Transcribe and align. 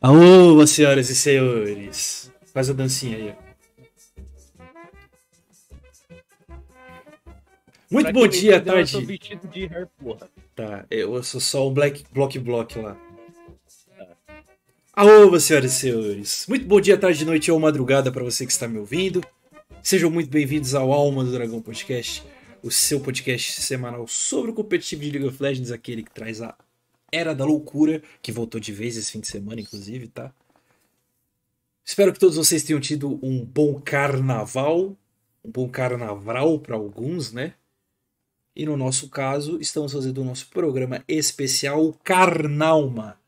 Alô, 0.00 0.66
senhoras 0.66 1.10
e 1.10 1.16
senhores. 1.16 2.30
Faz 2.52 2.70
a 2.70 2.72
dancinha 2.72 3.16
aí. 3.16 3.34
Muito 7.90 8.06
Pra 8.06 8.12
bom 8.12 8.26
dia, 8.26 8.56
entendeu, 8.56 8.78
Eu 8.80 8.86
sou 8.86 9.00
tarde. 9.00 9.06
vestido 9.18 9.48
de 9.48 9.66
Harry. 9.66 9.86
Tá, 10.54 10.84
eu 10.90 11.22
sou 11.22 11.40
só 11.40 11.66
o 11.66 11.70
Black 11.70 12.04
Block 12.12 12.38
Block 12.38 12.78
lá. 12.78 12.96
Alô, 14.92 15.38
senhoras 15.38 15.72
e 15.72 15.76
senhores. 15.76 16.46
Muito 16.48 16.66
bom 16.66 16.80
dia, 16.80 16.98
tarde, 16.98 17.24
noite 17.24 17.50
ou 17.50 17.60
madrugada 17.60 18.10
para 18.10 18.24
você 18.24 18.44
que 18.46 18.52
está 18.52 18.66
me 18.66 18.78
ouvindo. 18.78 19.22
Sejam 19.82 20.10
muito 20.10 20.30
bem-vindos 20.30 20.74
ao 20.74 20.90
Alma 20.92 21.22
do 21.22 21.30
Dragão 21.30 21.60
Podcast, 21.62 22.24
o 22.62 22.70
seu 22.72 22.98
podcast 22.98 23.60
semanal 23.60 24.06
sobre 24.08 24.50
o 24.50 24.54
competitivo 24.54 25.02
de 25.02 25.10
League 25.10 25.28
of 25.28 25.40
Legends, 25.40 25.70
aquele 25.70 26.02
que 26.02 26.10
traz 26.10 26.42
a 26.42 26.56
Era 27.16 27.34
da 27.34 27.46
Loucura, 27.46 28.02
que 28.20 28.30
voltou 28.30 28.60
de 28.60 28.72
vez 28.72 28.94
esse 28.94 29.10
fim 29.10 29.20
de 29.20 29.26
semana, 29.26 29.60
inclusive, 29.62 30.06
tá? 30.08 30.34
Espero 31.82 32.12
que 32.12 32.18
todos 32.18 32.36
vocês 32.36 32.62
tenham 32.62 32.78
tido 32.78 33.18
um 33.24 33.42
bom 33.42 33.80
carnaval, 33.80 34.94
um 35.42 35.50
bom 35.50 35.66
carnaval 35.66 36.58
para 36.58 36.74
alguns, 36.74 37.32
né? 37.32 37.54
E 38.54 38.66
no 38.66 38.76
nosso 38.76 39.08
caso, 39.08 39.58
estamos 39.60 39.94
fazendo 39.94 40.20
o 40.20 40.24
nosso 40.24 40.48
programa 40.48 41.02
especial 41.08 41.90
Carnauma. 42.04 43.18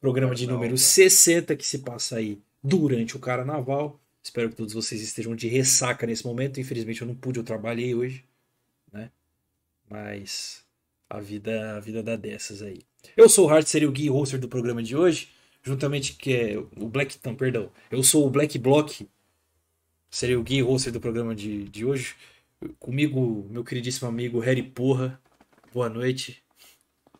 Programa 0.00 0.34
de 0.34 0.46
número 0.46 0.78
60 0.78 1.54
que 1.56 1.66
se 1.66 1.80
passa 1.80 2.16
aí 2.16 2.40
durante 2.62 3.16
o 3.16 3.20
carnaval. 3.20 4.00
Espero 4.22 4.48
que 4.48 4.56
todos 4.56 4.72
vocês 4.72 5.02
estejam 5.02 5.36
de 5.36 5.48
ressaca 5.48 6.06
nesse 6.06 6.24
momento. 6.24 6.58
Infelizmente 6.58 7.02
eu 7.02 7.06
não 7.06 7.14
pude, 7.14 7.38
eu 7.38 7.44
trabalhei 7.44 7.94
hoje, 7.94 8.24
né? 8.90 9.10
Mas 9.90 10.64
a 11.10 11.20
vida, 11.20 11.76
a 11.76 11.80
vida 11.80 12.02
dá 12.02 12.16
dessas 12.16 12.62
aí. 12.62 12.80
Eu 13.16 13.28
sou 13.28 13.46
o 13.46 13.50
Hart, 13.50 13.66
seria 13.66 13.88
o 13.88 13.92
Gui 13.92 14.10
Hoster 14.10 14.38
do 14.40 14.48
programa 14.48 14.82
de 14.82 14.96
hoje, 14.96 15.28
juntamente 15.62 16.14
que 16.14 16.32
é 16.34 16.58
o 16.58 16.88
Black, 16.88 17.18
não, 17.24 17.34
perdão. 17.34 17.70
Eu 17.90 18.02
sou 18.02 18.26
o 18.26 18.30
Black 18.30 18.58
Block, 18.58 19.08
seria 20.10 20.38
o 20.38 20.42
Gui 20.42 20.62
Hoster 20.62 20.92
do 20.92 21.00
programa 21.00 21.34
de, 21.34 21.64
de 21.64 21.84
hoje. 21.84 22.14
Comigo, 22.78 23.46
meu 23.50 23.62
queridíssimo 23.64 24.08
amigo 24.08 24.38
Harry 24.40 24.62
Porra. 24.62 25.20
Boa 25.72 25.88
noite. 25.88 26.42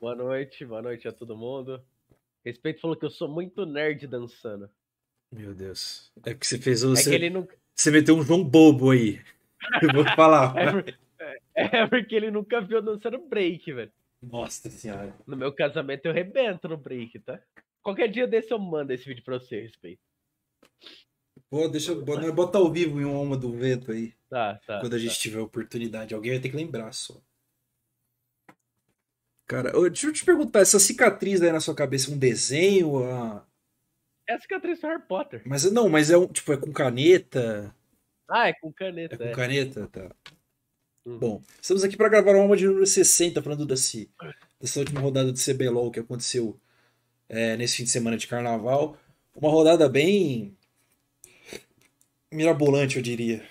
Boa 0.00 0.14
noite, 0.14 0.64
boa 0.64 0.82
noite 0.82 1.06
a 1.08 1.12
todo 1.12 1.36
mundo. 1.36 1.82
Respeito 2.44 2.80
falou 2.80 2.96
que 2.96 3.05
eu 3.05 3.10
sou 3.10 3.28
muito 3.28 3.64
nerd 3.66 4.06
dançando. 4.06 4.68
Meu 5.32 5.55
Deus. 5.55 6.12
É 6.24 6.32
porque 6.32 6.46
você 6.46 6.58
fez 6.58 6.84
o. 6.84 6.92
É 6.92 6.96
Você, 6.96 7.18
que 7.18 7.48
você 7.74 7.90
meteu 7.90 8.16
um 8.16 8.22
João 8.22 8.44
Bobo 8.44 8.90
aí. 8.90 9.20
Eu 9.82 9.92
vou 9.92 10.05
falar. 10.14 10.55
É, 10.56 10.70
por- 10.72 10.94
é 11.56 11.86
porque 11.86 12.14
ele 12.14 12.30
nunca 12.30 12.60
viu 12.60 12.82
dançando 12.82 13.18
break, 13.28 13.72
velho. 13.72 13.90
Nossa 14.30 14.70
senhora. 14.70 15.14
No 15.27 15.36
meu 15.36 15.53
casamento 15.53 16.06
eu 16.06 16.12
rebento 16.12 16.69
no 16.69 16.77
break, 16.77 17.19
tá? 17.20 17.41
Qualquer 17.83 18.08
dia 18.08 18.27
desse 18.27 18.53
eu 18.53 18.58
mando 18.58 18.92
esse 18.92 19.05
vídeo 19.05 19.22
pra 19.25 19.39
você, 19.39 19.61
respeito. 19.61 20.00
Pô, 21.50 21.69
deixa 21.69 21.92
eu 21.92 22.03
bota- 22.05 22.33
bota 22.33 22.58
ao 22.58 22.72
vivo 22.72 23.00
em 23.00 23.05
uma 23.05 23.19
alma 23.19 23.36
do 23.36 23.52
vento 23.52 23.92
aí. 23.92 24.14
Tá, 24.28 24.58
tá. 24.67 24.80
quando 24.80 24.95
a 24.95 24.98
gente 24.98 25.19
tiver 25.19 25.39
oportunidade. 25.41 26.14
Alguém 26.14 26.33
vai 26.33 26.41
ter 26.41 26.48
que 26.48 26.56
lembrar 26.56 26.92
só. 26.92 27.20
Cara, 29.47 29.70
deixa 29.91 30.06
eu 30.06 30.12
te 30.12 30.25
perguntar, 30.25 30.61
essa 30.61 30.78
cicatriz 30.80 31.42
aí 31.42 31.52
na 31.52 31.61
sua 31.61 31.75
cabeça 31.75 32.11
é 32.11 32.14
um 32.14 32.19
desenho? 32.19 33.05
Ah, 33.05 33.47
É 34.27 34.33
a 34.34 34.41
cicatriz 34.41 34.80
do 34.80 34.86
Harry 34.86 35.02
Potter. 35.06 35.42
Mas 35.45 35.70
não, 35.70 35.89
mas 35.89 36.11
é 36.11 36.17
um, 36.17 36.27
tipo, 36.27 36.50
é 36.52 36.56
com 36.56 36.72
caneta? 36.72 37.75
Ah, 38.28 38.48
é 38.48 38.55
com 38.55 38.70
É 38.70 38.72
caneta. 38.72 39.19
com 39.19 39.25
É 39.25 39.33
caneta? 39.34 39.86
Tá. 39.89 40.17
Uhum. 41.05 41.19
Bom, 41.19 41.42
estamos 41.60 41.84
aqui 41.84 41.97
para 41.97 42.08
gravar 42.08 42.34
o 42.34 42.41
alma 42.41 42.56
de 42.56 42.66
número 42.66 42.86
60, 42.86 43.42
falando 43.42 43.66
desse, 43.66 44.10
dessa 44.58 44.80
última 44.80 45.00
rodada 45.00 45.30
do 45.30 45.38
CBLOL 45.38 45.91
que 45.91 46.00
aconteceu 46.00 46.58
é, 47.28 47.56
nesse 47.56 47.77
fim 47.77 47.84
de 47.84 47.91
semana 47.91 48.16
de 48.16 48.27
carnaval. 48.27 48.96
Uma 49.34 49.50
rodada 49.50 49.86
bem 49.88 50.56
mirabolante, 52.33 52.96
eu 52.96 53.02
diria. 53.02 53.44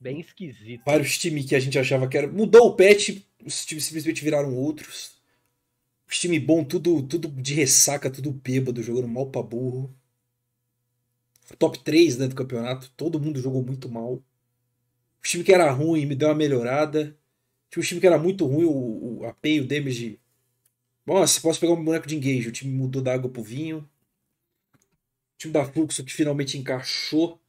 Bem 0.00 0.20
esquisito. 0.20 0.82
vários 0.84 1.16
times 1.16 1.46
que 1.46 1.54
a 1.54 1.60
gente 1.60 1.78
achava 1.78 2.06
que 2.06 2.18
era. 2.18 2.28
Mudou 2.28 2.68
o 2.68 2.76
patch, 2.76 3.22
os 3.44 3.64
times 3.64 3.84
simplesmente 3.84 4.22
viraram 4.22 4.54
outros. 4.54 5.18
Os 6.06 6.18
times 6.18 6.42
bons, 6.42 6.66
tudo, 6.66 7.02
tudo 7.02 7.28
de 7.28 7.54
ressaca, 7.54 8.10
tudo 8.10 8.30
bêbado, 8.32 8.82
jogando 8.82 9.08
mal 9.08 9.30
pra 9.30 9.42
burro. 9.42 9.94
Top 11.58 11.78
3 11.78 12.18
né, 12.18 12.28
do 12.28 12.34
campeonato, 12.34 12.90
todo 12.96 13.18
mundo 13.18 13.40
jogou 13.40 13.62
muito 13.62 13.88
mal. 13.88 14.22
O 15.20 15.22
time 15.22 15.44
que 15.44 15.52
era 15.52 15.70
ruim 15.70 16.06
me 16.06 16.14
deu 16.14 16.28
uma 16.28 16.34
melhorada. 16.34 17.16
Tinha 17.70 17.82
um 17.82 17.86
time 17.86 18.00
que 18.00 18.06
era 18.06 18.18
muito 18.18 18.46
ruim, 18.46 18.64
o, 18.64 19.22
o 19.22 19.36
e 19.44 19.60
o 19.60 19.66
damage. 19.66 20.20
Nossa, 21.04 21.40
posso 21.40 21.60
pegar 21.60 21.72
um 21.72 21.84
boneco 21.84 22.06
de 22.06 22.16
engage. 22.16 22.48
O 22.48 22.52
time 22.52 22.72
mudou 22.72 23.02
da 23.02 23.14
água 23.14 23.30
pro 23.30 23.42
vinho. 23.42 23.78
O 23.78 25.38
time 25.38 25.52
da 25.52 25.64
Fluxo 25.64 26.04
que 26.04 26.12
finalmente 26.12 26.58
encaixou. 26.58 27.40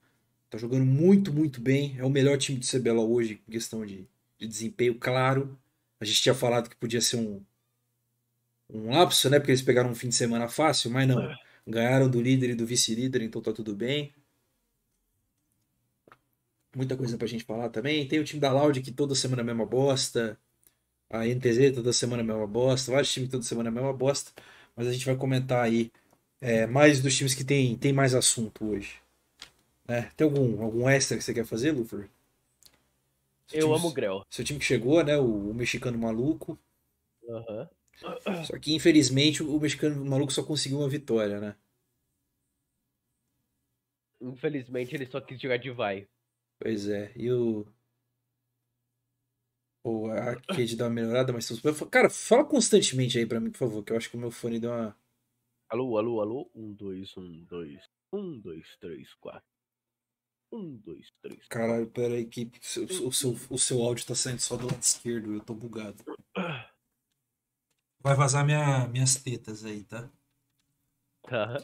Tá 0.50 0.58
jogando 0.58 0.86
muito, 0.86 1.32
muito 1.32 1.62
bem. 1.62 1.96
É 1.98 2.04
o 2.04 2.10
melhor 2.10 2.38
time 2.38 2.58
do 2.58 2.66
CBLOL 2.66 3.12
hoje 3.12 3.42
em 3.48 3.52
questão 3.52 3.86
de, 3.86 4.08
de 4.38 4.48
desempenho, 4.48 4.96
claro. 4.96 5.58
A 6.00 6.06
gente 6.06 6.22
tinha 6.22 6.34
falado 6.34 6.70
que 6.70 6.76
podia 6.76 7.02
ser 7.02 7.18
um, 7.18 7.44
um 8.70 8.90
lapso, 8.90 9.30
né? 9.30 9.40
Porque 9.40 9.52
eles 9.52 9.62
pegaram 9.62 9.90
um 9.92 9.96
fim 9.96 10.10
de 10.10 10.16
semana 10.16 10.48
fácil, 10.48 10.90
mas 10.90 11.08
não. 11.08 11.36
Ganharam 11.68 12.10
do 12.10 12.22
líder 12.22 12.52
e 12.52 12.56
do 12.56 12.66
vice-líder, 12.66 13.22
então 13.22 13.42
tá 13.42 13.54
tudo 13.54 13.76
bem. 13.76 14.14
Muita 16.76 16.96
coisa 16.96 17.18
pra 17.18 17.28
gente 17.28 17.44
falar 17.44 17.70
também. 17.70 18.08
Tem 18.08 18.20
o 18.20 18.24
time 18.24 18.40
da 18.40 18.52
Loud 18.52 18.82
que 18.82 18.92
toda 18.92 19.16
semana 19.16 19.42
é 19.42 19.44
a 19.44 19.46
mesma 19.46 19.66
bosta. 19.66 20.38
A 21.10 21.28
NTZ 21.28 21.72
toda 21.74 21.94
semana 21.94 22.22
é 22.22 22.26
a 22.26 22.28
mesma 22.28 22.48
bosta. 22.48 22.92
Vários 22.92 23.12
times 23.14 23.30
toda 23.30 23.44
semana 23.44 23.70
é 23.70 23.72
a 23.72 23.76
mesma 23.76 23.94
bosta. 23.94 24.32
Mas 24.76 24.88
a 24.88 24.94
gente 24.94 25.06
vai 25.06 25.16
comentar 25.18 25.64
aí 25.66 25.92
é, 26.42 26.68
mais 26.68 27.02
dos 27.02 27.16
times 27.18 27.36
que 27.36 27.44
tem, 27.46 27.78
tem 27.78 27.94
mais 27.94 28.16
assunto 28.16 28.66
hoje. 28.66 28.96
né? 29.88 30.12
Tem 30.18 30.26
algum, 30.26 30.64
algum 30.64 30.90
extra 30.90 31.18
que 31.18 31.24
você 31.24 31.34
quer 31.34 31.46
fazer? 31.46 31.76
Seu 33.48 33.60
Eu 33.60 33.68
time- 33.68 33.76
amo 33.76 33.88
o 33.90 33.92
Grell. 33.94 34.24
Seu 34.30 34.46
time 34.46 34.60
que 34.60 34.66
chegou, 34.66 35.04
né? 35.04 35.18
O, 35.18 35.50
o 35.52 35.54
mexicano 35.54 35.98
maluco. 35.98 36.58
Aham. 37.30 37.70
Só 38.48 38.58
que 38.60 38.74
infelizmente 38.74 39.42
o 39.44 39.60
mexicano 39.60 40.04
maluco 40.06 40.32
só 40.34 40.44
conseguiu 40.44 40.80
uma 40.80 40.90
vitória, 40.90 41.40
né? 41.40 41.56
Infelizmente 44.22 44.96
ele 44.96 45.06
só 45.06 45.20
quis 45.20 45.42
jogar 45.42 45.58
de 45.58 45.72
vai. 45.72 46.08
Pois 46.60 46.88
é. 46.90 47.12
E 47.16 47.32
o. 47.32 47.66
O 49.84 50.08
Arcade 50.08 50.76
dá 50.76 50.86
uma 50.86 50.90
melhorada, 50.92 51.32
mas. 51.32 51.50
Cara, 51.90 52.10
fala 52.10 52.46
constantemente 52.46 53.18
aí 53.18 53.26
pra 53.26 53.40
mim, 53.40 53.50
por 53.50 53.58
favor, 53.58 53.84
que 53.84 53.94
eu 53.94 53.98
acho 53.98 54.10
que 54.10 54.18
o 54.18 54.20
meu 54.20 54.30
fone 54.30 54.60
deu 54.60 54.72
uma. 54.72 54.96
Alô, 55.70 55.98
alô, 55.98 56.22
alô. 56.22 56.52
Um, 56.54 56.74
dois, 56.74 57.16
um, 57.18 57.44
dois. 57.46 57.90
Um, 58.14 58.40
dois, 58.40 58.76
três, 58.78 59.14
quatro. 59.16 59.48
Um, 60.52 60.78
dois, 60.78 61.12
três. 61.22 61.48
Caralho, 61.48 61.90
pera 61.92 62.16
aí, 62.16 62.26
que 62.26 62.46
o 62.46 62.50
seu, 62.62 62.84
o 63.08 63.14
seu, 63.14 63.32
o 63.52 63.58
seu 63.58 63.82
áudio 63.84 64.06
tá 64.06 64.16
saindo 64.16 64.40
só 64.40 64.58
do 64.58 64.66
lado 64.66 64.82
esquerdo, 64.82 65.34
eu 65.34 65.42
tô 65.42 65.54
bugado. 65.54 66.04
Vai 68.02 68.16
vazar 68.16 68.46
minha, 68.46 68.88
minhas 68.88 69.16
tetas 69.16 69.64
aí, 69.64 69.84
tá? 69.84 70.10
Tá. 71.24 71.58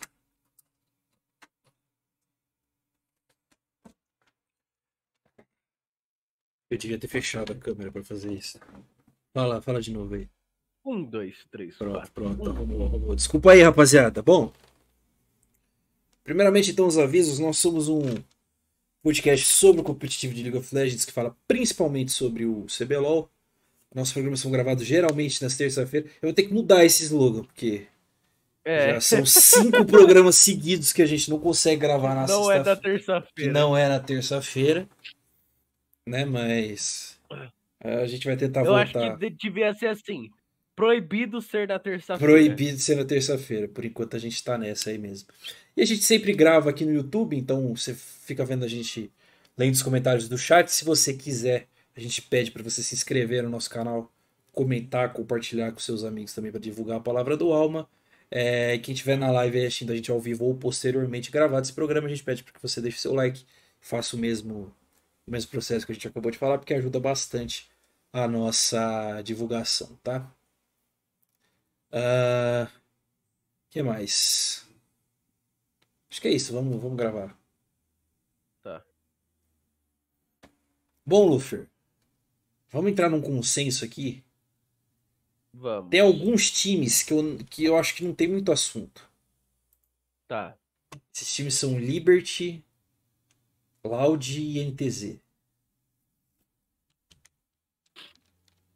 Eu 6.75 6.79
devia 6.79 6.97
ter 6.99 7.07
fechado 7.07 7.53
a 7.53 7.55
câmera 7.55 7.89
pra 7.89 8.03
fazer 8.03 8.33
isso. 8.33 8.59
Fala, 9.33 9.61
fala 9.61 9.81
de 9.81 9.91
novo 9.91 10.13
aí. 10.15 10.27
Um, 10.85 11.03
dois, 11.03 11.37
três, 11.49 11.75
Pronto, 11.77 11.93
quatro. 11.93 12.11
pronto, 12.11 12.49
arrumou, 12.49 12.85
arrumou. 12.85 13.15
Desculpa 13.15 13.53
aí, 13.53 13.61
rapaziada. 13.61 14.21
Bom, 14.21 14.51
primeiramente, 16.23 16.71
então, 16.71 16.85
os 16.85 16.97
avisos. 16.97 17.39
Nós 17.39 17.57
somos 17.57 17.87
um 17.87 18.01
podcast 19.01 19.45
sobre 19.45 19.81
o 19.81 19.83
competitivo 19.83 20.33
de 20.33 20.43
League 20.43 20.57
of 20.57 20.73
Legends 20.75 21.05
que 21.05 21.11
fala 21.13 21.35
principalmente 21.47 22.11
sobre 22.11 22.45
o 22.45 22.65
CBLOL. 22.65 23.29
Nossos 23.93 24.13
programas 24.13 24.41
são 24.41 24.51
gravados 24.51 24.85
geralmente 24.85 25.41
nas 25.41 25.55
terças-feiras. 25.55 26.11
Eu 26.21 26.27
vou 26.27 26.33
ter 26.33 26.43
que 26.43 26.53
mudar 26.53 26.83
esse 26.83 27.03
slogan, 27.03 27.43
porque 27.43 27.87
É, 28.65 28.95
já 28.95 29.01
são 29.01 29.25
cinco 29.25 29.85
programas 29.87 30.35
seguidos 30.35 30.91
que 30.91 31.01
a 31.01 31.05
gente 31.05 31.29
não 31.29 31.39
consegue 31.39 31.79
gravar 31.81 32.13
na 32.13 32.27
não 32.27 32.51
é 32.51 32.61
da 32.61 32.75
sexta-feira. 32.75 32.99
que 32.99 33.05
terça-feira. 33.05 33.53
não 33.53 33.77
é 33.77 33.87
na 33.87 33.99
terça-feira, 34.01 34.89
né? 36.07 36.25
Mas 36.25 37.19
a 37.83 38.05
gente 38.05 38.25
vai 38.25 38.37
tentar 38.37 38.63
Eu 38.63 38.75
acho 38.75 38.93
voltar. 38.93 39.17
que 39.17 39.29
de- 39.29 39.35
devia 39.37 39.73
ser 39.73 39.87
assim. 39.87 40.29
Proibido 40.75 41.41
ser 41.41 41.67
na 41.69 41.79
terça-feira. 41.79 42.33
Proibido 42.33 42.77
ser 42.79 42.95
na 42.97 43.05
terça-feira. 43.05 43.67
Por 43.67 43.85
enquanto 43.85 44.15
a 44.15 44.19
gente 44.19 44.43
tá 44.43 44.57
nessa 44.57 44.89
aí 44.89 44.97
mesmo. 44.97 45.29
E 45.75 45.81
a 45.81 45.85
gente 45.85 46.03
sempre 46.03 46.33
grava 46.33 46.69
aqui 46.69 46.85
no 46.85 46.93
YouTube, 46.93 47.35
então 47.37 47.73
você 47.75 47.93
fica 47.93 48.43
vendo 48.45 48.65
a 48.65 48.67
gente 48.67 49.09
lendo 49.57 49.73
os 49.73 49.81
comentários 49.81 50.27
do 50.27 50.37
chat. 50.37 50.67
Se 50.69 50.83
você 50.83 51.13
quiser, 51.13 51.67
a 51.95 51.99
gente 52.01 52.21
pede 52.21 52.51
para 52.51 52.61
você 52.61 52.83
se 52.83 52.93
inscrever 52.93 53.41
no 53.43 53.49
nosso 53.49 53.69
canal, 53.69 54.11
comentar, 54.51 55.13
compartilhar 55.13 55.71
com 55.71 55.79
seus 55.79 56.03
amigos 56.03 56.33
também 56.33 56.51
para 56.51 56.59
divulgar 56.59 56.97
a 56.97 57.01
palavra 57.01 57.37
do 57.37 57.53
Alma. 57.53 57.87
É, 58.29 58.77
quem 58.79 58.93
estiver 58.93 59.17
na 59.17 59.31
live 59.31 59.59
assistindo 59.65 59.93
a 59.93 59.95
gente 59.95 60.11
ao 60.11 60.19
vivo 60.19 60.43
ou 60.45 60.55
posteriormente 60.55 61.31
gravado 61.31 61.61
esse 61.63 61.73
programa, 61.73 62.07
a 62.07 62.09
gente 62.09 62.23
pede 62.23 62.43
para 62.43 62.51
que 62.53 62.61
você 62.61 62.81
deixe 62.81 62.97
seu 62.97 63.13
like, 63.13 63.45
faça 63.79 64.15
o 64.15 64.19
mesmo, 64.19 64.73
o 65.27 65.31
mesmo 65.31 65.51
processo 65.51 65.85
que 65.85 65.91
a 65.91 65.95
gente 65.95 66.07
acabou 66.07 66.31
de 66.31 66.37
falar, 66.37 66.57
porque 66.57 66.73
ajuda 66.73 66.99
bastante 66.99 67.69
a 68.13 68.27
nossa 68.27 69.21
divulgação, 69.23 69.95
tá? 70.03 70.31
Ah, 71.91 72.69
O 73.67 73.69
que 73.69 73.83
mais? 73.83 74.65
Acho 76.09 76.19
que 76.21 76.27
é 76.27 76.31
isso, 76.31 76.51
vamos, 76.53 76.81
vamos 76.81 76.97
gravar. 76.97 77.37
Tá. 78.61 78.83
Bom, 81.05 81.27
Lufer, 81.27 81.67
vamos 82.69 82.91
entrar 82.91 83.09
num 83.09 83.21
consenso 83.21 83.83
aqui. 83.85 84.23
Vamos. 85.53 85.89
Tem 85.89 85.99
alguns 86.01 86.51
times 86.51 87.01
que 87.01 87.13
eu, 87.13 87.37
que 87.49 87.63
eu 87.63 87.77
acho 87.77 87.95
que 87.95 88.03
não 88.03 88.13
tem 88.13 88.27
muito 88.27 88.51
assunto. 88.51 89.09
Tá. 90.27 90.57
Esses 91.13 91.33
times 91.33 91.55
são 91.55 91.79
Liberty, 91.79 92.64
Loud 93.87 94.41
e 94.41 94.59
NTZ. 94.65 95.19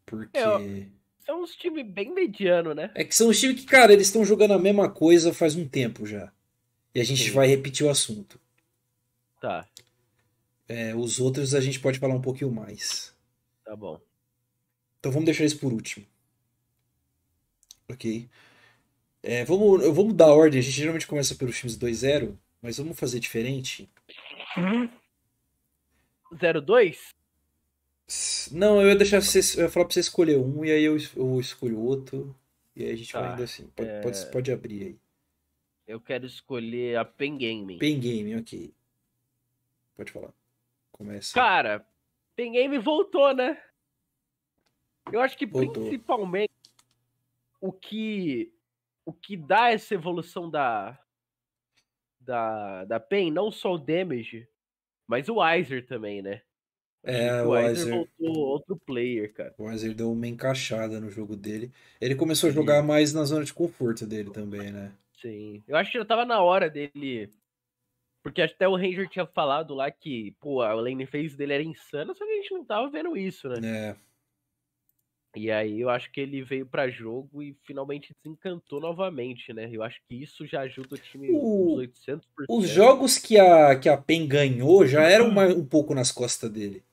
Porque. 0.06 0.38
É, 0.38 0.88
São 1.25 1.44
uns 1.44 1.56
times 1.56 1.85
bem 1.88 2.13
mediano, 2.13 2.73
né? 2.73 2.91
É 2.95 3.03
que 3.03 3.15
são 3.15 3.29
os 3.29 3.39
times 3.39 3.61
que, 3.61 3.67
cara, 3.67 3.94
eles 3.94 4.07
estão 4.07 4.25
jogando 4.25 4.53
a 4.53 4.59
mesma 4.59 4.89
coisa 4.89 5.33
faz 5.33 5.56
um 5.56 5.67
tempo 5.67 6.06
já. 6.06 6.31
E 6.94 7.00
a 7.00 7.03
gente 7.03 7.23
Sim. 7.25 7.31
vai 7.31 7.47
repetir 7.47 7.85
o 7.85 7.89
assunto. 7.89 8.39
Tá, 9.39 9.65
É, 10.67 10.94
os 10.94 11.19
outros 11.19 11.56
a 11.56 11.61
gente 11.61 11.79
pode 11.79 11.97
falar 11.97 12.13
um 12.15 12.21
pouquinho 12.21 12.51
mais. 12.51 13.15
tá 13.63 13.75
bom. 13.75 14.00
Então 15.00 15.11
vamos 15.11 15.25
deixar 15.25 15.45
isso 15.45 15.59
por 15.59 15.71
último. 15.71 16.06
Ok. 17.89 18.29
É, 19.23 19.45
vamos, 19.45 19.83
eu 19.83 19.94
vou 19.94 20.06
mudar 20.06 20.25
a 20.25 20.33
ordem. 20.33 20.59
A 20.59 20.61
gente 20.63 20.75
geralmente 20.75 21.07
começa 21.07 21.35
pelos 21.35 21.57
times 21.57 21.77
2-0, 21.77 22.38
mas 22.61 22.77
vamos 22.77 23.00
fazer 23.00 23.19
diferente. 23.19 23.89
02? 26.31 27.16
Não, 28.52 28.81
eu 28.81 28.88
ia 28.90 28.96
deixar 28.96 29.22
você, 29.22 29.40
eu 29.60 29.66
ia 29.66 29.70
falar 29.70 29.86
pra 29.86 29.94
você 29.94 30.00
escolher 30.00 30.38
um 30.38 30.66
e 30.66 30.72
aí 30.72 30.84
eu, 30.84 30.98
eu 31.16 31.40
escolho 31.40 31.80
outro. 31.80 32.36
E 32.76 32.84
aí 32.84 32.92
a 32.92 32.96
gente 32.96 33.14
vai 33.14 33.24
Tá, 33.24 33.34
indo 33.34 33.44
assim. 33.44 33.68
Pode, 33.76 33.90
é. 33.90 34.02
pode, 34.02 34.31
pode 34.31 34.52
abrir 34.52 34.84
aí. 34.84 35.00
Eu 35.88 36.00
quero 36.00 36.26
escolher 36.26 36.98
a 36.98 37.06
Pen 37.06 37.38
Gaming. 37.38 37.78
Pen 37.78 38.00
Game, 38.00 38.36
ok. 38.38 38.74
Pode 39.96 40.12
falar. 40.12 40.34
Começa. 40.92 41.34
Cara, 41.34 41.86
Pen 42.36 42.52
Game 42.54 42.78
voltou, 42.78 43.34
né? 43.34 43.62
Eu 45.12 45.22
acho 45.22 45.38
que 45.38 45.46
Voltou. 45.46 45.84
principalmente 45.86 46.52
o 47.60 47.72
que 47.72 48.54
o 49.06 49.12
que 49.12 49.36
dá 49.36 49.72
essa 49.72 49.96
evolução 49.96 50.50
da 50.50 50.98
da 52.20 52.86
da 52.86 53.00
Pen, 53.00 53.31
não 53.31 53.52
só 53.52 53.74
o 53.74 53.78
damage, 53.78 54.48
mas 55.09 55.27
o 55.27 55.38
Weiser 55.38 55.83
também, 55.88 56.21
né? 56.21 56.39
É, 57.03 57.41
o 57.41 57.50
Weiser 57.50 57.89
voltou 57.89 58.38
outro 58.38 58.77
player, 58.85 59.33
cara. 59.33 59.56
o 59.57 59.63
Weiser 59.63 59.95
deu 59.95 60.11
uma 60.11 60.27
encaixada 60.27 61.00
no 61.00 61.09
jogo 61.09 61.35
dele. 61.35 61.71
Ele 62.00 62.13
começou 62.13 62.47
a 62.47 62.51
Sim. 62.51 62.59
jogar 62.59 62.83
mais 62.83 63.11
na 63.11 63.23
zona 63.23 63.44
de 63.44 63.51
conforto 63.51 64.06
dele 64.06 64.29
também, 64.29 64.71
né? 64.71 64.91
Sim. 65.19 65.63
Eu 65.67 65.75
acho 65.77 65.91
que 65.91 65.97
já 65.97 66.06
tava 66.06 66.25
na 66.25 66.41
hora 66.44 66.69
dele. 66.69 67.27
Porque 68.21 68.41
até 68.41 68.67
o 68.67 68.75
Ranger 68.75 69.09
tinha 69.09 69.25
falado 69.25 69.73
lá 69.73 69.89
que, 69.89 70.35
pô, 70.39 70.61
a 70.61 70.73
lane 70.73 71.07
phase 71.07 71.35
dele 71.35 71.53
era 71.53 71.63
insana, 71.63 72.13
só 72.13 72.23
que 72.23 72.31
a 72.31 72.35
gente 72.35 72.53
não 72.53 72.63
tava 72.63 72.88
vendo 72.89 73.17
isso, 73.17 73.50
né? 73.50 73.56
É, 73.63 73.95
E 75.36 75.52
aí 75.52 75.80
eu 75.80 75.90
acho 75.90 76.12
que 76.12 76.20
ele 76.20 76.42
veio 76.44 76.66
pra 76.66 76.90
jogo 76.90 77.42
e 77.44 77.56
finalmente 77.64 78.14
desencantou 78.24 78.80
novamente, 78.81 79.54
né? 79.54 79.70
Eu 79.72 79.84
acho 79.84 80.00
que 80.10 80.16
isso 80.16 80.46
já 80.46 80.62
ajuda 80.62 80.96
o 80.96 80.98
time 80.98 81.30
O- 81.31 81.74
uns 81.74 81.78
800%. 81.78 82.48
Os 82.50 82.70
jogos 82.70 83.18
que 83.18 83.38
a, 83.38 83.80
que 83.80 83.88
a 83.90 83.98
PEN 83.98 84.28
ganhou 84.28 84.86
já 84.88 85.04
eram 85.04 85.30
mais- 85.31 85.56
um 85.56 85.66
pouco 85.66 85.94
nas 85.94 86.12
costas 86.12 86.50
dele. 86.50 86.84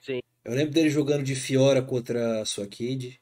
Sim. 0.00 0.20
Eu 0.44 0.52
lembro 0.54 0.74
dele 0.74 0.90
jogando 0.90 1.22
de 1.24 1.34
Fiora 1.34 1.80
contra 1.82 2.42
a 2.42 2.44
sua 2.44 2.66
Cade. 2.66 3.18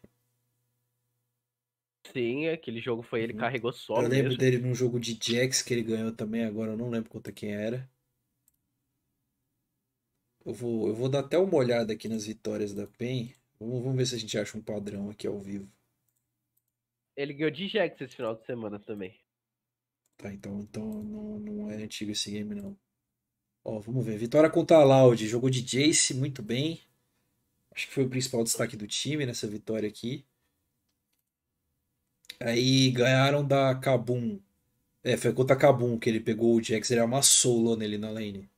Sim, 2.12 2.48
aquele 2.48 2.80
jogo 2.80 3.02
foi 3.02 3.22
ele 3.22 3.32
Uhum. 3.34 3.38
carregou 3.38 3.72
solo 3.72 4.02
eu 4.02 4.08
lembro 4.08 4.30
mesmo. 4.30 4.38
dele 4.40 4.58
num 4.58 4.74
jogo 4.74 4.98
de 4.98 5.16
Jax 5.22 5.62
que 5.62 5.72
ele 5.72 5.82
ganhou 5.84 6.10
também, 6.12 6.44
agora 6.44 6.72
eu 6.72 6.76
não 6.76 6.90
lembro 6.90 7.08
contra 7.10 7.32
quem 7.32 7.54
era. 7.54 7.88
Eu 10.44 10.52
vou, 10.52 10.88
eu 10.88 10.94
vou 10.96 11.08
dar 11.08 11.20
até 11.20 11.38
uma 11.38 11.54
olhada 11.54 11.92
aqui 11.92 12.08
nas 12.08 12.24
vitórias 12.26 12.74
da 12.74 12.88
PEN. 12.88 13.32
Vamos, 13.60 13.82
vamos 13.82 13.96
ver 13.96 14.06
se 14.06 14.14
a 14.14 14.18
gente 14.18 14.36
acha 14.38 14.56
um 14.58 14.62
padrão 14.62 15.10
aqui 15.10 15.26
ao 15.26 15.38
vivo. 15.38 15.70
Ele 17.14 17.34
ganhou 17.34 17.50
de 17.50 17.68
Jax 17.68 18.00
esse 18.00 18.16
final 18.16 18.34
de 18.34 18.46
semana 18.46 18.78
também. 18.78 19.14
Tá, 20.16 20.32
então, 20.32 20.60
então 20.60 20.84
não, 21.04 21.38
não 21.38 21.70
é 21.70 21.76
antigo 21.82 22.10
esse 22.12 22.30
game, 22.30 22.54
não. 22.54 22.76
Ó, 23.64 23.80
vamos 23.80 24.04
ver. 24.04 24.18
Vitória 24.18 24.50
contra 24.50 24.78
a 24.78 24.84
Loud. 24.84 25.26
Jogou 25.28 25.50
de 25.50 25.62
Jace 25.62 26.14
muito 26.14 26.42
bem. 26.42 26.80
Acho 27.72 27.86
que 27.88 27.92
foi 27.94 28.04
o 28.04 28.10
principal 28.10 28.44
destaque 28.44 28.76
do 28.76 28.86
time 28.86 29.26
nessa 29.26 29.46
vitória 29.46 29.88
aqui. 29.88 30.26
Aí 32.40 32.90
ganharam 32.92 33.46
da 33.46 33.74
Kabum. 33.74 34.40
É, 35.04 35.16
foi 35.16 35.32
contra 35.34 35.56
a 35.56 35.58
Kabum 35.58 35.98
que 35.98 36.08
ele 36.10 36.20
pegou 36.20 36.56
o 36.56 36.62
Jax. 36.62 36.90
Ele 36.90 37.00
amassou 37.00 37.58
o 37.58 37.62
Lona 37.62 37.84
ali 37.84 37.98
na 37.98 38.10
lane. 38.10 38.50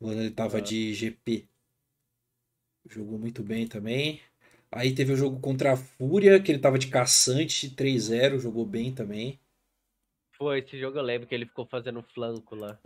O 0.00 0.06
Lona 0.08 0.22
ele 0.22 0.32
tava 0.32 0.58
Ah. 0.58 0.62
de 0.62 0.94
GP. 0.94 1.49
Jogou 2.90 3.18
muito 3.18 3.42
bem 3.42 3.66
também. 3.66 4.20
Aí 4.70 4.94
teve 4.94 5.12
o 5.12 5.16
jogo 5.16 5.40
contra 5.40 5.72
a 5.72 5.76
Fúria, 5.76 6.40
que 6.40 6.50
ele 6.50 6.58
tava 6.58 6.78
de 6.78 6.88
caçante, 6.88 7.70
3-0, 7.70 8.38
jogou 8.38 8.66
bem 8.66 8.92
também. 8.92 9.38
Foi, 10.36 10.58
esse 10.58 10.78
jogo 10.78 10.98
eu 10.98 11.02
lembro 11.02 11.26
que 11.26 11.34
ele 11.34 11.46
ficou 11.46 11.66
fazendo 11.66 12.02
flanco 12.02 12.54
lá. 12.54 12.78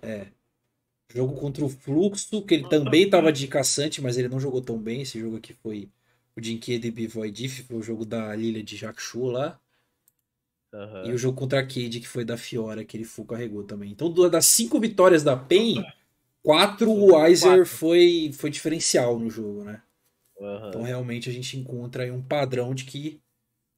Jogo 1.12 1.34
contra 1.34 1.64
o 1.64 1.68
Fluxo, 1.68 2.44
que 2.44 2.54
ele 2.54 2.68
também 2.68 3.08
tava 3.08 3.32
de 3.32 3.46
caçante, 3.46 4.00
mas 4.02 4.16
ele 4.18 4.28
não 4.28 4.40
jogou 4.40 4.60
tão 4.60 4.78
bem. 4.78 5.02
Esse 5.02 5.20
jogo 5.20 5.36
aqui 5.36 5.52
foi 5.52 5.88
o 6.36 6.40
Dinquedo 6.40 6.86
e 6.86 6.90
Bivoy 6.90 7.30
Diff, 7.30 7.62
foi 7.62 7.76
o 7.76 7.82
jogo 7.82 8.04
da 8.04 8.34
Lilia 8.34 8.62
de 8.62 8.76
Jakshu 8.76 9.26
lá. 9.26 9.60
Aham. 10.72 11.06
E 11.06 11.12
o 11.12 11.18
jogo 11.18 11.38
contra 11.38 11.60
a 11.60 11.62
Cade, 11.62 12.00
que 12.00 12.08
foi 12.08 12.24
da 12.24 12.36
Fiora, 12.36 12.84
que 12.84 12.96
ele 12.96 13.04
full 13.04 13.26
carregou 13.26 13.62
também. 13.62 13.92
Então, 13.92 14.12
das 14.28 14.46
cinco 14.46 14.80
vitórias 14.80 15.22
da 15.22 15.36
PEN, 15.36 15.84
quatro 16.42 16.90
o 16.90 17.14
Weiser 17.14 17.64
foi, 17.64 18.32
foi 18.32 18.50
diferencial 18.50 19.18
no 19.18 19.30
jogo, 19.30 19.62
né? 19.62 19.80
Aham. 20.44 20.68
Então, 20.68 20.82
realmente, 20.82 21.28
a 21.28 21.32
gente 21.32 21.56
encontra 21.58 22.04
aí 22.04 22.10
um 22.10 22.22
padrão 22.22 22.74
de 22.74 22.84
que 22.84 23.20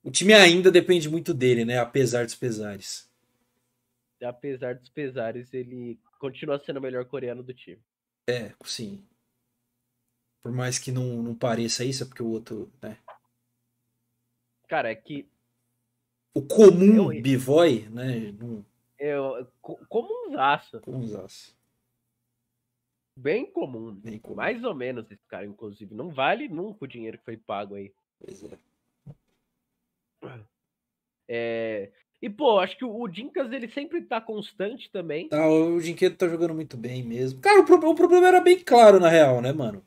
o 0.02 0.10
time 0.10 0.32
ainda 0.34 0.70
depende 0.70 1.08
muito 1.08 1.34
dele, 1.34 1.64
né? 1.64 1.78
Apesar 1.78 2.24
dos 2.24 2.34
pesares. 2.34 3.10
Apesar 4.22 4.74
dos 4.74 4.88
pesares, 4.88 5.52
ele 5.52 5.98
continua 6.18 6.58
sendo 6.58 6.78
o 6.78 6.82
melhor 6.82 7.04
coreano 7.04 7.42
do 7.42 7.52
time. 7.52 7.82
É, 8.28 8.52
sim. 8.64 9.04
Por 10.42 10.52
mais 10.52 10.78
que 10.78 10.90
não, 10.92 11.22
não 11.22 11.34
pareça 11.34 11.84
isso, 11.84 12.02
é 12.02 12.06
porque 12.06 12.22
o 12.22 12.28
outro, 12.30 12.72
né? 12.80 12.96
Cara, 14.68 14.90
é 14.90 14.94
que 14.94 15.28
O 16.34 16.42
comum 16.42 17.12
Eu- 17.12 17.22
Bivoy, 17.22 17.88
né? 17.88 18.32
Não, 18.32 18.64
eu, 18.98 19.46
co- 19.60 19.80
como 19.88 20.08
um 20.28 20.32
zaço, 20.34 20.80
não 20.86 21.00
usasse. 21.00 21.54
Bem 23.16 23.46
comum. 23.46 23.98
Nem 24.04 24.18
comum. 24.18 24.36
Mais 24.36 24.62
ou 24.64 24.74
menos 24.74 25.10
esse 25.10 25.22
cara, 25.28 25.46
inclusive. 25.46 25.94
Não 25.94 26.10
vale 26.10 26.48
nunca 26.48 26.84
o 26.84 26.88
dinheiro 26.88 27.18
que 27.18 27.24
foi 27.24 27.36
pago 27.36 27.74
aí. 27.74 27.92
Pois 28.20 28.44
é. 28.44 28.58
É... 31.28 31.90
E, 32.20 32.30
pô, 32.30 32.58
acho 32.58 32.76
que 32.78 32.84
o 32.84 33.06
Dinkas, 33.08 33.52
ele 33.52 33.68
sempre 33.68 34.00
tá 34.02 34.20
constante 34.20 34.90
também. 34.90 35.28
Tá, 35.28 35.46
o 35.48 35.80
Dinquedo 35.80 36.16
tá 36.16 36.26
jogando 36.28 36.54
muito 36.54 36.76
bem 36.76 37.02
mesmo. 37.02 37.40
Cara, 37.40 37.60
o, 37.60 37.64
pro- 37.64 37.90
o 37.90 37.94
problema 37.94 38.28
era 38.28 38.40
bem 38.40 38.58
claro, 38.58 38.98
na 38.98 39.08
real, 39.08 39.40
né, 39.42 39.52
mano? 39.52 39.84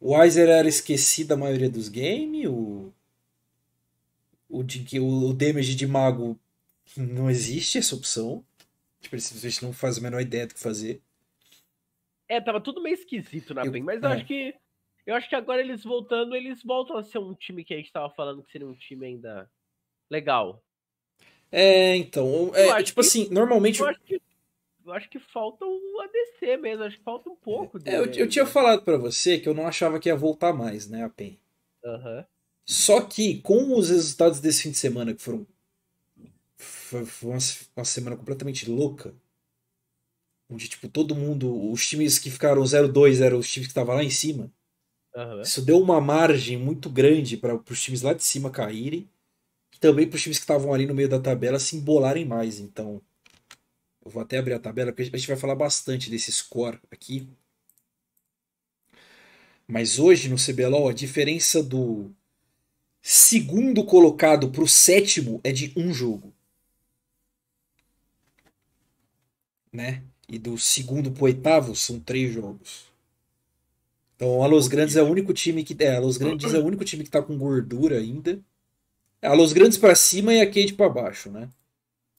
O 0.00 0.16
Weiser 0.16 0.48
era 0.48 0.68
esquecido 0.68 1.28
da 1.28 1.36
maioria 1.36 1.70
dos 1.70 1.88
games, 1.88 2.46
o. 2.46 2.92
O, 4.48 4.60
o, 4.62 5.28
o 5.28 5.34
damage 5.34 5.74
de 5.74 5.86
mago 5.86 6.38
não 6.96 7.30
existe 7.30 7.78
essa 7.78 7.94
opção. 7.94 8.42
Tipo, 9.00 9.14
ele 9.14 9.22
simplesmente 9.22 9.62
não 9.62 9.72
faz 9.72 9.98
a 9.98 10.00
menor 10.00 10.20
ideia 10.20 10.46
do 10.46 10.54
que 10.54 10.60
fazer. 10.60 11.00
É, 12.28 12.40
tava 12.40 12.60
tudo 12.60 12.82
meio 12.82 12.94
esquisito 12.94 13.54
na 13.54 13.64
Eu- 13.64 13.72
PEN, 13.72 13.82
mas 13.82 14.02
eu 14.02 14.08
é. 14.08 14.12
acho 14.14 14.24
que. 14.26 14.54
Eu 15.06 15.14
acho 15.14 15.28
que 15.28 15.34
agora 15.34 15.60
eles 15.62 15.82
voltando, 15.82 16.36
eles 16.36 16.62
voltam 16.62 16.96
a 16.98 17.02
ser 17.02 17.18
um 17.18 17.34
time 17.34 17.64
que 17.64 17.72
a 17.72 17.78
gente 17.78 17.90
tava 17.90 18.10
falando 18.10 18.42
que 18.42 18.52
seria 18.52 18.66
um 18.66 18.74
time 18.74 19.06
ainda 19.06 19.50
legal. 20.10 20.62
É, 21.50 21.96
então. 21.96 22.52
Eu 22.54 22.74
É, 22.76 22.82
tipo 22.82 23.00
que- 23.00 23.06
assim, 23.06 23.28
normalmente. 23.30 23.80
Eu 23.80 23.86
acho 23.88 24.00
que. 24.02 24.20
Eu 24.84 24.92
acho 24.94 25.08
que 25.10 25.18
falta 25.18 25.64
o 25.66 26.00
ADC 26.00 26.56
mesmo, 26.56 26.82
acho 26.84 26.96
que 26.96 27.02
falta 27.04 27.28
um 27.28 27.36
pouco 27.36 27.76
É, 27.78 27.80
dele. 27.80 27.96
eu, 27.96 28.24
eu 28.24 28.28
tinha 28.28 28.46
falado 28.46 28.82
pra 28.82 28.96
você 28.96 29.38
que 29.38 29.46
eu 29.48 29.52
não 29.52 29.66
achava 29.66 29.98
que 30.00 30.08
ia 30.08 30.16
voltar 30.16 30.52
mais, 30.54 30.88
né, 30.88 31.04
a 31.04 31.10
PEN. 31.10 31.38
Aham. 31.84 32.24
Só 32.64 33.00
que 33.02 33.40
com 33.42 33.74
os 33.76 33.90
resultados 33.90 34.40
desse 34.40 34.62
fim 34.62 34.70
de 34.70 34.78
semana, 34.78 35.12
que 35.14 35.20
foram. 35.22 35.46
Foi, 36.56 37.04
foi 37.04 37.30
uma, 37.30 37.38
uma 37.76 37.84
semana 37.84 38.16
completamente 38.16 38.68
louca. 38.70 39.14
Onde, 40.48 40.68
tipo, 40.68 40.88
todo 40.88 41.14
mundo. 41.14 41.70
Os 41.70 41.86
times 41.86 42.18
que 42.18 42.30
ficaram 42.30 42.62
0-2 42.64 43.20
eram 43.20 43.38
os 43.38 43.50
times 43.50 43.66
que 43.66 43.72
estavam 43.72 43.94
lá 43.94 44.02
em 44.02 44.10
cima. 44.10 44.50
Aham. 45.14 45.42
Isso 45.42 45.62
deu 45.62 45.80
uma 45.80 46.00
margem 46.00 46.56
muito 46.56 46.88
grande 46.88 47.36
para 47.36 47.54
os 47.54 47.82
times 47.82 48.02
lá 48.02 48.12
de 48.12 48.24
cima 48.24 48.50
caírem. 48.50 49.08
E 49.74 49.78
também 49.78 50.08
para 50.08 50.16
os 50.16 50.22
times 50.22 50.38
que 50.38 50.44
estavam 50.44 50.72
ali 50.72 50.86
no 50.86 50.94
meio 50.94 51.08
da 51.08 51.20
tabela 51.20 51.58
se 51.58 51.76
embolarem 51.76 52.24
mais. 52.24 52.58
Então. 52.58 53.02
Eu 54.04 54.10
vou 54.10 54.22
até 54.22 54.38
abrir 54.38 54.54
a 54.54 54.58
tabela, 54.58 54.90
porque 54.90 55.10
a 55.14 55.18
gente 55.18 55.28
vai 55.28 55.36
falar 55.36 55.54
bastante 55.54 56.10
desse 56.10 56.32
score 56.32 56.78
aqui. 56.90 57.28
Mas 59.66 59.98
hoje 59.98 60.30
no 60.30 60.36
CBLOL 60.36 60.88
a 60.88 60.94
diferença 60.94 61.62
do 61.62 62.10
segundo 63.02 63.84
colocado 63.84 64.50
pro 64.50 64.66
sétimo 64.66 65.42
é 65.44 65.52
de 65.52 65.74
um 65.76 65.92
jogo. 65.92 66.32
né? 69.72 70.02
E 70.28 70.38
do 70.38 70.58
segundo 70.58 71.10
pro 71.10 71.24
oitavo 71.24 71.74
são 71.74 71.98
três 71.98 72.32
jogos. 72.32 72.86
Então, 74.14 74.42
a 74.42 74.46
Los 74.46 74.68
Grandes 74.68 74.96
é 74.96 75.02
o 75.02 75.08
único 75.08 75.32
time 75.32 75.64
que. 75.64 75.76
É, 75.82 75.96
a 75.96 76.00
Los 76.00 76.16
Grandes 76.18 76.52
é 76.52 76.58
o 76.58 76.64
único 76.64 76.84
time 76.84 77.04
que 77.04 77.10
tá 77.10 77.22
com 77.22 77.38
gordura 77.38 77.98
ainda. 77.98 78.40
A 79.22 79.32
Los 79.32 79.52
Grandes 79.52 79.78
para 79.78 79.94
cima 79.94 80.34
e 80.34 80.40
a 80.40 80.46
Cade 80.46 80.74
para 80.74 80.88
baixo, 80.88 81.30
né? 81.30 81.48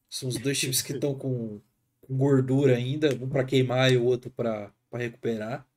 São 0.10 0.28
os 0.28 0.38
dois 0.38 0.58
times 0.58 0.82
que 0.82 0.94
estão 0.94 1.14
com, 1.14 1.60
com, 2.02 2.18
gordura 2.18 2.76
ainda, 2.76 3.14
um 3.22 3.30
para 3.30 3.44
queimar 3.44 3.92
e 3.92 3.98
o 3.98 4.06
outro 4.06 4.32
para 4.32 4.72
recuperar. 4.94 5.68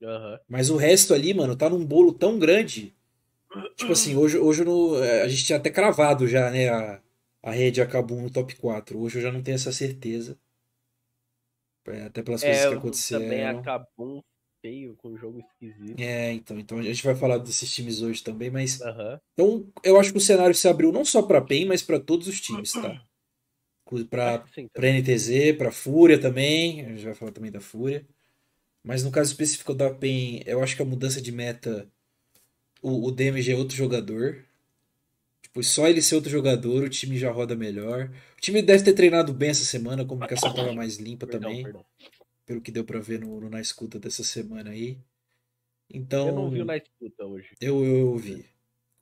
Uhum. 0.00 0.38
Mas 0.48 0.70
o 0.70 0.76
resto 0.76 1.12
ali, 1.12 1.34
mano, 1.34 1.56
tá 1.56 1.68
num 1.68 1.84
bolo 1.84 2.12
tão 2.12 2.38
grande. 2.38 2.94
Tipo 3.74 3.92
assim, 3.92 4.14
hoje, 4.14 4.38
hoje 4.38 4.62
no, 4.64 5.02
é, 5.02 5.22
a 5.22 5.28
gente 5.28 5.44
tinha 5.44 5.58
até 5.58 5.70
cravado 5.70 6.28
já, 6.28 6.50
né? 6.50 6.68
A, 6.68 7.00
a 7.42 7.50
rede 7.50 7.80
acabou 7.80 8.20
no 8.20 8.30
top 8.30 8.54
4. 8.56 8.98
Hoje 8.98 9.18
eu 9.18 9.22
já 9.22 9.32
não 9.32 9.42
tenho 9.42 9.56
essa 9.56 9.72
certeza. 9.72 10.38
É, 11.90 12.04
até 12.04 12.22
pelas 12.22 12.42
coisas 12.42 12.62
é, 12.62 12.68
que 12.68 12.74
aconteceram. 12.74 13.22
Também 13.22 13.46
acabou 13.46 14.24
feio, 14.60 14.96
com 14.96 15.10
um 15.10 15.16
jogo 15.16 15.40
esquisito. 15.40 16.00
É, 16.00 16.32
então, 16.32 16.58
então 16.58 16.78
a 16.78 16.82
gente 16.82 17.02
vai 17.02 17.14
falar 17.14 17.38
desses 17.38 17.72
times 17.72 18.02
hoje 18.02 18.22
também, 18.22 18.50
mas. 18.50 18.80
Uhum. 18.80 19.18
Então, 19.32 19.72
eu 19.82 19.98
acho 19.98 20.12
que 20.12 20.18
o 20.18 20.20
cenário 20.20 20.54
se 20.54 20.68
abriu 20.68 20.92
não 20.92 21.04
só 21.04 21.22
para 21.22 21.40
PEN, 21.40 21.66
mas 21.66 21.82
para 21.82 22.00
todos 22.00 22.28
os 22.28 22.40
times, 22.40 22.72
tá? 22.72 23.02
Para 24.10 24.44
pra 24.72 24.92
NTZ, 24.92 25.56
para 25.56 25.70
Fúria 25.70 26.20
também. 26.20 26.84
A 26.84 26.88
gente 26.90 27.04
vai 27.04 27.14
falar 27.14 27.32
também 27.32 27.50
da 27.50 27.60
Fúria. 27.60 28.06
Mas 28.84 29.02
no 29.02 29.10
caso 29.10 29.30
específico 29.30 29.74
da 29.74 29.92
PEN, 29.92 30.42
eu 30.46 30.62
acho 30.62 30.76
que 30.76 30.82
a 30.82 30.84
mudança 30.84 31.20
de 31.20 31.32
meta. 31.32 31.90
O, 32.82 33.06
o 33.06 33.10
Damage 33.10 33.50
é 33.50 33.56
outro 33.56 33.76
jogador. 33.76 34.44
Tipo, 35.48 35.62
só 35.62 35.88
ele 35.88 36.00
ser 36.00 36.14
outro 36.14 36.30
jogador, 36.30 36.84
o 36.84 36.88
time 36.88 37.18
já 37.18 37.30
roda 37.30 37.56
melhor. 37.56 38.10
O 38.36 38.40
time 38.40 38.62
deve 38.62 38.84
ter 38.84 38.92
treinado 38.92 39.32
bem 39.32 39.50
essa 39.50 39.64
semana, 39.64 40.02
a 40.02 40.06
comunicação 40.06 40.50
estava 40.50 40.72
mais 40.72 40.96
limpa 40.96 41.26
perdão, 41.26 41.50
também. 41.50 41.64
Perdão 41.64 41.84
pelo 42.48 42.62
que 42.62 42.72
deu 42.72 42.82
para 42.82 42.98
ver 42.98 43.20
no, 43.20 43.38
no, 43.38 43.50
na 43.50 43.60
escuta 43.60 44.00
dessa 44.00 44.24
semana 44.24 44.70
aí. 44.70 44.96
Então. 45.90 46.28
Eu 46.28 46.34
não 46.34 46.50
vi 46.50 46.62
o 46.62 46.64
na 46.64 46.78
escuta 46.78 47.26
hoje. 47.26 47.54
Eu, 47.60 47.84
eu 47.84 48.16
vi. 48.16 48.46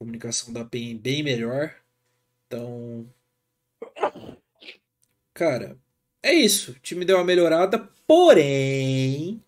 Comunicação 0.00 0.52
da 0.52 0.64
PEN 0.64 0.96
bem 0.96 1.22
melhor. 1.22 1.72
Então. 2.44 3.08
Cara, 5.32 5.78
é 6.20 6.34
isso. 6.34 6.72
O 6.72 6.80
time 6.80 7.04
deu 7.04 7.16
uma 7.16 7.24
melhorada, 7.24 7.78
porém. 8.04 9.40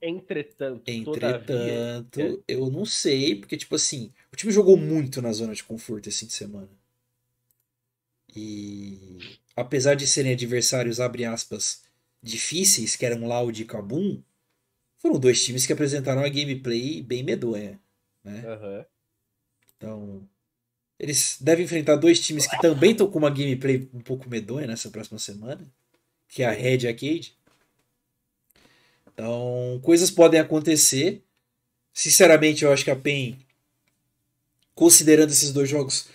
Entretanto, 0.00 0.88
entretanto, 0.88 2.10
todavia... 2.10 2.42
eu 2.46 2.70
não 2.70 2.84
sei, 2.84 3.34
porque, 3.34 3.56
tipo 3.56 3.74
assim, 3.74 4.12
o 4.36 4.38
time 4.38 4.52
jogou 4.52 4.76
muito 4.76 5.22
na 5.22 5.32
zona 5.32 5.54
de 5.54 5.64
conforto 5.64 6.10
esse 6.10 6.18
fim 6.20 6.26
de 6.26 6.34
semana. 6.34 6.68
E 8.36 9.38
apesar 9.56 9.94
de 9.94 10.06
serem 10.06 10.34
adversários, 10.34 11.00
abre 11.00 11.24
aspas, 11.24 11.82
difíceis, 12.22 12.96
que 12.96 13.06
eram 13.06 13.26
Loud 13.26 13.62
e 13.62 13.64
Kabum, 13.64 14.22
foram 14.98 15.18
dois 15.18 15.42
times 15.42 15.64
que 15.64 15.72
apresentaram 15.72 16.20
uma 16.20 16.28
gameplay 16.28 17.00
bem 17.00 17.22
medonha. 17.22 17.80
Né? 18.22 18.42
Uhum. 18.46 18.84
Então, 19.74 20.28
eles 20.98 21.38
devem 21.40 21.64
enfrentar 21.64 21.96
dois 21.96 22.20
times 22.20 22.46
que 22.46 22.60
também 22.60 22.90
estão 22.90 23.10
com 23.10 23.18
uma 23.18 23.30
gameplay 23.30 23.88
um 23.94 24.00
pouco 24.00 24.28
medonha 24.28 24.66
nessa 24.66 24.90
próxima 24.90 25.18
semana, 25.18 25.66
que 26.28 26.42
é 26.42 26.46
a 26.46 26.50
Red 26.50 26.80
e 26.82 26.88
a 26.88 26.92
Cade. 26.92 27.34
Então, 29.06 29.80
coisas 29.82 30.10
podem 30.10 30.38
acontecer. 30.38 31.22
Sinceramente, 31.94 32.66
eu 32.66 32.70
acho 32.70 32.84
que 32.84 32.90
a 32.90 32.96
PEN, 32.96 33.45
considerando 34.76 35.30
esses 35.30 35.52
dois 35.52 35.68
jogos, 35.68 36.08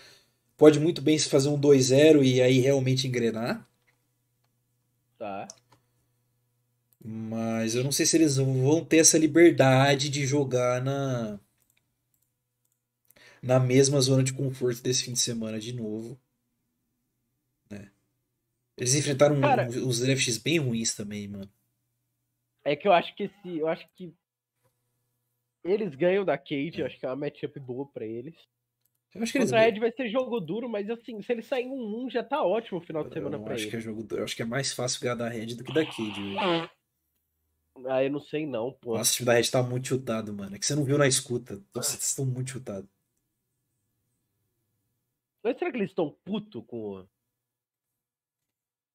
pode 0.55 0.79
muito 0.79 1.01
bem 1.01 1.17
se 1.17 1.27
fazer 1.27 1.49
um 1.49 1.59
2-0 1.59 2.23
e 2.23 2.41
aí 2.41 2.59
realmente 2.59 3.07
engrenar. 3.07 3.67
Tá. 5.17 5.47
Mas 7.03 7.73
eu 7.73 7.83
não 7.83 7.91
sei 7.91 8.05
se 8.05 8.15
eles 8.15 8.37
vão 8.37 8.85
ter 8.85 8.97
essa 8.97 9.17
liberdade 9.17 10.07
de 10.09 10.25
jogar 10.25 10.81
na 10.81 11.39
na 13.41 13.59
mesma 13.59 13.99
zona 13.99 14.21
de 14.23 14.33
conforto 14.33 14.83
desse 14.83 15.05
fim 15.05 15.13
de 15.13 15.19
semana 15.19 15.59
de 15.59 15.73
novo. 15.73 16.19
Né? 17.67 17.91
Eles 18.77 18.93
enfrentaram 18.93 19.41
Cara, 19.41 19.67
uns 19.67 19.99
drafts 19.99 20.37
bem 20.37 20.59
ruins 20.59 20.93
também, 20.93 21.27
mano. 21.27 21.51
É 22.63 22.75
que 22.75 22.87
eu 22.87 22.93
acho 22.93 23.15
que 23.15 23.23
esse, 23.23 23.57
eu 23.57 23.67
acho 23.67 23.87
que 23.95 24.13
eles 25.63 25.95
ganham 25.95 26.25
da 26.25 26.37
Cade, 26.37 26.81
é. 26.81 26.85
acho 26.85 26.99
que 26.99 27.05
é 27.05 27.09
uma 27.09 27.15
matchup 27.15 27.59
boa 27.59 27.87
para 27.91 28.05
eles. 28.05 28.35
Eu 29.13 29.21
acho 29.21 29.31
que 29.31 29.37
eles... 29.37 29.51
Contra 29.51 29.67
Ed 29.67 29.79
vai 29.79 29.91
ser 29.91 30.09
jogo 30.09 30.39
duro, 30.39 30.69
mas 30.69 30.89
assim, 30.89 31.21
se 31.21 31.31
eles 31.31 31.45
saírem 31.45 31.69
um 31.69 32.05
1 32.05 32.09
já 32.11 32.23
tá 32.23 32.43
ótimo 32.43 32.79
o 32.79 32.81
final 32.81 33.03
de 33.03 33.13
semana 33.13 33.39
para 33.39 33.53
eles. 33.53 33.65
Que 33.65 33.75
é 33.75 33.79
jogo, 33.79 34.07
eu 34.15 34.23
acho 34.23 34.35
que 34.35 34.41
é 34.41 34.45
mais 34.45 34.73
fácil 34.73 35.01
ganhar 35.01 35.15
da 35.15 35.27
Red 35.27 35.55
do 35.55 35.63
que 35.63 35.73
da 35.73 35.85
Cade. 35.85 36.69
Ah, 37.87 38.03
eu 38.03 38.11
não 38.11 38.19
sei 38.19 38.45
não, 38.45 38.71
pô. 38.71 38.97
Nossa, 38.97 39.11
o 39.11 39.15
time 39.15 39.25
da 39.25 39.33
Red 39.33 39.49
tá 39.49 39.63
muito 39.63 39.87
chutado, 39.87 40.33
mano. 40.33 40.55
É 40.55 40.59
que 40.59 40.65
você 40.65 40.75
não 40.75 40.83
viu 40.83 40.97
na 40.97 41.07
escuta. 41.07 41.61
Nossa, 41.73 41.91
vocês 41.91 42.03
estão 42.03 42.25
muito 42.25 42.51
chutados. 42.51 42.89
Mas 45.43 45.57
será 45.57 45.71
que 45.71 45.77
eles 45.77 45.89
estão 45.89 46.15
puto 46.23 46.63
com. 46.63 47.05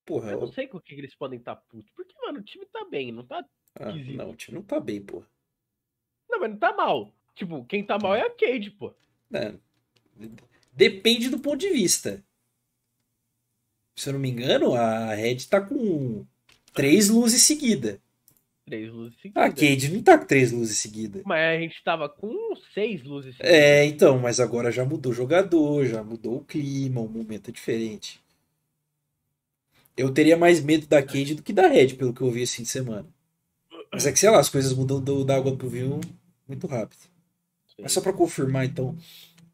Porra, 0.04 0.32
eu 0.32 0.40
não 0.40 0.52
sei 0.52 0.68
com 0.68 0.78
o 0.78 0.80
que 0.80 0.94
eles 0.94 1.14
podem 1.14 1.38
estar 1.38 1.56
tá 1.56 1.62
puto. 1.68 1.90
Porque, 1.94 2.14
mano, 2.22 2.38
o 2.38 2.42
time 2.42 2.64
tá 2.66 2.84
bem, 2.88 3.10
não 3.10 3.26
tá. 3.26 3.44
Ah, 3.74 3.92
não, 3.92 4.30
o 4.30 4.36
time 4.36 4.56
não 4.58 4.64
tá 4.64 4.78
bem, 4.78 5.02
porra. 5.02 5.26
Não, 6.36 6.40
mas 6.40 6.50
não 6.50 6.58
tá 6.58 6.72
mal. 6.74 7.12
Tipo, 7.34 7.64
quem 7.64 7.84
tá 7.84 7.98
mal 7.98 8.14
é 8.14 8.22
a 8.22 8.30
Cade, 8.30 8.70
pô. 8.70 8.92
É. 9.32 9.54
Depende 10.72 11.28
do 11.28 11.38
ponto 11.38 11.58
de 11.58 11.70
vista. 11.70 12.22
Se 13.94 14.08
eu 14.08 14.12
não 14.12 14.20
me 14.20 14.30
engano, 14.30 14.74
a 14.74 15.14
Red 15.14 15.36
tá 15.48 15.60
com 15.60 16.24
três 16.74 17.08
luzes 17.08 17.42
seguidas. 17.42 17.98
Três 18.66 18.92
luzes 18.92 19.18
seguidas. 19.20 19.42
A 19.42 19.48
Cade 19.48 19.92
não 19.92 20.02
tá 20.02 20.18
com 20.18 20.26
três 20.26 20.52
luzes 20.52 20.76
seguidas. 20.76 21.22
Mas 21.24 21.56
a 21.56 21.58
gente 21.58 21.82
tava 21.82 22.08
com 22.08 22.54
seis 22.74 23.02
luzes 23.02 23.36
seguidas. 23.36 23.58
É, 23.58 23.84
então, 23.86 24.18
mas 24.18 24.38
agora 24.38 24.70
já 24.70 24.84
mudou 24.84 25.12
o 25.12 25.14
jogador, 25.14 25.86
já 25.86 26.02
mudou 26.02 26.36
o 26.36 26.44
clima, 26.44 27.00
o 27.00 27.08
momento 27.08 27.48
é 27.48 27.52
diferente. 27.52 28.20
Eu 29.96 30.12
teria 30.12 30.36
mais 30.36 30.60
medo 30.60 30.86
da 30.86 31.02
Cade 31.02 31.34
do 31.34 31.42
que 31.42 31.54
da 31.54 31.68
Red, 31.68 31.94
pelo 31.94 32.12
que 32.12 32.20
eu 32.20 32.30
vi 32.30 32.42
esse 32.42 32.56
fim 32.56 32.62
de 32.64 32.68
semana. 32.68 33.06
Mas 33.90 34.06
é 34.06 34.12
que, 34.12 34.18
sei 34.18 34.28
lá, 34.28 34.38
as 34.38 34.50
coisas 34.50 34.74
mudam 34.74 35.00
do, 35.00 35.24
da 35.24 35.36
água 35.36 35.56
pro 35.56 35.70
vinho 35.70 36.00
muito 36.46 36.66
rápido. 36.66 37.00
Sim. 37.66 37.82
Mas 37.82 37.92
só 37.92 38.00
pra 38.00 38.12
confirmar, 38.12 38.64
então, 38.64 38.96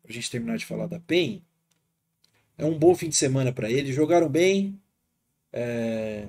pra 0.02 0.12
gente 0.12 0.30
terminar 0.30 0.56
de 0.56 0.66
falar 0.66 0.87
da 0.87 1.00
PEN, 1.00 1.42
é 2.58 2.64
um 2.64 2.78
bom 2.78 2.94
fim 2.94 3.08
de 3.08 3.16
semana 3.16 3.52
para 3.52 3.70
eles. 3.70 3.94
Jogaram 3.94 4.28
bem. 4.28 4.80
É... 5.52 6.28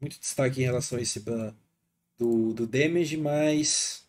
Muito 0.00 0.18
destaque 0.20 0.60
em 0.60 0.64
relação 0.64 0.98
a 0.98 1.02
esse 1.02 1.20
do, 2.18 2.52
do 2.52 2.66
damage, 2.66 3.16
mas 3.16 4.06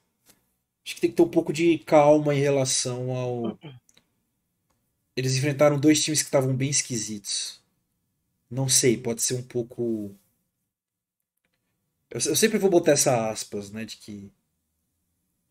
acho 0.83 0.95
que 0.95 1.01
tem 1.01 1.09
que 1.09 1.15
ter 1.15 1.21
um 1.21 1.29
pouco 1.29 1.53
de 1.53 1.77
calma 1.79 2.33
em 2.33 2.39
relação 2.39 3.15
ao. 3.15 3.59
Eles 5.15 5.35
enfrentaram 5.35 5.79
dois 5.79 6.03
times 6.03 6.21
que 6.21 6.27
estavam 6.27 6.55
bem 6.55 6.69
esquisitos. 6.69 7.61
Não 8.49 8.67
sei, 8.67 8.97
pode 8.97 9.21
ser 9.21 9.35
um 9.35 9.43
pouco. 9.43 10.15
Eu, 12.09 12.19
eu 12.25 12.35
sempre 12.35 12.57
vou 12.57 12.69
botar 12.69 12.93
essa 12.93 13.29
aspas, 13.29 13.71
né? 13.71 13.85
De 13.85 13.97
que. 13.97 14.31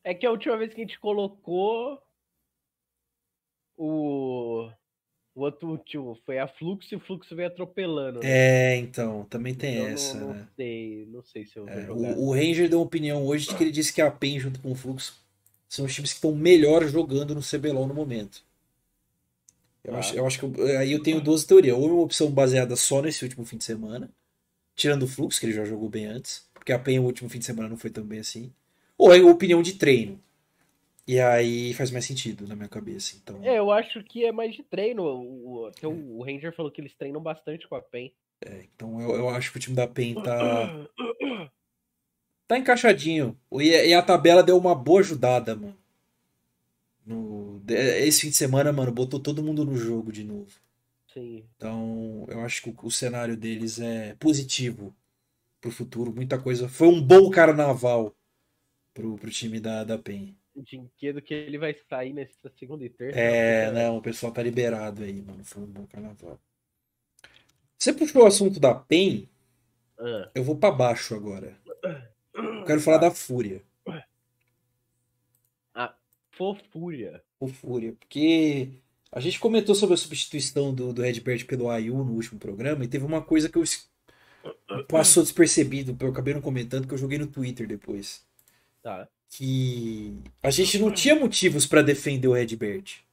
É 0.09 0.15
que 0.15 0.25
a 0.25 0.31
última 0.31 0.57
vez 0.57 0.73
que 0.73 0.81
a 0.81 0.85
gente 0.85 0.99
colocou 0.99 2.03
o 3.77 4.71
o 5.35 5.43
outro 5.43 5.79
tio, 5.85 6.19
foi 6.25 6.39
a 6.39 6.49
Fluxo 6.49 6.95
e 6.95 6.97
o 6.97 7.01
Fluxo 7.01 7.37
veio 7.37 7.49
atropelando. 7.49 8.21
Né? 8.21 8.27
É, 8.27 8.77
então, 8.77 9.25
também 9.27 9.55
tem 9.55 9.77
então, 9.77 9.87
essa. 9.89 10.19
Não, 10.19 10.33
né? 10.33 10.49
sei, 10.57 11.07
não 11.13 11.23
sei 11.23 11.45
se 11.45 11.59
eu 11.59 11.69
é, 11.69 11.91
o, 11.91 12.27
o, 12.27 12.33
Ranger 12.33 12.71
deu 12.71 12.79
uma 12.79 12.87
opinião 12.87 13.25
hoje 13.27 13.49
de 13.49 13.55
que 13.55 13.63
ele 13.63 13.71
disse 13.71 13.93
que 13.93 14.01
a 14.01 14.11
PEN 14.11 14.41
junto 14.41 14.59
com 14.61 14.73
o 14.73 14.75
Fluxo 14.75 15.23
são 15.69 15.85
os 15.85 15.95
times 15.95 16.11
que 16.11 16.17
estão 16.17 16.35
melhor 16.35 16.83
jogando 16.89 17.35
no 17.35 17.43
CBLOL 17.43 17.87
no 17.87 17.95
momento. 17.95 18.43
Eu, 19.85 19.95
ah. 19.95 19.99
acho, 19.99 20.17
eu 20.17 20.27
acho 20.27 20.41
que 20.41 20.63
aí 20.73 20.91
eu 20.91 21.03
tenho 21.03 21.21
duas 21.21 21.45
teorias. 21.45 21.77
Ou 21.77 21.87
uma 21.87 22.03
opção 22.03 22.31
baseada 22.31 22.75
só 22.77 23.03
nesse 23.03 23.23
último 23.23 23.45
fim 23.45 23.59
de 23.59 23.65
semana, 23.65 24.11
tirando 24.75 25.03
o 25.03 25.07
Fluxo, 25.07 25.39
que 25.39 25.45
ele 25.45 25.53
já 25.53 25.67
jogou 25.67 25.91
bem 25.91 26.07
antes, 26.07 26.49
porque 26.55 26.73
a 26.73 26.79
PEN 26.79 26.99
o 26.99 27.05
último 27.05 27.29
fim 27.29 27.39
de 27.39 27.45
semana 27.45 27.69
não 27.69 27.77
foi 27.77 27.91
tão 27.91 28.05
bem 28.05 28.21
assim. 28.21 28.51
Ou 28.99 29.15
é 29.15 29.23
opinião 29.23 29.63
de 29.63 29.75
treino. 29.75 30.21
E 31.07 31.19
aí 31.19 31.73
faz 31.73 31.91
mais 31.91 32.05
sentido 32.05 32.47
na 32.47 32.55
minha 32.55 32.69
cabeça. 32.69 33.17
Então... 33.17 33.43
É, 33.43 33.59
eu 33.59 33.71
acho 33.71 34.03
que 34.03 34.27
é 34.27 34.33
mais 34.33 34.55
de 34.55 34.63
treino. 34.63 35.05
O, 35.05 35.71
o, 35.83 36.19
o 36.19 36.23
Ranger 36.23 36.55
falou 36.55 36.71
que 36.71 36.83
eles 36.83 36.95
treinam 36.95 37.23
bastante 37.23 37.67
com 37.67 37.77
a 37.77 37.81
PEN. 37.81 38.13
É, 38.45 38.65
então 38.75 39.01
eu, 39.01 39.15
eu 39.15 39.29
acho 39.31 39.51
que 39.51 39.57
o 39.57 39.61
time 39.61 39.75
da 39.75 39.89
PEN 39.89 40.17
tá. 40.17 40.87
tá 42.47 42.59
encaixadinho. 42.59 43.35
E, 43.53 43.71
e 43.71 43.95
a 43.95 44.03
tabela 44.03 44.43
deu 44.43 44.59
uma 44.59 44.75
boa 44.75 45.01
ajudada, 45.01 45.57
mano. 45.57 45.77
No, 47.07 47.63
esse 47.67 48.21
fim 48.21 48.29
de 48.29 48.37
semana, 48.37 48.71
mano, 48.71 48.93
botou 48.93 49.19
todo 49.19 49.43
mundo 49.43 49.65
no 49.65 49.77
jogo 49.77 50.13
de 50.13 50.23
novo. 50.23 50.51
Sim. 51.15 51.43
Então, 51.57 52.27
eu 52.29 52.41
acho 52.41 52.63
que 52.63 52.69
o, 52.69 52.77
o 52.83 52.91
cenário 52.91 53.35
deles 53.35 53.81
é 53.81 54.15
positivo 54.19 54.95
pro 55.59 55.71
futuro. 55.71 56.13
Muita 56.13 56.39
coisa. 56.39 56.69
Foi 56.69 56.87
um 56.87 57.01
bom 57.01 57.31
carnaval 57.31 58.15
pro, 58.99 59.17
pro 59.17 59.31
time 59.31 59.61
da, 59.61 59.85
da 59.85 59.97
PEN 59.97 60.37
brinquedo 60.61 61.23
que 61.23 61.33
ele 61.33 61.57
vai 61.57 61.75
sair 61.89 62.13
nessa 62.13 62.51
segunda 62.59 62.85
e 62.85 62.91
terça. 62.91 63.19
É, 63.19 63.71
não, 63.71 63.99
o 63.99 64.03
pessoal 64.03 64.33
tá 64.33 64.43
liberado 64.43 65.05
aí, 65.05 65.23
mano. 65.23 65.45
Foi 65.45 65.63
um 65.63 65.67
bom 65.67 65.87
carnaval. 65.87 66.39
Você 67.79 67.93
puxou 67.93 68.25
o 68.25 68.27
assunto 68.27 68.59
da 68.59 68.75
PEN. 68.75 69.29
Ah, 69.99 70.31
Eu 70.35 70.43
vou 70.43 70.57
pra 70.57 70.71
baixo 70.73 71.15
agora. 71.15 71.57
Eu 72.35 72.65
quero 72.65 72.81
falar 72.81 72.99
da 72.99 73.11
Fúria. 73.11 73.63
fofúria. 76.33 77.23
O 77.41 77.49
Fúria. 77.49 77.95
Porque 77.99 78.69
a 79.11 79.21
gente 79.21 79.41
comentou 79.41 79.75
sobre 79.75 79.95
a 79.95 79.99
substituição 79.99 80.73
do, 80.73 80.93
do 80.93 81.03
Redbird 81.03 81.45
pelo 81.47 81.69
Ayu 81.69 81.97
no 82.05 82.13
último 82.13 82.39
programa 82.39 82.85
e 82.85 82.89
teve 82.89 83.05
uma 83.05 83.21
coisa 83.21 83.49
que 83.49 83.59
eu 83.59 83.65
passou 84.87 85.23
despercebido, 85.23 85.97
eu 86.01 86.11
acabei 86.11 86.35
não 86.35 86.41
comentando, 86.41 86.87
que 86.87 86.95
eu 86.95 86.99
joguei 86.99 87.19
no 87.19 87.27
Twitter 87.27 87.67
depois. 87.67 88.28
Tá. 88.89 89.07
Que 89.29 90.19
a 90.43 90.51
gente 90.51 90.79
não 90.79 90.91
tinha 90.91 91.15
motivos 91.15 91.67
pra 91.67 91.83
defender 91.83 92.27
o 92.27 92.33
Redbird. 92.33 93.05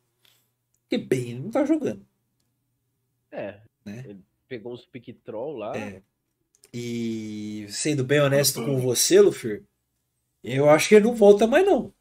Porque 0.82 0.98
bem, 0.98 1.32
ele 1.32 1.40
não 1.42 1.52
tá 1.52 1.66
jogando. 1.66 2.08
É. 3.30 3.60
Né? 3.84 4.04
Ele 4.06 4.22
pegou 4.48 4.72
uns 4.74 4.86
pick 4.86 5.14
troll 5.26 5.58
lá. 5.58 5.76
É. 5.76 6.02
E 6.74 7.66
sendo 7.68 8.06
bem 8.06 8.22
honesto 8.22 8.64
com 8.64 8.80
você, 8.80 9.20
Luffy, 9.20 9.64
eu 10.42 10.70
acho 10.70 10.88
que 10.88 10.96
ele 10.96 11.06
não 11.06 11.14
volta 11.16 11.46
mais 11.46 11.66
não. 11.66 11.94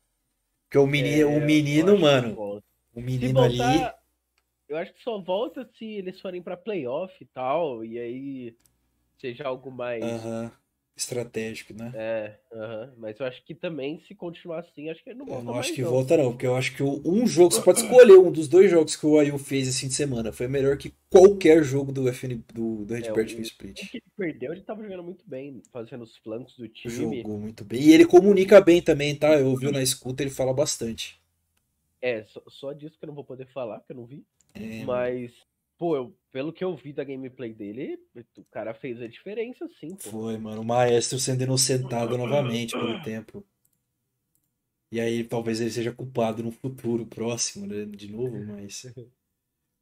Porque 0.67 0.79
o 0.79 0.87
menino, 0.87 1.33
É, 1.33 1.37
o 1.37 1.45
menino 1.45 1.99
mano, 1.99 2.63
o 2.95 3.01
menino 3.01 3.41
ali. 3.41 3.59
voltar, 3.59 3.99
eu 4.69 4.77
acho 4.77 4.93
que 4.95 5.03
só 5.03 5.21
volta 5.21 5.69
se 5.77 5.85
eles 5.85 6.21
forem 6.21 6.41
pra 6.43 6.57
playoff 6.57 7.13
e 7.21 7.27
tal, 7.27 7.85
e 7.85 7.99
aí 7.99 8.57
seja 9.19 9.49
algo 9.49 9.71
mais. 9.73 10.03
Aham. 10.03 10.53
Estratégico, 10.97 11.73
né? 11.75 11.97
É, 11.97 12.39
aham. 12.53 12.95
Mas 12.99 13.19
eu 13.21 13.27
acho 13.27 13.43
que 13.45 13.55
também, 13.55 14.01
se 14.01 14.15
continuar 14.15 14.61
assim, 14.61 14.91
acho 14.91 15.03
que 15.03 15.11
ele 15.11 15.19
não 15.19 15.27
Eu 15.27 15.43
volta 15.43 15.43
não 15.43 15.55
mais. 15.55 15.71
acho 15.71 15.73
que 15.75 15.83
não. 15.83 15.85
volta 15.85 16.17
não, 16.17 16.33
porque 16.33 16.47
eu 16.47 16.57
acho 16.57 16.75
que 16.77 16.83
um 16.83 17.27
jogo, 17.27 17.51
você 17.51 17.61
pode 17.63 17.79
escolher 17.81 18.19
um 18.19 18.31
dos 18.33 18.49
dois 18.49 18.71
jogos 18.71 18.97
que 18.97 19.05
o 19.07 19.19
Ayu 19.19 19.37
fez 19.39 19.69
esse 19.69 19.81
fim 19.81 19.89
de 19.89 19.95
semana, 19.95 20.33
foi 20.33 20.49
melhor 20.49 20.77
que 20.79 20.95
qualquer 21.11 21.63
jogo 21.63 21.93
do 21.93 22.09
FN 22.09 22.43
do, 22.55 22.85
do 22.87 22.95
É, 23.01 23.13
Redbird 23.13 23.33
o- 23.33 23.35
Free 23.35 23.43
O 23.43 23.45
Split. 23.45 23.83
que 23.87 23.99
ele 23.99 24.05
perdeu, 24.17 24.53
ele 24.53 24.63
tava 24.63 24.83
jogando 24.83 25.03
muito 25.03 25.29
bem, 25.29 25.63
fazendo 25.73 26.03
os 26.05 26.17
flancos 26.19 26.57
do 26.57 26.69
time. 26.69 27.27
Jogou 27.27 27.39
muito 27.39 27.63
bem. 27.63 27.83
E 27.83 27.93
ele 27.93 28.07
comunica 28.07 28.59
bem 28.59 28.81
também, 28.81 29.15
tá? 29.15 29.39
Eu 29.39 29.49
ouvi 29.49 29.71
na 29.71 29.83
escuta, 29.83 30.23
ele 30.23 30.31
fala 30.31 30.55
bastante. 30.55 31.21
É, 32.01 32.25
só, 32.27 32.43
só 32.49 32.73
disso 32.73 32.99
que 32.99 33.05
eu 33.05 33.09
não 33.09 33.15
vou 33.15 33.25
poder 33.25 33.47
falar, 33.53 33.79
porque 33.81 33.93
eu 33.93 33.97
não 33.97 34.07
vi. 34.07 34.25
É, 34.55 34.75
Mas, 34.77 35.33
pô, 35.85 35.97
eu- 35.97 36.17
pelo 36.33 36.51
que 36.51 36.65
eu 36.65 36.75
vi 36.75 36.95
da 36.95 37.05
gameplay 37.05 37.53
dele, 37.53 37.99
o 38.39 38.45
cara 38.45 38.73
fez 38.73 39.03
a 39.03 39.07
diferença, 39.07 39.69
sim, 39.79 39.91
pô. 39.91 40.11
Foi, 40.11 40.39
mano. 40.39 40.63
O 40.63 40.65
Maestro 40.65 41.19
sendo 41.19 41.43
inocentado 41.43 42.17
novamente 42.17 42.73
pelo 42.73 42.99
tempo. 43.03 43.45
E 44.91 44.99
aí 44.99 45.23
talvez 45.25 45.61
ele 45.61 45.71
seja 45.71 45.93
culpado 45.93 46.43
no 46.43 46.51
futuro 46.51 47.05
próximo, 47.05 47.67
né? 47.67 47.85
De 47.85 48.11
novo, 48.11 48.43
mas. 48.47 48.87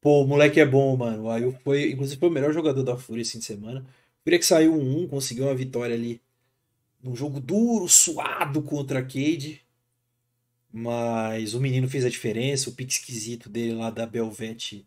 Pô, 0.01 0.23
o 0.23 0.27
moleque 0.27 0.59
é 0.59 0.65
bom, 0.65 0.97
mano. 0.97 1.29
Ayu 1.29 1.53
foi, 1.63 1.91
inclusive, 1.91 2.19
foi 2.19 2.27
o 2.27 2.31
melhor 2.31 2.51
jogador 2.51 2.83
da 2.83 2.97
Fúria 2.97 3.21
esse 3.21 3.31
fim 3.31 3.39
de 3.39 3.45
semana. 3.45 3.85
Fúria 4.25 4.37
que 4.37 4.45
saiu 4.45 4.73
1-1, 4.73 5.07
conseguiu 5.07 5.45
uma 5.45 5.55
vitória 5.55 5.95
ali 5.95 6.21
num 7.01 7.15
jogo 7.15 7.39
duro, 7.39 7.87
suado 7.87 8.61
contra 8.61 8.99
a 8.99 9.03
Cade. 9.03 9.61
Mas 10.69 11.53
o 11.53 11.61
menino 11.61 11.87
fez 11.87 12.03
a 12.03 12.09
diferença, 12.09 12.69
o 12.69 12.73
pique 12.73 12.91
esquisito 12.91 13.47
dele 13.49 13.75
lá 13.75 13.89
da 13.89 14.05
Belvete 14.05 14.85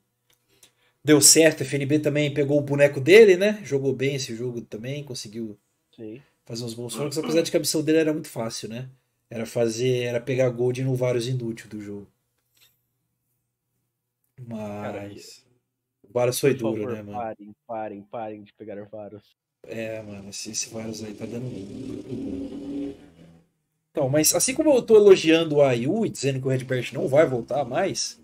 deu 1.07 1.21
certo. 1.21 1.63
A 1.63 1.65
FNB 1.65 2.01
também 2.01 2.35
pegou 2.35 2.59
o 2.59 2.63
boneco 2.63 3.01
dele, 3.01 3.37
né? 3.37 3.61
Jogou 3.65 3.95
bem 3.95 4.17
esse 4.17 4.35
jogo 4.35 4.61
também, 4.61 5.05
conseguiu 5.05 5.57
Sim. 5.95 6.21
fazer 6.45 6.65
uns 6.65 6.75
bons 6.75 6.95
flancos, 6.95 7.17
apesar 7.17 7.43
de 7.43 7.51
que 7.51 7.57
a 7.57 7.61
missão 7.61 7.83
dele 7.83 7.99
era 7.99 8.13
muito 8.13 8.29
fácil, 8.29 8.69
né? 8.69 8.89
Era 9.31 9.47
fazer, 9.47 10.03
era 10.03 10.21
pegar 10.21 10.51
gold 10.51 10.83
no 10.83 10.95
vários 10.95 11.29
inútil 11.29 11.69
do 11.69 11.81
jogo. 11.81 12.09
Mas 14.47 15.45
o 16.03 16.13
Varus 16.13 16.39
foi 16.39 16.55
duro, 16.55 16.77
favor, 16.77 16.93
né, 16.93 17.03
mano? 17.03 17.19
parem, 17.19 17.57
parem, 17.67 18.03
parem 18.03 18.43
de 18.43 18.53
pegar 18.53 18.83
vários. 18.85 19.37
É, 19.63 20.03
mano, 20.03 20.29
esse, 20.29 20.51
esse 20.51 20.69
Varus 20.69 21.03
aí 21.03 21.15
tá 21.15 21.25
dando. 21.25 21.47
Então, 23.90 24.09
mas 24.09 24.35
assim 24.35 24.55
como 24.55 24.71
eu 24.71 24.83
tô 24.83 24.95
elogiando 24.97 25.57
o 25.57 25.62
Ayu 25.62 26.05
e 26.05 26.11
dizendo 26.11 26.40
que 26.40 26.47
o 26.47 26.51
Redbert 26.51 26.92
não 26.92 27.09
vai 27.09 27.27
voltar 27.27 27.64
mais, 27.64 28.21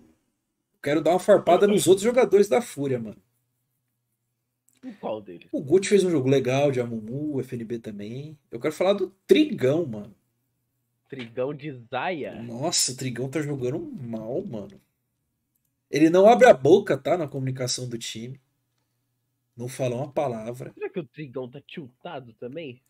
quero 0.83 1.01
dar 1.01 1.11
uma 1.11 1.19
farpada 1.19 1.65
nos 1.65 1.87
outros 1.87 2.03
jogadores 2.03 2.49
da 2.49 2.61
Fúria, 2.61 2.99
mano. 2.99 3.21
E 4.83 4.91
qual 4.91 5.21
deles? 5.21 5.47
O 5.51 5.61
Gucci 5.61 5.87
fez 5.87 6.03
um 6.03 6.11
jogo 6.11 6.29
legal, 6.29 6.69
de 6.69 6.81
Amumu, 6.81 7.35
o 7.35 7.39
FNB 7.39 7.79
também. 7.79 8.37
Eu 8.51 8.59
quero 8.59 8.73
falar 8.73 8.91
do 8.93 9.09
Trigão, 9.25 9.85
mano. 9.85 10.13
Trigão 11.07 11.53
de 11.53 11.71
Zaya? 11.89 12.41
Nossa, 12.41 12.91
o 12.91 12.97
Trigão 12.97 13.29
tá 13.29 13.41
jogando 13.41 13.79
mal, 13.79 14.43
mano. 14.45 14.81
Ele 15.89 16.09
não 16.09 16.27
abre 16.27 16.47
a 16.47 16.53
boca, 16.53 16.97
tá? 16.97 17.17
Na 17.17 17.27
comunicação 17.27 17.87
do 17.87 17.97
time. 17.97 18.41
Não 19.55 19.67
fala 19.69 19.95
uma 19.95 20.11
palavra. 20.11 20.73
Será 20.73 20.89
que 20.89 20.99
o 20.99 21.07
Trigão 21.07 21.49
tá 21.49 21.61
tiltado 21.61 22.33
também? 22.33 22.81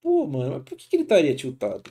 Pô, 0.00 0.26
mano, 0.26 0.52
mas 0.52 0.62
por 0.62 0.78
que, 0.78 0.88
que 0.88 0.96
ele 0.96 1.02
estaria 1.02 1.34
tiltado? 1.34 1.90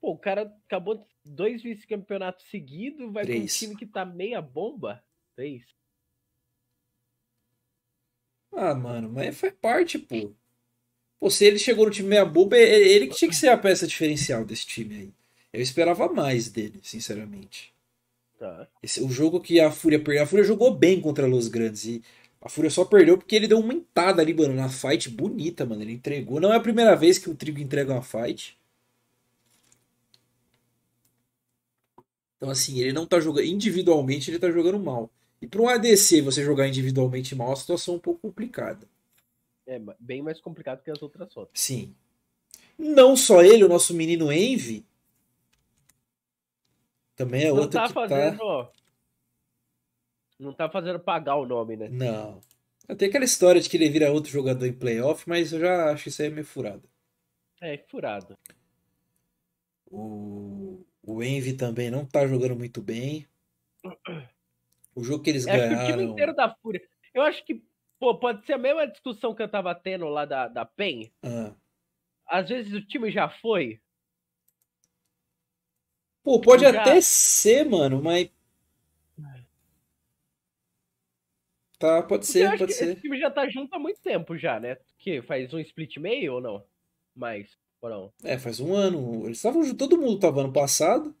Pô, 0.00 0.12
o 0.12 0.18
cara 0.18 0.42
acabou 0.66 1.06
dois 1.24 1.62
vice-campeonatos 1.62 2.46
seguidos, 2.50 3.12
vai 3.12 3.28
com 3.28 3.42
um 3.42 3.46
Três. 3.46 3.58
time 3.58 3.76
que 3.76 3.86
tá 3.86 4.04
meia 4.04 4.40
bomba. 4.40 5.02
Três. 5.34 5.64
Ah, 8.52 8.74
mano, 8.74 9.08
mas 9.10 9.38
faz 9.38 9.54
parte, 9.60 9.98
pô. 9.98 10.32
Pô, 11.20 11.30
se 11.30 11.44
ele 11.44 11.58
chegou 11.58 11.86
no 11.86 11.90
time 11.92 12.08
meia 12.08 12.24
boba, 12.24 12.56
é 12.56 12.62
é 12.62 12.88
ele 12.88 13.08
que 13.08 13.16
tinha 13.16 13.28
que 13.28 13.36
ser 13.36 13.48
a 13.48 13.58
peça 13.58 13.86
diferencial 13.86 14.44
desse 14.44 14.66
time 14.66 14.94
aí. 14.96 15.12
Eu 15.52 15.62
esperava 15.62 16.08
mais 16.12 16.48
dele, 16.48 16.80
sinceramente. 16.82 17.72
Tá. 18.38 18.68
Esse, 18.82 19.02
o 19.02 19.08
jogo 19.10 19.40
que 19.40 19.60
a 19.60 19.70
Fúria 19.70 19.98
perdeu. 19.98 20.22
A 20.22 20.26
Fúria 20.26 20.44
jogou 20.44 20.74
bem 20.74 21.00
contra 21.00 21.26
Los 21.26 21.48
Grandes. 21.48 21.86
E 21.86 22.02
a 22.40 22.48
Fúria 22.48 22.70
só 22.70 22.84
perdeu 22.84 23.18
porque 23.18 23.34
ele 23.36 23.48
deu 23.48 23.58
uma 23.58 23.74
entada 23.74 24.22
ali, 24.22 24.34
mano, 24.34 24.54
na 24.54 24.68
fight 24.68 25.08
bonita, 25.10 25.64
mano. 25.66 25.82
Ele 25.82 25.92
entregou. 25.92 26.40
Não 26.40 26.52
é 26.52 26.56
a 26.56 26.60
primeira 26.60 26.94
vez 26.94 27.18
que 27.18 27.30
o 27.30 27.34
Trigo 27.34 27.60
entrega 27.60 27.92
uma 27.92 28.02
fight. 28.02 28.57
Então, 32.38 32.50
assim, 32.50 32.78
ele 32.78 32.92
não 32.92 33.04
tá 33.04 33.20
jogando. 33.20 33.44
Individualmente, 33.44 34.30
ele 34.30 34.38
tá 34.38 34.50
jogando 34.50 34.78
mal. 34.78 35.10
E 35.42 35.46
para 35.46 35.60
um 35.60 35.68
ADC 35.68 36.22
você 36.22 36.42
jogar 36.42 36.66
individualmente 36.66 37.34
mal, 37.34 37.52
a 37.52 37.56
situação 37.56 37.94
é 37.94 37.96
um 37.98 38.00
pouco 38.00 38.20
complicada. 38.20 38.88
É 39.66 39.78
bem 40.00 40.22
mais 40.22 40.40
complicado 40.40 40.82
que 40.82 40.90
as 40.90 41.02
outras 41.02 41.32
rotas. 41.34 41.60
Sim. 41.60 41.94
Não 42.78 43.16
só 43.16 43.42
ele, 43.42 43.64
o 43.64 43.68
nosso 43.68 43.92
menino 43.92 44.32
Envy. 44.32 44.86
Também 47.16 47.44
é 47.44 47.48
Não 47.48 47.56
outro 47.56 47.80
tá 47.80 47.88
que 47.88 47.92
fazendo, 47.92 48.38
tá. 48.38 48.44
ó. 48.44 48.68
Não 50.38 50.52
tá 50.52 50.70
fazendo 50.70 51.00
pagar 51.00 51.34
o 51.34 51.44
nome, 51.44 51.76
né? 51.76 51.88
Não. 51.90 52.40
Tem 52.96 53.08
aquela 53.08 53.24
história 53.24 53.60
de 53.60 53.68
que 53.68 53.76
ele 53.76 53.90
vira 53.90 54.12
outro 54.12 54.30
jogador 54.30 54.64
em 54.64 54.72
playoff, 54.72 55.28
mas 55.28 55.52
eu 55.52 55.58
já 55.58 55.90
acho 55.90 56.08
isso 56.08 56.22
aí 56.22 56.30
meio 56.30 56.46
furado. 56.46 56.88
É, 57.60 57.76
furado. 57.88 58.38
O, 59.90 60.84
o 61.02 61.22
Envy 61.22 61.54
também 61.54 61.90
não 61.90 62.04
tá 62.04 62.26
jogando 62.26 62.56
muito 62.56 62.82
bem. 62.82 63.26
O 64.94 65.02
jogo 65.02 65.22
que 65.22 65.30
eles 65.30 65.46
Eu 65.46 65.52
acho 65.52 65.60
que 65.62 65.66
o 65.66 65.68
time 65.70 65.82
ganharam. 65.86 66.02
inteiro 66.12 66.34
da 66.34 66.54
Fúria. 66.56 66.80
Eu 67.14 67.22
acho 67.22 67.44
que, 67.44 67.64
pô, 67.98 68.18
pode 68.18 68.44
ser 68.44 68.54
a 68.54 68.58
mesma 68.58 68.86
discussão 68.86 69.34
que 69.34 69.42
eu 69.42 69.48
tava 69.50 69.74
tendo 69.74 70.06
lá 70.08 70.24
da, 70.24 70.46
da 70.48 70.64
PEN. 70.64 71.10
Ah. 71.22 71.54
Às 72.26 72.48
vezes 72.48 72.72
o 72.74 72.84
time 72.84 73.10
já 73.10 73.28
foi. 73.28 73.80
Pô, 76.22 76.40
pode 76.40 76.62
Já- 76.62 76.80
até 76.82 77.00
ser, 77.00 77.64
mano, 77.64 78.02
mas. 78.02 78.30
Tá, 81.78 82.02
pode 82.02 82.26
Porque 82.26 82.32
ser, 82.32 82.58
pode 82.58 82.72
ser. 82.74 82.88
esse 82.90 83.00
time 83.00 83.18
já 83.20 83.30
tá 83.30 83.48
junto 83.48 83.72
há 83.74 83.78
muito 83.78 84.00
tempo 84.02 84.36
já, 84.36 84.58
né? 84.58 84.76
Que 84.98 85.22
faz 85.22 85.54
um 85.54 85.60
split 85.60 85.96
meio 85.98 86.34
ou 86.34 86.40
não? 86.40 86.66
Mais, 87.14 87.56
É, 88.24 88.38
faz 88.38 88.60
um 88.60 88.74
ano. 88.74 89.24
Eles 89.24 89.38
estavam 89.38 89.74
todo 89.74 89.98
mundo 89.98 90.18
tava 90.18 90.40
ano 90.40 90.52
passado. 90.52 91.14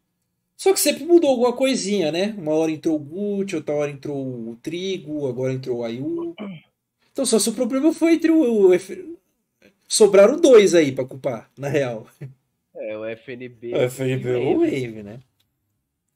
Só 0.56 0.72
que 0.72 0.80
sempre 0.80 1.04
mudou 1.04 1.30
alguma 1.30 1.52
coisinha, 1.52 2.10
né? 2.10 2.34
Uma 2.36 2.52
hora 2.52 2.72
entrou 2.72 2.96
o 2.96 2.98
Gucci, 2.98 3.54
outra 3.54 3.76
hora 3.76 3.90
entrou 3.92 4.50
o 4.50 4.56
Trigo, 4.56 5.28
agora 5.28 5.52
entrou 5.52 5.78
o 5.78 5.84
Ayu. 5.84 6.34
Então 7.12 7.24
só 7.24 7.38
se 7.38 7.48
o 7.48 7.54
problema 7.54 7.92
foi 7.92 8.14
entre 8.14 8.30
o. 8.32 8.70
Sobraram 9.86 10.40
dois 10.40 10.74
aí 10.74 10.90
pra 10.90 11.04
culpar, 11.04 11.50
na 11.56 11.68
real. 11.68 12.08
É, 12.74 12.96
o 12.96 13.04
FNB. 13.04 13.74
O 13.74 13.76
FNB 13.76 14.34
ou 14.34 14.56
o 14.56 14.60
Wave. 14.60 14.86
Wave, 14.86 15.02
né? 15.02 15.20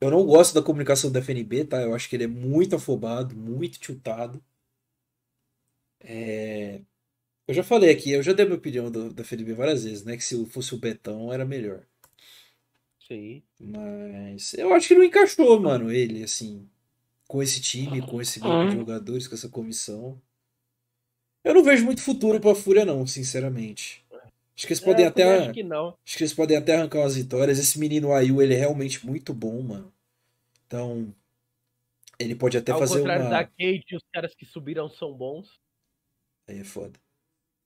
Eu 0.00 0.10
não 0.10 0.26
gosto 0.26 0.54
da 0.54 0.62
comunicação 0.62 1.12
do 1.12 1.18
FNB, 1.18 1.64
tá? 1.64 1.80
Eu 1.80 1.94
acho 1.94 2.08
que 2.08 2.16
ele 2.16 2.24
é 2.24 2.28
muito 2.28 2.74
afobado, 2.74 3.36
muito 3.36 3.78
tiltado. 3.78 4.42
É, 6.00 6.80
Eu 7.52 7.56
já 7.56 7.62
falei 7.62 7.90
aqui, 7.90 8.10
eu 8.10 8.22
já 8.22 8.32
dei 8.32 8.46
minha 8.46 8.56
opinião 8.56 8.90
do, 8.90 9.12
da 9.12 9.22
FNB 9.22 9.52
várias 9.52 9.84
vezes, 9.84 10.04
né? 10.04 10.16
Que 10.16 10.24
se 10.24 10.46
fosse 10.46 10.74
o 10.74 10.78
Betão 10.78 11.30
era 11.30 11.44
melhor. 11.44 11.82
Sim. 13.06 13.42
Mas 13.60 14.54
eu 14.54 14.72
acho 14.72 14.88
que 14.88 14.94
não 14.94 15.04
encaixou, 15.04 15.60
mano, 15.60 15.92
ele, 15.92 16.24
assim, 16.24 16.66
com 17.28 17.42
esse 17.42 17.60
time, 17.60 18.00
com 18.00 18.22
esse 18.22 18.40
grupo 18.40 18.70
de 18.70 18.76
jogadores, 18.76 19.28
com 19.28 19.34
essa 19.34 19.50
comissão. 19.50 20.18
Eu 21.44 21.52
não 21.52 21.62
vejo 21.62 21.84
muito 21.84 22.00
futuro 22.00 22.40
pra 22.40 22.54
Fúria, 22.54 22.86
não, 22.86 23.06
sinceramente. 23.06 24.02
Acho 24.56 24.66
que 24.66 24.72
eles 24.72 24.80
podem 24.80 25.04
É, 25.04 25.08
até. 25.08 25.38
Acho 25.40 25.52
que 25.52 25.62
não. 25.62 25.88
Acho 26.06 26.16
que 26.16 26.22
eles 26.22 26.32
podem 26.32 26.56
até 26.56 26.74
arrancar 26.74 27.00
umas 27.00 27.16
vitórias. 27.16 27.58
Esse 27.58 27.78
menino 27.78 28.14
Ayu, 28.14 28.40
ele 28.40 28.54
é 28.54 28.58
realmente 28.58 29.04
muito 29.04 29.34
bom, 29.34 29.60
mano. 29.60 29.92
Então, 30.66 31.14
ele 32.18 32.34
pode 32.34 32.56
até 32.56 32.72
Ao 32.72 32.78
fazer 32.78 33.00
contrário 33.00 33.24
uma. 33.24 33.30
da 33.30 33.44
Kate, 33.44 33.94
os 33.94 34.04
caras 34.10 34.34
que 34.34 34.46
subiram 34.46 34.88
são 34.88 35.12
bons. 35.12 35.60
Aí 36.48 36.60
é 36.60 36.64
foda. 36.64 36.98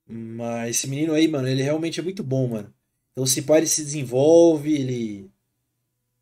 Mas 0.09 0.71
esse 0.77 0.89
menino 0.89 1.13
aí, 1.13 1.27
mano, 1.27 1.49
ele 1.49 1.63
realmente 1.63 1.99
é 1.99 2.03
muito 2.03 2.23
bom, 2.23 2.49
mano. 2.49 2.73
Então 3.13 3.27
se 3.27 3.43
pá, 3.43 3.59
ele 3.59 3.67
se 3.67 3.83
desenvolve, 3.83 4.75
ele. 4.75 5.31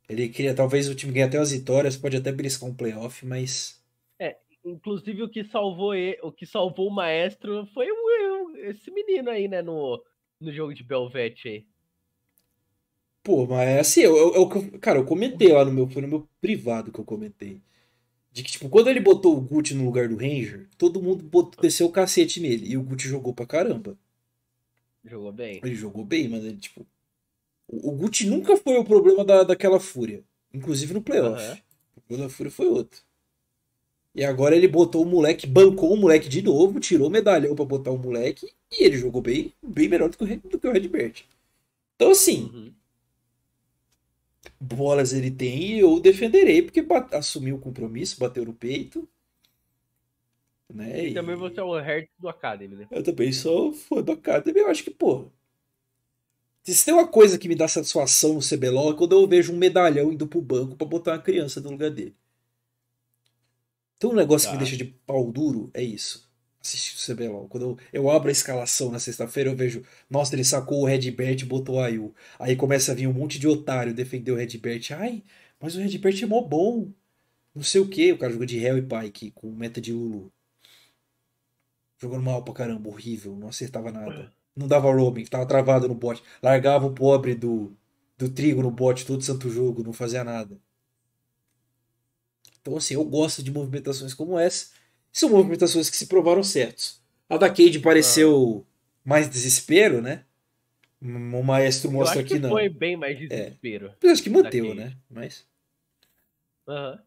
Ele 0.09 0.29
queria, 0.29 0.55
talvez 0.55 0.88
o 0.88 0.94
time 0.94 1.12
ganhe 1.12 1.27
até 1.27 1.38
as 1.38 1.51
vitórias, 1.51 1.97
pode 1.97 2.16
até 2.16 2.31
briscar 2.31 2.68
um 2.68 2.75
playoff, 2.75 3.25
mas. 3.27 3.83
É, 4.18 4.37
inclusive 4.64 5.23
o 5.23 5.29
que 5.29 5.44
salvou 5.44 5.94
ele, 5.94 6.18
o 6.23 6.31
que 6.31 6.47
salvou 6.47 6.88
o 6.88 6.94
maestro 6.94 7.66
foi 7.75 7.90
o, 7.90 8.57
esse 8.64 8.90
menino 8.90 9.31
aí, 9.31 9.49
né, 9.49 9.62
no, 9.62 10.03
no 10.40 10.53
jogo 10.53 10.75
de 10.75 10.83
Belvete 10.83 11.49
aí. 11.49 11.66
Pô, 13.23 13.47
mas 13.47 13.79
assim, 13.79 14.03
eu, 14.03 14.16
eu, 14.16 14.35
eu, 14.35 14.79
cara, 14.81 14.99
eu 14.99 15.05
comentei 15.05 15.51
lá 15.51 15.64
no 15.64 15.73
meu, 15.73 15.88
foi 15.88 16.03
no 16.03 16.09
meu 16.09 16.29
privado 16.40 16.92
que 16.92 17.01
eu 17.01 17.05
comentei. 17.05 17.62
De 18.35 18.42
que, 18.42 18.51
tipo, 18.51 18.68
quando 18.68 18.90
ele 18.90 18.99
botou 18.99 19.38
o 19.38 19.40
Gucci 19.40 19.75
no 19.75 19.85
lugar 19.85 20.09
do 20.09 20.16
Ranger, 20.16 20.66
todo 20.77 21.01
mundo 21.01 21.23
botou, 21.23 21.62
desceu 21.62 21.87
o 21.87 21.92
cacete 21.92 22.40
nele. 22.40 22.68
E 22.68 22.77
o 22.77 22.83
Gucci 22.83 23.07
jogou 23.07 23.33
pra 23.33 23.47
caramba. 23.47 23.97
Jogou 25.05 25.31
bem. 25.31 25.61
Ele 25.62 25.77
jogou 25.77 26.05
bem, 26.05 26.29
mas 26.29 26.44
ele, 26.44 26.57
tipo. 26.57 26.85
O, 27.68 27.90
o 27.90 27.92
Gucci 27.92 28.27
nunca 28.27 28.57
foi 28.57 28.77
o 28.77 28.85
problema 28.85 29.25
da, 29.25 29.44
daquela 29.44 29.79
fúria. 29.79 30.25
Inclusive 30.53 30.92
no 30.92 31.01
playoff. 31.01 31.49
Uhum. 31.49 31.59
O 31.97 32.01
problema 32.01 32.29
da 32.29 32.35
fúria 32.35 32.51
foi 32.51 32.66
outro. 32.66 33.01
E 34.12 34.25
agora 34.25 34.57
ele 34.57 34.66
botou 34.66 35.05
o 35.05 35.07
moleque, 35.07 35.47
bancou 35.47 35.92
o 35.92 35.97
moleque 35.97 36.29
de 36.29 36.42
novo, 36.42 36.81
tirou 36.81 37.07
o 37.07 37.11
medalhão 37.11 37.55
pra 37.55 37.64
botar 37.64 37.92
o 37.92 37.99
moleque. 37.99 38.53
E 38.68 38.83
ele 38.83 38.97
jogou 38.97 39.23
bem, 39.23 39.53
bem 39.62 39.88
melhor 39.88 40.11
do 40.11 40.18
que 40.18 40.25
o, 40.25 40.51
do 40.51 40.59
que 40.59 40.66
o 40.66 40.73
Redbert. 40.73 41.23
Então, 41.94 42.11
assim. 42.11 42.51
Uhum 42.53 42.73
bolas 44.61 45.12
ele 45.12 45.30
tem 45.30 45.76
e 45.76 45.80
eu 45.80 46.00
defenderei, 46.00 46.62
porque 46.62 46.85
assumiu 47.12 47.57
o 47.57 47.61
compromisso, 47.61 48.18
bateu 48.18 48.44
no 48.44 48.54
peito. 48.54 49.09
Né? 50.72 51.09
E 51.09 51.14
também 51.14 51.37
você 51.37 51.61
é 51.61 51.62
o 51.62 51.78
Hertz 51.78 52.11
do 52.18 52.28
Academy, 52.28 52.74
né? 52.74 52.88
Eu 52.90 53.02
também 53.02 53.33
sou 53.33 53.72
fã 53.72 54.02
do 54.02 54.12
Academy, 54.12 54.61
eu 54.61 54.68
acho 54.68 54.83
que, 54.83 54.90
pô. 54.90 55.26
Se 56.62 56.85
tem 56.85 56.94
uma 56.94 57.07
coisa 57.07 57.38
que 57.38 57.46
me 57.46 57.54
dá 57.54 57.68
satisfação 57.68 58.35
no 58.35 58.40
CBLOL 58.40 58.92
é 58.92 58.96
quando 58.96 59.12
eu 59.12 59.28
vejo 59.28 59.52
um 59.52 59.57
medalhão 59.59 60.11
indo 60.11 60.26
pro 60.26 60.40
banco 60.40 60.74
para 60.76 60.87
botar 60.87 61.12
uma 61.12 61.22
criança 61.22 61.61
no 61.61 61.70
lugar 61.70 61.90
dele. 61.90 62.16
Então 63.96 64.11
um 64.11 64.14
negócio 64.14 64.48
tá. 64.48 64.52
que 64.52 64.59
me 64.59 64.64
deixa 64.64 64.83
de 64.83 64.90
pau 65.07 65.30
duro 65.30 65.70
é 65.74 65.83
isso 65.83 66.23
assistir 66.64 66.96
o 66.96 67.14
CBLOL. 67.14 67.48
Quando 67.48 67.62
eu, 67.62 67.79
eu 67.92 68.11
abro 68.11 68.29
a 68.29 68.33
escalação 68.33 68.90
na 68.90 68.98
sexta-feira, 68.98 69.50
eu 69.50 69.57
vejo, 69.57 69.83
nossa, 70.09 70.35
ele 70.35 70.44
sacou 70.44 70.83
o 70.83 70.87
Redbert 70.87 71.40
e 71.40 71.44
botou 71.44 71.81
a 71.81 71.87
Ayu. 71.87 72.14
Aí 72.38 72.57
começa 72.57 72.92
a 72.92 72.94
vir 72.94 73.07
um 73.07 73.12
monte 73.12 73.38
de 73.38 73.46
otário 73.46 73.94
defender 73.94 74.33
o 74.33 74.37
Redbert. 74.37 74.83
Ai, 74.92 75.22
mas 75.61 75.77
o 75.77 75.81
Redbert 75.81 76.22
é 76.22 76.27
mó 76.27 76.40
bom. 76.40 76.90
Não 77.55 77.62
sei 77.62 77.81
o 77.81 77.88
que, 77.88 78.12
o 78.12 78.18
cara 78.18 78.33
jogou 78.33 78.46
de 78.46 78.59
Hell 78.59 78.79
e 78.79 78.83
Pike 78.83 79.31
com 79.31 79.50
meta 79.53 79.81
de 79.81 79.92
Lulu. 79.92 80.33
Jogando 82.00 82.22
mal 82.22 82.42
pra 82.42 82.53
caramba, 82.53 82.88
horrível, 82.88 83.37
não 83.37 83.48
acertava 83.48 83.92
nada. 83.92 84.33
Não 84.57 84.66
dava 84.66 84.92
roaming, 84.92 85.24
tava 85.24 85.46
travado 85.46 85.88
no 85.88 85.94
bot. 85.94 86.22
Largava 86.42 86.87
o 86.87 86.92
pobre 86.92 87.35
do, 87.35 87.77
do 88.18 88.29
trigo 88.29 88.62
no 88.62 88.70
bot 88.70 89.07
todo 89.07 89.22
santo 89.22 89.48
jogo, 89.50 89.83
não 89.83 89.92
fazia 89.92 90.24
nada. 90.24 90.59
Então, 92.61 92.77
assim, 92.77 92.94
eu 92.94 93.05
gosto 93.05 93.42
de 93.42 93.53
movimentações 93.53 94.14
como 94.14 94.38
essa 94.38 94.70
são 95.14 95.31
movimentações 95.31 95.88
que 95.88 95.96
se 95.96 96.09
provaram 96.09 96.42
certos. 96.42 97.00
A 97.29 97.37
da 97.37 97.48
Cade 97.48 97.79
pareceu 97.79 98.66
ah. 98.66 98.98
mais 99.05 99.31
desespero, 99.31 100.03
né? 100.03 100.24
O 101.00 101.42
maestro 101.42 101.90
mostra 101.90 102.22
que, 102.22 102.35
que 102.35 102.38
não. 102.38 102.50
Foi 102.50 102.68
bem 102.68 102.96
mais 102.96 103.16
é. 103.16 103.27
desespero. 103.27 103.88
É. 103.88 103.94
Eu 104.07 104.11
acho 104.11 104.22
que 104.22 104.31
manteve, 104.31 104.74
né? 104.74 104.96
Mas. 105.09 105.46
Uhum. 106.66 106.98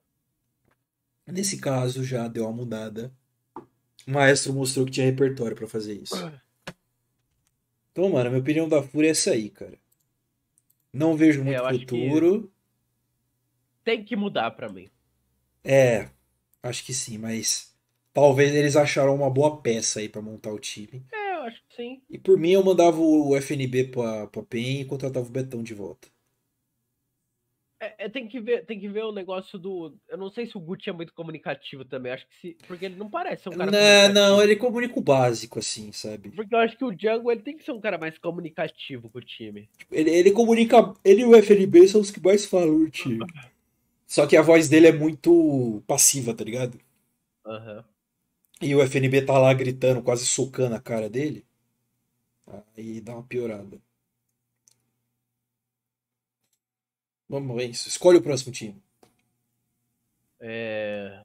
Nesse 1.28 1.58
caso 1.58 2.04
já 2.04 2.28
deu 2.28 2.46
uma 2.46 2.54
mudada. 2.54 3.12
O 4.08 4.12
maestro 4.12 4.54
mostrou 4.54 4.86
que 4.86 4.94
tinha 4.94 5.06
repertório 5.06 5.58
para 5.58 5.68
fazer 5.68 5.96
isso. 5.96 6.16
Então, 7.92 8.10
mano, 8.10 8.28
a 8.28 8.30
minha 8.30 8.42
opinião 8.42 8.70
da 8.70 8.82
Fúria 8.82 9.10
é 9.10 9.12
essa 9.12 9.32
aí, 9.32 9.50
cara. 9.50 9.78
Não 10.94 11.18
vejo 11.18 11.44
muito 11.44 11.60
é, 11.60 11.74
futuro. 11.74 12.52
Tem 13.84 14.04
que 14.04 14.16
mudar 14.16 14.52
para 14.52 14.70
mim. 14.70 14.88
É, 15.64 16.08
acho 16.64 16.86
que 16.86 16.94
sim, 16.94 17.18
mas 17.18 17.76
Talvez 18.18 18.52
eles 18.56 18.76
acharam 18.76 19.14
uma 19.14 19.30
boa 19.30 19.62
peça 19.62 20.00
aí 20.00 20.10
para 20.10 20.24
montar 20.24 20.52
o 20.52 20.58
time. 20.58 21.06
É, 21.14 21.36
eu 21.36 21.42
acho 21.42 21.62
que 21.70 21.76
sim. 21.76 22.02
E 22.10 22.18
por 22.18 22.36
mim 22.36 22.50
eu 22.50 22.64
mandava 22.64 22.98
o 23.00 23.38
FNB 23.38 23.90
pra, 23.90 24.26
pra 24.26 24.42
PEN 24.42 24.82
e 24.82 24.86
contratava 24.86 25.28
o 25.28 25.30
Betão 25.30 25.62
de 25.62 25.76
volta. 25.76 26.08
É, 27.80 28.06
é, 28.06 28.10
tem 28.10 28.28
que 28.28 28.40
ver, 28.40 28.66
tem 28.66 28.80
que 28.80 28.90
ver 28.90 29.04
o 29.04 29.12
negócio 29.12 29.60
do. 29.60 29.96
Eu 30.10 30.18
não 30.18 30.32
sei 30.32 30.48
se 30.48 30.58
o 30.58 30.60
Gucci 30.60 30.90
é 30.90 30.94
muito 30.94 31.14
comunicativo 31.14 31.86
também. 31.86 32.12
Acho 32.12 32.28
que 32.28 32.36
se. 32.38 32.58
Porque 32.68 32.86
ele 32.86 32.96
não 32.96 33.08
parece 33.08 33.44
ser 33.44 33.50
um 33.50 33.52
cara. 33.52 33.70
Não, 33.70 34.14
não, 34.14 34.42
ele 34.42 34.56
comunica 34.56 34.98
o 34.98 35.04
básico, 35.04 35.60
assim, 35.60 35.92
sabe? 35.92 36.32
Porque 36.32 36.56
eu 36.56 36.60
acho 36.60 36.76
que 36.76 36.86
o 36.86 36.92
Django 36.92 37.32
ele 37.32 37.44
tem 37.44 37.56
que 37.56 37.64
ser 37.64 37.72
um 37.72 37.80
cara 37.80 38.00
mais 38.00 38.18
comunicativo 38.18 39.12
com 39.12 39.20
o 39.20 39.22
time. 39.22 39.70
Ele, 39.92 40.10
ele 40.10 40.32
comunica. 40.32 40.92
Ele 41.06 41.22
e 41.22 41.26
o 41.26 41.36
FNB 41.36 41.88
são 41.88 42.02
os 42.02 42.10
que 42.10 42.20
mais 42.20 42.48
falam 42.48 42.78
o 42.78 42.90
time. 42.90 43.20
Só 44.08 44.26
que 44.26 44.36
a 44.36 44.42
voz 44.42 44.68
dele 44.68 44.88
é 44.88 44.92
muito 44.92 45.84
passiva, 45.86 46.34
tá 46.34 46.44
ligado? 46.44 46.80
Aham. 47.46 47.78
Uhum 47.78 47.97
e 48.62 48.76
o 48.76 48.82
FNB 48.82 49.26
tá 49.26 49.38
lá 49.38 49.54
gritando, 49.54 50.02
quase 50.02 50.26
socando 50.26 50.76
a 50.76 50.82
cara 50.82 51.10
dele, 51.10 51.46
aí 52.76 53.02
dá 53.02 53.14
uma 53.14 53.24
piorada. 53.24 53.80
Vamos 57.30 57.56
ver 57.56 57.70
isso. 57.70 57.90
Escolhe 57.90 58.18
o 58.18 58.22
próximo 58.22 58.54
time. 58.54 58.82
É... 60.40 61.22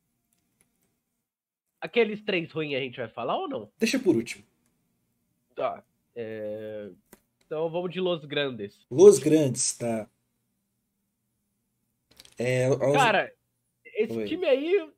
Aqueles 1.81 2.23
três 2.23 2.51
ruins 2.51 2.75
a 2.75 2.81
gente 2.81 2.97
vai 2.97 3.09
falar 3.09 3.37
ou 3.37 3.49
não? 3.49 3.73
Deixa 3.79 3.99
por 3.99 4.17
último. 4.17 4.45
Tá. 5.55 5.83
É... 6.15 6.91
Então 7.47 7.71
vamos 7.71 7.91
de 7.93 8.01
Los 8.01 8.25
Grandes. 8.25 8.87
Los 8.91 9.19
Grandes, 9.19 9.77
tá. 9.77 10.09
É, 12.39 12.69
Cara, 12.95 13.33
esse 13.85 14.17
Oi. 14.17 14.25
time 14.25 14.47
aí 14.47 14.91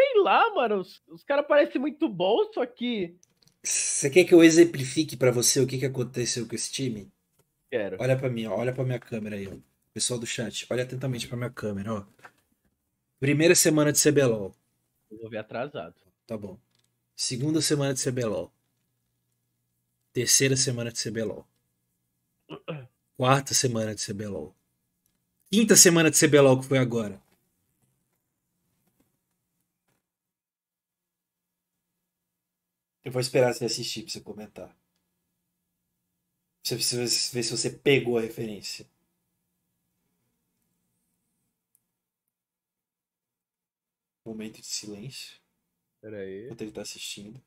Sei 0.00 0.22
lá, 0.22 0.54
mano. 0.54 0.80
Os, 0.80 1.02
os 1.08 1.22
caras 1.22 1.46
parecem 1.46 1.78
muito 1.78 2.08
bons, 2.08 2.54
só 2.54 2.64
que. 2.64 3.14
Você 3.62 4.08
quer 4.08 4.24
que 4.24 4.32
eu 4.32 4.42
exemplifique 4.42 5.14
para 5.14 5.30
você 5.30 5.60
o 5.60 5.66
que, 5.66 5.78
que 5.78 5.84
aconteceu 5.84 6.48
com 6.48 6.54
esse 6.54 6.72
time? 6.72 7.12
Quero. 7.70 7.98
Olha 8.00 8.16
para 8.16 8.30
mim, 8.30 8.46
ó. 8.46 8.56
olha 8.56 8.72
para 8.72 8.82
minha 8.84 8.98
câmera 8.98 9.36
aí, 9.36 9.46
ó. 9.46 9.52
Pessoal 9.92 10.18
do 10.18 10.26
chat, 10.26 10.66
olha 10.70 10.84
atentamente 10.84 11.28
para 11.28 11.36
minha 11.36 11.50
câmera, 11.50 11.92
ó. 11.92 12.04
Primeira 13.18 13.54
semana 13.54 13.92
de 13.92 14.00
CBLOL. 14.02 14.54
Eu 15.10 15.18
vou 15.18 15.28
ver 15.28 15.38
atrasado. 15.38 15.94
Tá 16.26 16.38
bom. 16.38 16.58
Segunda 17.14 17.60
semana 17.60 17.92
de 17.92 18.02
CBLOL. 18.02 18.50
Terceira 20.14 20.56
semana 20.56 20.90
de 20.90 21.02
CBLOL. 21.02 21.46
Quarta 23.16 23.52
semana 23.52 23.94
de 23.94 24.06
CBLOL. 24.06 24.54
Quinta 25.52 25.76
semana 25.76 26.10
de 26.10 26.18
CBLOL 26.18 26.60
que 26.60 26.66
foi 26.66 26.78
agora. 26.78 27.20
Eu 33.04 33.12
vou 33.12 33.20
esperar 33.20 33.54
você 33.54 33.64
assistir 33.64 34.02
pra 34.02 34.12
você 34.12 34.20
comentar. 34.20 34.76
Pra 36.62 36.76
você 36.76 36.96
ver 36.96 37.42
se 37.42 37.50
você 37.50 37.70
pegou 37.70 38.18
a 38.18 38.20
referência. 38.20 38.86
Momento 44.24 44.60
de 44.60 44.66
silêncio. 44.66 45.40
Pera 46.00 46.18
aí. 46.18 46.44
Enquanto 46.44 46.62
ele 46.62 46.72
tá 46.72 46.82
assistindo. 46.82 47.42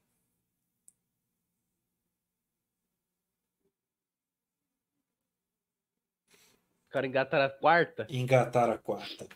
O 6.88 6.90
cara 6.90 7.08
engataram 7.08 7.46
a 7.46 7.50
quarta? 7.50 8.08
Engataram 8.10 8.74
a 8.74 8.78
quarta. 8.78 9.28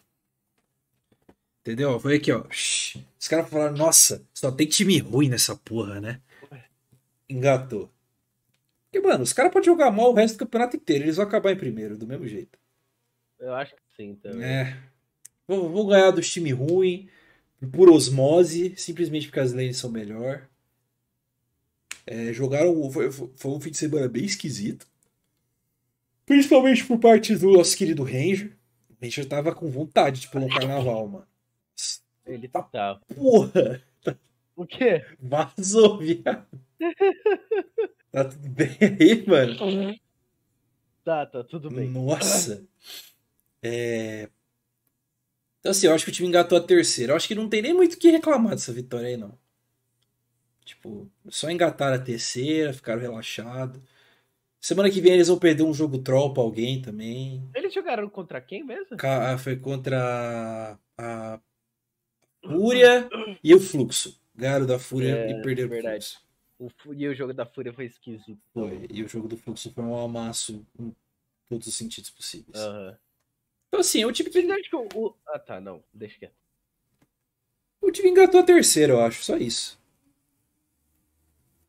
Entendeu? 1.68 2.00
Foi 2.00 2.16
aqui, 2.16 2.32
ó. 2.32 2.46
Os 2.50 3.28
caras 3.28 3.50
falaram, 3.50 3.76
nossa, 3.76 4.26
só 4.34 4.50
tem 4.50 4.66
time 4.66 4.98
ruim 5.00 5.28
nessa 5.28 5.54
porra, 5.54 6.00
né? 6.00 6.22
Engatou. 7.28 7.92
Porque, 8.86 9.06
mano, 9.06 9.22
os 9.22 9.34
caras 9.34 9.52
podem 9.52 9.66
jogar 9.66 9.92
mal 9.92 10.12
o 10.12 10.14
resto 10.14 10.36
do 10.36 10.40
campeonato 10.40 10.78
inteiro. 10.78 11.04
Eles 11.04 11.18
vão 11.18 11.26
acabar 11.26 11.52
em 11.52 11.58
primeiro, 11.58 11.98
do 11.98 12.08
mesmo 12.08 12.26
jeito. 12.26 12.58
Eu 13.38 13.54
acho 13.54 13.76
que 13.76 13.82
sim, 13.98 14.16
também. 14.16 14.46
É. 14.46 14.78
Vou, 15.46 15.70
vou 15.70 15.88
ganhar 15.88 16.12
dos 16.12 16.32
times 16.32 16.54
ruins, 16.54 17.10
por 17.70 17.90
osmose, 17.90 18.74
simplesmente 18.78 19.28
porque 19.28 19.42
as 19.42 19.52
lanes 19.52 19.76
são 19.76 19.92
melhor. 19.92 20.48
É, 22.06 22.32
jogaram. 22.32 22.90
Foi, 22.90 23.12
foi 23.12 23.52
um 23.52 23.60
fim 23.60 23.72
de 23.72 23.78
semana 23.78 24.08
bem 24.08 24.24
esquisito. 24.24 24.88
Principalmente 26.26 26.86
por 26.86 26.98
parte 26.98 27.36
do 27.36 27.52
nosso 27.52 27.76
querido 27.76 28.06
Ranger. 28.06 28.56
O 28.90 29.04
Ranger 29.04 29.26
tava 29.26 29.54
com 29.54 29.70
vontade 29.70 30.22
de 30.22 30.30
pular 30.30 30.46
um 30.46 30.50
carnaval, 30.50 31.06
mano. 31.10 31.28
Ele 32.28 32.48
tá. 32.48 32.62
tá. 32.64 33.00
Porra! 33.16 33.82
O 34.56 34.66
quê? 34.66 35.06
Vazou, 35.20 36.00
viado. 36.00 36.48
tá 38.12 38.26
tudo 38.26 38.50
bem 38.50 38.78
aí, 38.82 39.28
mano? 39.28 39.64
Uhum. 39.64 40.00
Tá, 41.04 41.26
tá 41.28 41.44
tudo 41.44 41.70
bem. 41.70 41.88
Nossa. 41.90 42.66
É... 43.62 44.30
Então, 45.60 45.72
assim, 45.72 45.86
eu 45.86 45.94
acho 45.94 46.04
que 46.04 46.10
o 46.10 46.14
time 46.14 46.28
engatou 46.28 46.58
a 46.58 46.62
terceira. 46.62 47.12
Eu 47.14 47.16
acho 47.16 47.28
que 47.28 47.36
não 47.36 47.48
tem 47.48 47.62
nem 47.62 47.74
muito 47.74 47.94
o 47.94 47.98
que 47.98 48.10
reclamar 48.10 48.54
dessa 48.54 48.74
vitória 48.74 49.10
aí, 49.10 49.18
não. 49.18 49.38
Tipo, 50.66 51.10
só 51.30 51.50
engataram 51.52 51.96
a 51.96 52.00
terceira, 52.00 52.74
ficaram 52.74 53.02
relaxados. 53.02 53.80
Semana 54.60 54.90
que 54.90 55.00
vem 55.00 55.14
eles 55.14 55.28
vão 55.28 55.38
perder 55.38 55.64
um 55.64 55.74
jogo 55.74 56.00
troll 56.00 56.34
pra 56.34 56.42
alguém 56.42 56.82
também. 56.82 57.48
Eles 57.54 57.74
jogaram 57.74 58.10
contra 58.10 58.42
quem 58.42 58.64
mesmo? 58.64 58.98
Ah, 59.02 59.38
Foi 59.38 59.56
contra 59.56 60.78
a 60.98 61.40
Fúria 62.44 63.10
e 63.44 63.54
o 63.54 63.60
Fluxo. 63.60 64.20
Ganharam 64.36 64.66
da 64.66 64.78
Fúria 64.80 65.16
É, 65.16 65.32
e 65.32 65.42
perderam 65.42 65.70
verdade. 65.70 66.06
Fluxo. 66.58 66.88
O, 66.90 66.94
e 66.94 67.08
o 67.08 67.14
jogo 67.14 67.34
da 67.34 67.46
Fúria 67.46 67.72
foi 67.74 67.86
esquisito. 67.86 68.40
Foi. 68.54 68.88
E 68.90 69.04
o 69.04 69.08
jogo 69.08 69.28
do 69.28 69.38
Fluxo 69.38 69.72
foi 69.72 69.84
um 69.84 69.98
amasso 70.00 70.66
em 70.80 70.96
todos 71.50 71.68
os 71.68 71.76
sentidos 71.76 72.10
possíveis. 72.10 72.58
Aham. 72.58 72.98
Então, 73.68 73.80
assim, 73.82 74.06
o 74.06 74.12
time, 74.12 74.30
que, 74.30 74.76
o, 74.76 74.88
o- 74.96 75.16
Ah, 75.28 75.38
tá, 75.40 75.60
não. 75.60 75.84
Deixa 75.94 76.18
quieto. 76.18 76.34
o 77.82 77.92
time 77.92 78.10
engatou 78.10 78.40
a 78.40 78.44
terceira, 78.44 78.94
eu 78.94 79.02
acho. 79.02 79.24
Só 79.24 79.38
isso. 79.38 79.78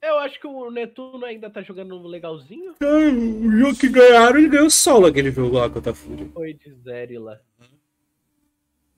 Eu 0.00 0.16
acho 0.20 0.38
que 0.40 0.46
o 0.46 0.70
Netuno 0.70 1.24
ainda 1.24 1.50
tá 1.50 1.60
jogando 1.60 2.00
legalzinho. 2.06 2.74
O 2.80 3.50
jogo 3.58 3.76
que 3.76 3.88
ganharam, 3.88 4.38
ele 4.38 4.48
ganhou 4.48 4.70
solo 4.70 5.06
aquele 5.06 5.30
jogo 5.32 5.56
lá 5.56 5.68
contra 5.68 5.90
a 5.90 5.94
Fúria. 5.94 6.28
Foi 6.32 6.54
de 6.54 6.72
Zeri 6.72 7.18
lá. 7.18 7.40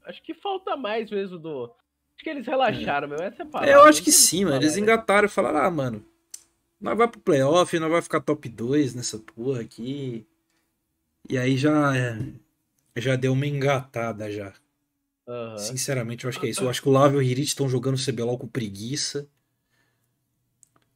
Acho 0.04 0.22
que 0.22 0.34
falta 0.34 0.76
mais 0.76 1.10
mesmo 1.10 1.38
do. 1.38 1.64
Acho 2.14 2.24
que 2.24 2.30
eles 2.30 2.46
relaxaram, 2.46 3.08
meu. 3.08 3.18
Essa 3.18 3.42
é 3.42 3.46
a 3.46 3.48
palavra. 3.48 3.72
eu 3.74 3.84
acho 3.84 4.02
que 4.02 4.10
o 4.10 4.12
sim, 4.12 4.44
mano. 4.44 4.56
Eles 4.56 4.76
né? 4.76 4.82
engataram 4.82 5.26
e 5.26 5.30
falaram, 5.30 5.58
ah, 5.60 5.70
mano, 5.70 6.04
nós 6.80 6.96
vai 6.96 7.08
pro 7.08 7.20
playoff, 7.20 7.78
nós 7.78 7.90
vai 7.90 8.02
ficar 8.02 8.20
top 8.20 8.48
2 8.48 8.94
nessa 8.94 9.18
porra 9.18 9.60
aqui. 9.60 10.26
E 11.28 11.38
aí 11.38 11.56
já, 11.56 11.96
é, 11.96 12.18
já 12.96 13.16
deu 13.16 13.32
uma 13.32 13.46
engatada 13.46 14.30
já. 14.30 14.52
Aham. 15.28 15.58
Sinceramente, 15.58 16.24
eu 16.24 16.28
acho 16.28 16.40
que 16.40 16.46
é 16.46 16.50
isso. 16.50 16.64
Eu 16.64 16.70
acho 16.70 16.82
que 16.82 16.88
o 16.88 16.92
Lava 16.92 17.14
e 17.14 17.18
o 17.18 17.22
Hirit 17.22 17.48
estão 17.48 17.68
jogando 17.68 18.02
CBLOL 18.04 18.38
com 18.38 18.48
preguiça. 18.48 19.28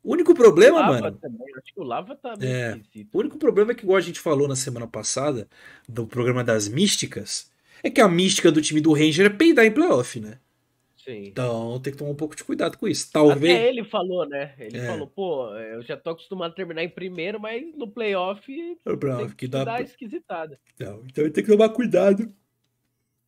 O 0.03 0.13
único 0.13 0.35
problema, 0.35 0.81
Lava 0.81 0.93
mano, 0.93 1.17
também. 1.19 1.47
Acho 1.57 1.73
que 1.73 1.81
o 1.81 1.85
Lava 1.85 2.17
tá 2.17 2.35
meio 2.37 2.53
É. 2.53 2.81
o 3.13 3.19
único 3.19 3.39
problema 3.39 3.73
é 3.73 3.75
que, 3.75 3.85
igual 3.85 3.97
a 3.97 4.03
gente 4.03 4.21
falou 4.21 4.49
na 4.49 4.57
semana 4.57 4.87
passada, 4.87 5.49
do 5.89 6.07
programa 6.07 6.45
das 6.45 6.69
místicas, 6.69 7.51
é 7.85 7.91
que 7.91 8.01
a 8.01 8.09
mística 8.09 8.51
do 8.51 8.61
time 8.63 8.81
do 8.81 8.93
Ranger 8.93 9.27
é 9.27 9.31
peidar 9.31 9.65
em 9.65 9.71
playoff, 9.73 10.19
né? 10.19 10.41
Sim. 10.97 11.27
Então 11.27 11.79
tem 11.81 11.93
que 11.93 11.99
tomar 11.99 12.11
um 12.11 12.15
pouco 12.17 12.35
de 12.35 12.43
cuidado 12.43 12.79
com 12.79 12.89
isso. 12.89 13.13
Talvez. 13.13 13.55
Até 13.55 13.69
ele 13.69 13.85
falou, 13.85 14.27
né? 14.27 14.55
Ele 14.59 14.79
É. 14.79 14.87
falou, 14.87 15.07
pô, 15.07 15.55
eu 15.55 15.83
já 15.83 15.97
tô 15.99 16.11
acostumado 16.11 16.53
a 16.53 16.55
terminar 16.55 16.83
em 16.83 16.89
primeiro, 16.89 17.39
mas 17.39 17.63
no 17.77 17.87
playoff 17.87 18.47
tem 18.47 18.97
playoff 18.99 19.29
que 19.35 19.45
que 19.45 19.49
dá 19.49 19.65
pra- 19.65 19.83
esquisitada. 19.83 20.59
Então, 20.75 21.03
então 21.07 21.23
ele 21.23 21.33
tem 21.33 21.45
que 21.45 21.51
tomar 21.53 21.69
cuidado 21.69 22.35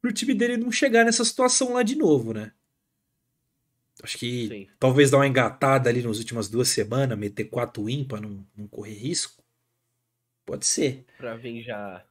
pro 0.00 0.10
time 0.10 0.32
dele 0.32 0.56
não 0.56 0.72
chegar 0.72 1.04
nessa 1.04 1.22
situação 1.24 1.74
lá 1.74 1.82
de 1.82 1.96
novo, 1.96 2.32
né? 2.32 2.52
Acho 4.02 4.18
que 4.18 4.48
Sim. 4.48 4.66
talvez 4.78 5.10
dar 5.10 5.18
uma 5.18 5.26
engatada 5.26 5.88
ali 5.90 6.02
nas 6.02 6.18
últimas 6.18 6.48
duas 6.48 6.68
semanas, 6.68 7.18
meter 7.18 7.44
quatro 7.44 7.84
win 7.84 8.04
pra 8.04 8.20
não, 8.20 8.46
não 8.56 8.66
correr 8.68 8.94
risco. 8.94 9.42
Pode 10.46 10.64
ser. 10.64 11.04
Pra 11.18 11.34
vir 11.36 11.62
já 11.62 12.04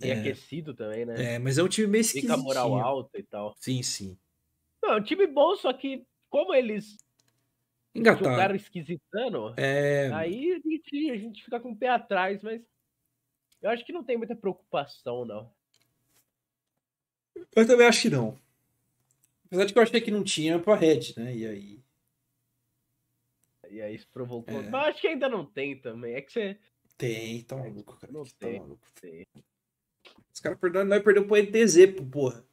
bem 0.00 0.10
É. 0.12 0.20
aquecido 0.20 0.74
também, 0.74 1.04
né? 1.04 1.34
É, 1.34 1.38
mas 1.38 1.58
é 1.58 1.62
um 1.62 1.68
time 1.68 1.86
meio 1.88 2.04
Fica 2.04 2.34
a 2.34 2.36
moral 2.36 2.74
alta 2.76 3.18
e 3.18 3.22
tal. 3.22 3.54
Sim, 3.58 3.82
sim. 3.82 4.18
Não, 4.82 4.92
é 4.92 4.96
um 4.96 5.02
time 5.02 5.26
bom, 5.26 5.56
só 5.56 5.72
que 5.72 6.06
como 6.30 6.54
eles 6.54 6.96
Engatar. 7.94 8.22
jogaram 8.24 8.54
esquisitando, 8.54 9.54
É, 9.56 10.10
aí 10.12 10.52
a 10.52 10.58
gente, 10.68 11.10
a 11.10 11.16
gente 11.16 11.44
fica 11.44 11.58
com 11.58 11.72
o 11.72 11.76
pé 11.76 11.88
atrás, 11.88 12.42
mas 12.42 12.62
eu 13.60 13.70
acho 13.70 13.84
que 13.84 13.92
não 13.92 14.04
tem 14.04 14.16
muita 14.16 14.36
preocupação, 14.36 15.24
não. 15.24 15.52
eu 17.56 17.66
também 17.66 17.86
acho 17.86 18.02
que 18.02 18.10
não. 18.10 18.38
Apesar 19.46 19.64
de 19.64 19.72
que 19.72 19.78
eu 19.78 19.82
achei 19.82 20.00
que 20.00 20.10
não 20.10 20.22
tinha 20.22 20.58
pra 20.58 20.74
Red, 20.76 21.14
né? 21.16 21.34
E 21.34 21.46
aí. 21.46 21.80
E 23.70 23.80
aí 23.82 23.94
isso 23.94 24.08
provocou. 24.12 24.60
É. 24.60 24.68
Mas 24.70 24.88
acho 24.88 25.00
que 25.00 25.08
ainda 25.08 25.28
não 25.28 25.44
tem 25.44 25.78
também. 25.80 26.14
É 26.14 26.20
que 26.22 26.32
você. 26.32 26.58
Tem, 26.96 27.42
tá 27.42 27.56
maluco, 27.56 27.96
cara. 27.98 28.12
Não 28.12 28.24
Tá 28.24 28.30
tem. 28.38 28.60
maluco. 28.60 28.86
tem. 29.00 29.26
Os 30.38 30.40
caras 30.40 30.56
perderam, 30.60 30.84
nós 30.86 31.02
perdeu 31.02 31.26
pro 31.26 31.34
NTZ, 31.36 32.00
porra. 32.12 32.44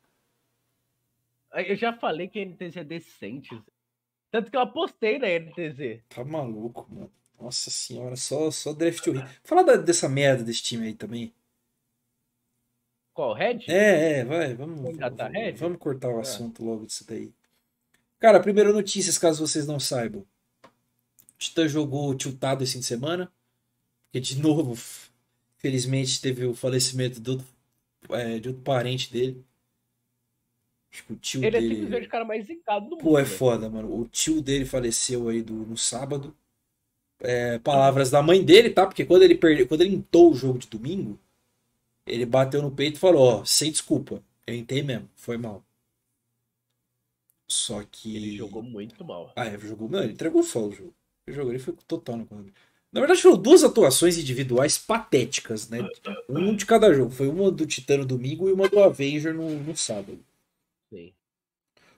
Eu 1.53 1.75
já 1.75 1.93
falei 1.93 2.27
que 2.27 2.39
a 2.39 2.41
NTZ 2.45 2.77
é 2.77 2.83
decente. 2.83 3.61
Tanto 4.31 4.49
que 4.49 4.57
eu 4.57 4.61
apostei 4.61 5.19
na 5.19 5.27
NTZ. 5.27 6.01
Tá 6.09 6.25
maluco, 6.25 6.87
mano. 6.91 7.11
Nossa 7.39 7.69
senhora, 7.69 8.15
só, 8.15 8.49
só 8.49 8.73
draft 8.73 9.05
horrível. 9.05 9.29
Fala 9.43 9.63
da- 9.63 9.75
dessa 9.77 10.09
merda 10.09 10.43
desse 10.43 10.63
time 10.63 10.87
aí 10.87 10.95
também. 10.95 11.31
Qual? 13.13 13.35
Red? 13.35 13.59
É, 13.67 14.19
é, 14.21 14.25
vai, 14.25 14.55
vamos, 14.55 14.81
Vamos 14.81 14.97
vamos, 14.97 15.31
Red? 15.31 15.51
vamos 15.53 15.77
cortar 15.77 16.09
o 16.09 16.17
Ah. 16.17 16.21
assunto 16.21 16.65
logo 16.65 16.87
disso 16.87 17.05
daí. 17.07 17.31
Cara, 18.17 18.39
primeira 18.39 18.73
notícias, 18.73 19.19
caso 19.19 19.45
vocês 19.45 19.67
não 19.67 19.79
saibam. 19.79 20.21
O 20.63 21.37
Titã 21.37 21.67
jogou 21.67 22.15
tiltado 22.15 22.63
esse 22.63 22.73
fim 22.73 22.79
de 22.79 22.85
semana. 22.85 23.31
Porque, 24.05 24.19
de 24.21 24.39
novo, 24.41 24.75
felizmente 25.57 26.19
teve 26.19 26.45
o 26.45 26.55
falecimento 26.55 27.19
do, 27.19 27.45
é, 28.11 28.39
de 28.39 28.49
outro 28.49 28.63
parente 28.63 29.11
dele. 29.11 29.43
Acho 30.91 31.03
que 31.05 31.13
o 31.13 31.15
tio 31.17 31.43
Ele 31.43 31.57
é 31.57 31.59
dele. 31.59 31.75
simplesmente 31.75 32.07
o 32.07 32.09
cara 32.09 32.25
mais 32.25 32.45
zicado 32.45 32.85
do 32.85 32.91
mundo. 32.95 33.03
Pô, 33.03 33.19
é 33.19 33.25
foda, 33.25 33.69
mano. 33.69 33.99
O 33.99 34.05
tio 34.07 34.41
dele 34.41 34.65
faleceu 34.65 35.27
aí 35.27 35.41
do, 35.41 35.53
no 35.53 35.77
sábado. 35.77 36.35
É, 37.19 37.59
palavras 37.59 38.09
da 38.11 38.21
mãe 38.21 38.43
dele, 38.43 38.69
tá? 38.69 38.85
Porque 38.85 39.05
quando 39.05 39.23
ele 39.23 39.35
perdeu, 39.35 39.67
quando 39.67 39.81
ele 39.81 39.95
entou 39.95 40.31
o 40.31 40.35
jogo 40.35 40.59
de 40.59 40.67
domingo, 40.67 41.19
ele 42.05 42.25
bateu 42.25 42.61
no 42.61 42.71
peito 42.71 42.97
e 42.97 42.99
falou, 42.99 43.41
ó, 43.41 43.45
sem 43.45 43.71
desculpa. 43.71 44.23
Eu 44.47 44.55
entei 44.55 44.83
mesmo, 44.83 45.09
foi 45.15 45.37
mal. 45.37 45.63
Só 47.47 47.83
que. 47.83 48.15
Ele 48.15 48.37
jogou 48.37 48.61
muito 48.63 49.03
mal. 49.03 49.31
Ah, 49.35 49.45
é, 49.45 49.57
jogou. 49.57 49.89
Não, 49.89 50.03
ele 50.03 50.13
entregou 50.13 50.43
só 50.43 50.65
o 50.65 50.71
jogo. 50.71 50.93
Ele 51.25 51.35
jogou, 51.35 51.51
ele 51.51 51.59
foi 51.59 51.73
total 51.87 52.17
no 52.17 52.25
controle. 52.25 52.53
Na 52.95 53.01
verdade, 53.01 53.21
foram 53.21 53.35
duas 53.35 53.61
atuações 53.61 54.17
individuais 54.17 54.77
patéticas, 54.77 55.67
né? 55.67 55.79
Um 56.29 56.55
de 56.55 56.65
cada 56.65 56.93
jogo. 56.93 57.11
Foi 57.11 57.27
uma 57.27 57.51
do 57.51 57.65
Titã 57.65 57.97
no 57.97 58.05
domingo 58.05 58.47
e 58.47 58.53
uma 58.53 58.69
do 58.69 58.79
Avenger 58.81 59.33
no, 59.33 59.49
no 59.49 59.75
sábado. 59.75 60.17
Sim. 60.89 61.11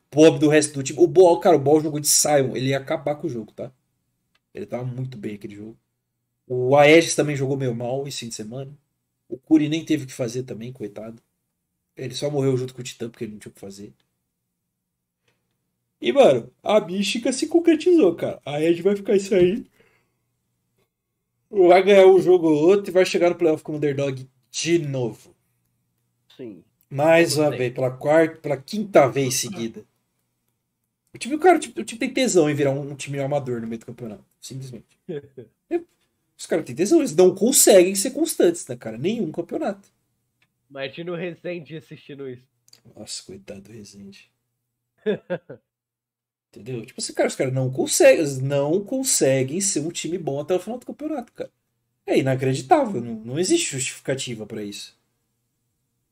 pobre 0.09 0.39
do 0.39 0.49
resto 0.49 0.73
do 0.73 0.81
time. 0.81 0.97
O 0.99 1.05
Ball, 1.05 1.39
cara, 1.39 1.55
o 1.55 1.59
Ball 1.59 1.81
jogou 1.81 1.99
de 1.99 2.07
Sion. 2.07 2.55
Ele 2.55 2.69
ia 2.69 2.79
acabar 2.79 3.13
com 3.13 3.27
o 3.27 3.29
jogo, 3.29 3.51
tá? 3.51 3.71
Ele 4.51 4.65
tava 4.65 4.85
muito 4.85 5.19
bem 5.19 5.35
aquele 5.35 5.55
jogo. 5.55 5.77
O 6.47 6.75
Aegis 6.75 7.13
também 7.13 7.35
jogou 7.35 7.55
meio 7.55 7.75
mal 7.75 8.07
esse 8.07 8.21
fim 8.21 8.29
de 8.29 8.35
semana. 8.35 8.75
O 9.29 9.37
Curi 9.37 9.69
nem 9.69 9.85
teve 9.85 10.05
o 10.05 10.07
que 10.07 10.13
fazer 10.13 10.43
também, 10.43 10.73
coitado. 10.73 11.21
Ele 11.95 12.15
só 12.15 12.27
morreu 12.31 12.57
junto 12.57 12.73
com 12.73 12.81
o 12.81 12.83
Titã 12.83 13.07
porque 13.07 13.25
ele 13.25 13.33
não 13.33 13.39
tinha 13.39 13.51
o 13.51 13.53
que 13.53 13.61
fazer. 13.61 13.93
E, 16.01 16.11
mano, 16.11 16.51
a 16.63 16.79
mística 16.81 17.31
se 17.31 17.45
concretizou, 17.45 18.15
cara. 18.15 18.41
A 18.43 18.59
Ed 18.59 18.81
vai 18.81 18.95
ficar 18.95 19.15
isso 19.15 19.35
aí. 19.35 19.63
Vai 21.49 21.83
ganhar 21.83 22.07
um 22.07 22.19
jogo 22.19 22.47
ou 22.47 22.67
outro 22.67 22.91
e 22.91 22.93
vai 22.93 23.05
chegar 23.05 23.29
no 23.29 23.35
playoff 23.35 23.63
como 23.63 23.77
underdog 23.77 24.27
de 24.51 24.79
novo. 24.79 25.35
Sim. 26.35 26.63
Mais 26.89 27.37
uma 27.37 27.49
vez, 27.49 27.73
pela 27.73 27.91
quarta, 27.91 28.37
pela 28.37 28.57
quinta 28.57 29.07
vez 29.07 29.35
seguida. 29.35 29.85
O 31.13 31.17
time, 31.17 31.37
cara, 31.37 31.57
o 31.57 31.59
time, 31.59 31.73
o 31.77 31.83
time 31.83 31.99
tem 31.99 32.13
tesão 32.13 32.49
em 32.49 32.53
virar 32.53 32.71
um, 32.71 32.91
um 32.91 32.95
time 32.95 33.19
amador 33.19 33.59
no 33.61 33.67
meio 33.67 33.79
do 33.79 33.85
campeonato. 33.85 34.23
Simplesmente. 34.39 34.99
Os 36.37 36.45
caras 36.45 36.65
têm 36.65 36.75
tesão, 36.75 36.99
eles 36.99 37.15
não 37.15 37.33
conseguem 37.33 37.95
ser 37.95 38.11
constantes, 38.11 38.67
né, 38.67 38.75
cara? 38.75 38.97
Nenhum 38.97 39.31
campeonato. 39.31 39.89
Imagina 40.69 41.11
o 41.11 41.15
Resende 41.15 41.75
assistindo 41.75 42.29
isso. 42.29 42.45
Nossa, 42.95 43.23
coitado 43.23 43.61
do 43.61 43.71
Rezende. 43.71 44.31
Entendeu? 46.49 46.85
Tipo 46.85 47.01
assim, 47.01 47.13
cara, 47.13 47.27
os 47.27 47.35
caras 47.35 47.53
não 47.53 47.69
conseguem, 47.71 48.25
não 48.41 48.83
conseguem 48.83 49.59
ser 49.61 49.81
um 49.81 49.89
time 49.89 50.17
bom 50.17 50.39
até 50.39 50.55
o 50.55 50.59
final 50.59 50.79
do 50.79 50.85
campeonato, 50.85 51.31
cara. 51.33 51.51
É 52.05 52.17
inacreditável, 52.17 53.01
não, 53.01 53.15
não 53.15 53.39
existe 53.39 53.71
justificativa 53.71 54.45
pra 54.45 54.63
isso. 54.63 54.97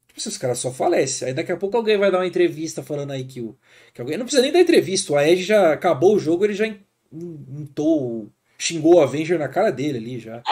Tipo 0.08 0.20
assim, 0.20 0.30
os 0.30 0.38
caras 0.38 0.60
só 0.60 0.72
falecem. 0.72 1.28
Aí 1.28 1.34
daqui 1.34 1.52
a 1.52 1.58
pouco 1.58 1.78
alguém 1.78 1.98
vai 1.98 2.12
dar 2.12 2.20
uma 2.20 2.28
entrevista 2.28 2.84
falando 2.84 3.12
aí 3.12 3.24
que 3.26 3.42
o. 3.42 3.58
Que 3.94 4.02
alguém, 4.02 4.18
não 4.18 4.26
precisa 4.26 4.42
nem 4.42 4.52
dar 4.52 4.60
entrevista, 4.60 5.14
o 5.14 5.18
Aed 5.18 5.44
já 5.44 5.74
acabou 5.74 6.16
o 6.16 6.20
jogo, 6.20 6.46
ele 6.46 6.54
já 6.54 6.66
entou, 7.12 8.30
xingou 8.58 8.96
o 8.96 9.02
Avenger 9.02 9.40
na 9.40 9.48
cara 9.48 9.72
dele 9.72 9.98
ali 9.98 10.20
já. 10.20 10.44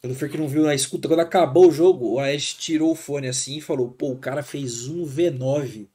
Pelo 0.00 0.14
que 0.14 0.38
não 0.38 0.48
viu 0.48 0.62
na 0.62 0.74
escuta, 0.74 1.08
quando 1.08 1.20
acabou 1.20 1.68
o 1.68 1.72
jogo, 1.72 2.12
o 2.12 2.20
Aed 2.20 2.56
tirou 2.58 2.92
o 2.92 2.94
fone 2.94 3.28
assim 3.28 3.58
e 3.58 3.62
falou: 3.62 3.90
pô, 3.90 4.10
o 4.12 4.18
cara 4.18 4.42
fez 4.42 4.88
um 4.88 5.04
V9. 5.04 5.88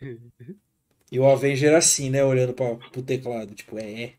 E 1.10 1.18
o 1.18 1.26
Avenger 1.26 1.74
assim, 1.74 2.10
né, 2.10 2.24
olhando 2.24 2.54
pra, 2.54 2.76
pro 2.76 3.02
teclado, 3.02 3.54
tipo, 3.54 3.78
é, 3.78 4.02
é. 4.02 4.14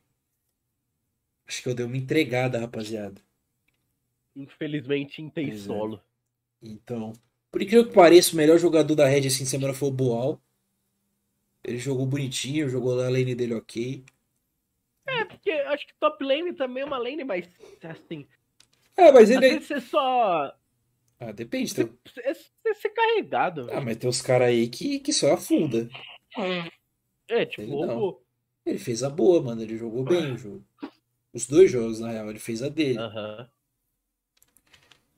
Acho 1.47 1.61
que 1.61 1.69
eu 1.69 1.75
dei 1.75 1.85
uma 1.85 1.97
entregada, 1.97 2.59
rapaziada. 2.59 3.21
Infelizmente, 4.35 5.21
em 5.21 5.49
é. 5.49 5.57
solo. 5.57 6.01
Então, 6.61 7.13
por 7.51 7.61
incrível 7.61 7.87
que 7.87 7.93
pareça, 7.93 8.33
o 8.33 8.35
melhor 8.35 8.57
jogador 8.57 8.95
da 8.95 9.07
Red 9.07 9.27
assim 9.27 9.45
semana 9.45 9.73
foi 9.73 9.87
o 9.87 9.91
Boal. 9.91 10.41
Ele 11.63 11.77
jogou 11.77 12.05
bonitinho, 12.05 12.67
jogou 12.67 12.99
a 12.99 13.09
lane 13.09 13.33
dele 13.33 13.53
ok. 13.53 14.03
É, 15.07 15.23
porque 15.23 15.51
acho 15.51 15.87
que 15.87 15.93
top 15.99 16.23
lane 16.23 16.53
também 16.53 16.83
é 16.83 16.85
uma 16.85 16.97
lane 16.97 17.23
mais. 17.23 17.47
Assim. 17.81 18.27
Ah, 18.97 19.11
mas 19.13 19.29
Às 19.29 19.37
ele. 19.37 19.49
vezes 19.49 19.67
você 19.67 19.79
só. 19.79 20.53
Ah, 21.17 21.31
depende. 21.31 21.73
Tem... 21.73 21.85
Você, 22.05 22.33
você 22.33 22.73
ser 22.73 22.89
carregado. 22.89 23.69
Ah, 23.71 23.79
mas 23.79 23.97
tem 23.97 24.09
uns 24.09 24.21
caras 24.21 24.49
aí 24.49 24.67
que, 24.67 24.99
que 24.99 25.13
só 25.13 25.33
afunda. 25.33 25.89
É, 26.37 26.69
tipo, 27.45 27.61
Ele 27.61 27.75
Ele 28.65 28.79
fez 28.79 29.03
a 29.03 29.09
boa, 29.09 29.41
mano. 29.41 29.61
Ele 29.61 29.77
jogou 29.77 30.03
bem 30.03 30.33
o 30.33 30.37
jogo. 30.37 30.63
Os 31.33 31.45
dois 31.47 31.69
jogos, 31.69 31.99
na 31.99 32.11
real, 32.11 32.29
ele 32.29 32.39
fez 32.39 32.61
a 32.63 32.69
dele. 32.69 32.97
Aham. 32.97 33.49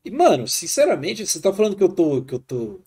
E, 0.04 0.10
mano, 0.10 0.48
sinceramente, 0.48 1.26
você 1.26 1.40
tá 1.40 1.52
falando 1.54 1.76
que 1.76 1.84
eu 1.84 1.94
tô, 1.94 2.24
que 2.24 2.34
eu 2.34 2.40
tô 2.40 2.80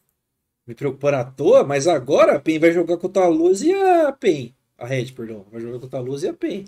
me 0.66 0.74
preocupando 0.74 1.16
à 1.18 1.24
toa, 1.24 1.64
mas 1.64 1.86
agora 1.86 2.36
a 2.36 2.40
PEN 2.40 2.58
vai 2.58 2.72
jogar 2.72 2.96
contra 2.96 3.24
a 3.24 3.28
Luz 3.28 3.62
e 3.62 3.72
a 3.72 4.12
PEN. 4.12 4.54
A 4.78 4.86
Red, 4.86 5.12
perdão. 5.12 5.46
Vai 5.50 5.60
jogar 5.60 5.78
contra 5.78 5.98
a 5.98 6.02
Luz 6.02 6.22
e 6.22 6.28
a 6.28 6.34
PEN. 6.34 6.64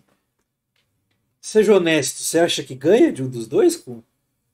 Seja 1.40 1.74
honesto, 1.74 2.18
você 2.18 2.38
acha 2.38 2.62
que 2.62 2.74
ganha 2.74 3.12
de 3.12 3.22
um 3.22 3.28
dos 3.28 3.48
dois 3.48 3.76
com, 3.76 4.02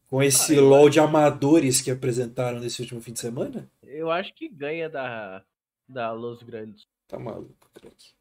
com 0.09 0.23
esse 0.23 0.57
Ah, 0.57 0.61
LOL 0.61 0.89
de 0.89 1.01
amadores 1.01 1.81
que 1.81 1.91
apresentaram 1.91 2.61
nesse 2.61 2.81
último 2.81 3.01
fim 3.01 3.13
de 3.13 3.21
semana? 3.21 3.71
Eu 3.83 4.11
acho 4.11 4.33
que 4.35 4.49
ganha 4.49 4.89
da, 4.89 5.45
da 5.89 6.13
Los 6.13 6.43
Grandes. 6.43 6.87
Tá 7.09 7.19
maluco, 7.19 7.71
craque. 7.73 8.13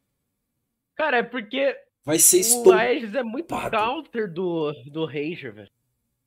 Cara, 0.95 1.17
é 1.17 1.23
porque 1.23 1.77
Vai 2.07 2.17
ser 2.19 2.37
o 2.37 2.39
estourado. 2.39 2.81
Aegis 2.83 3.13
é 3.13 3.21
muito 3.21 3.53
counter 3.69 4.31
do, 4.31 4.71
do 4.85 5.05
Ranger, 5.05 5.53
velho. 5.53 5.71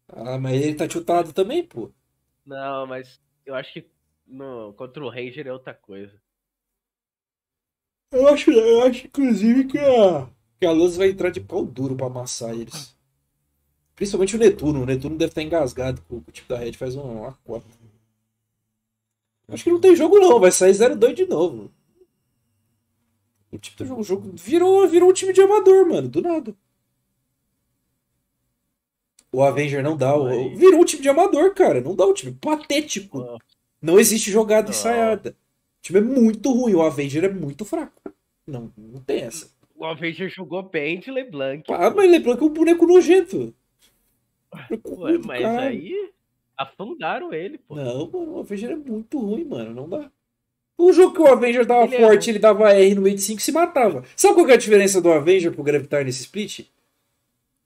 Ah, 0.06 0.38
mas 0.38 0.60
ele 0.60 0.74
tá 0.74 0.86
chutado 0.86 1.32
também, 1.32 1.64
pô. 1.64 1.90
Não, 2.44 2.86
mas 2.86 3.18
eu 3.46 3.54
acho 3.54 3.72
que 3.72 3.90
no, 4.26 4.74
contra 4.74 5.02
o 5.02 5.08
Ranger 5.08 5.46
é 5.46 5.52
outra 5.52 5.72
coisa. 5.72 6.20
Eu 8.12 8.28
acho, 8.28 8.50
eu 8.50 8.82
acho 8.82 9.06
inclusive, 9.06 9.64
que 9.68 9.78
a, 9.78 10.28
que 10.58 10.66
a 10.66 10.70
Luz 10.70 10.98
vai 10.98 11.08
entrar 11.08 11.30
de 11.30 11.40
pau 11.40 11.64
duro 11.64 11.96
pra 11.96 12.08
amassar 12.08 12.50
eles. 12.50 12.94
Principalmente 13.94 14.36
o 14.36 14.38
Netuno. 14.38 14.82
O 14.82 14.86
Netuno 14.86 15.16
deve 15.16 15.30
estar 15.30 15.42
engasgado 15.42 16.02
com 16.02 16.16
o 16.16 16.24
tipo 16.30 16.48
da 16.48 16.58
Red 16.58 16.74
faz 16.74 16.94
um 16.94 17.20
uma 17.20 17.32
cota. 17.44 17.66
Acho 19.48 19.64
que 19.64 19.70
não 19.70 19.80
tem 19.80 19.96
jogo 19.96 20.18
não, 20.18 20.38
vai 20.38 20.50
sair 20.50 20.72
0-2 20.72 21.14
de 21.14 21.26
novo. 21.26 21.70
O 23.52 23.58
tipo 23.58 23.82
o 23.94 24.02
jogo 24.02 24.30
virou, 24.34 24.86
virou 24.88 25.10
um 25.10 25.12
time 25.12 25.32
de 25.32 25.40
amador, 25.40 25.88
mano, 25.88 26.08
do 26.08 26.20
nada. 26.22 26.54
O 29.32 29.42
Avenger 29.42 29.82
não 29.82 29.96
dá, 29.96 30.16
o- 30.16 30.54
virou 30.56 30.80
um 30.80 30.84
time 30.84 31.02
de 31.02 31.08
amador, 31.08 31.54
cara, 31.54 31.80
não 31.80 31.94
dá 31.94 32.04
um 32.06 32.14
time 32.14 32.32
patético. 32.32 33.20
Ó, 33.20 33.38
Não 33.80 33.98
existe 33.98 34.30
jogada 34.30 34.64
Não. 34.64 34.70
ensaiada. 34.70 35.30
O 35.78 35.82
time 35.82 35.98
é 35.98 36.02
muito 36.02 36.52
ruim, 36.52 36.74
o 36.74 36.82
Avenger 36.82 37.24
é 37.24 37.28
muito 37.28 37.64
fraco. 37.64 38.00
Não, 38.46 38.70
não 38.76 39.00
tem 39.00 39.22
essa. 39.22 39.50
O 39.74 39.84
Avenger 39.86 40.28
jogou 40.28 40.62
bem 40.62 40.98
de 41.00 41.10
LeBlanc. 41.10 41.64
Ah, 41.72 41.90
mas 41.90 42.10
que 42.22 42.28
é 42.28 42.34
um 42.46 42.48
boneco 42.50 42.86
nojento. 42.86 43.54
Boneco 44.52 45.00
Ué, 45.02 45.18
mas 45.24 45.40
caralho. 45.42 45.68
aí 45.68 46.12
afundaram 46.56 47.32
ele, 47.32 47.56
pô. 47.58 47.76
Não, 47.76 48.10
mano, 48.10 48.32
o 48.34 48.40
Avenger 48.40 48.70
é 48.72 48.76
muito 48.76 49.18
ruim, 49.18 49.44
mano. 49.44 49.72
Não 49.72 49.88
dá. 49.88 50.10
O 50.82 50.92
jogo 50.92 51.14
que 51.14 51.20
o 51.20 51.26
Avenger 51.26 51.66
tava 51.66 51.84
Ele 51.84 51.96
é 51.96 52.00
forte, 52.00 52.30
ele 52.30 52.38
dava 52.38 52.72
R 52.72 52.94
no 52.94 53.02
meio 53.02 53.14
de 53.16 53.22
5 53.22 53.38
e 53.38 53.42
se 53.42 53.52
matava. 53.52 54.02
Sabe 54.16 54.34
qual 54.34 54.46
que 54.46 54.52
é 54.52 54.54
a 54.54 54.58
diferença 54.58 55.00
do 55.00 55.12
Avenger 55.12 55.52
pro 55.52 55.62
Gravitar 55.62 56.04
nesse 56.04 56.22
split? 56.22 56.60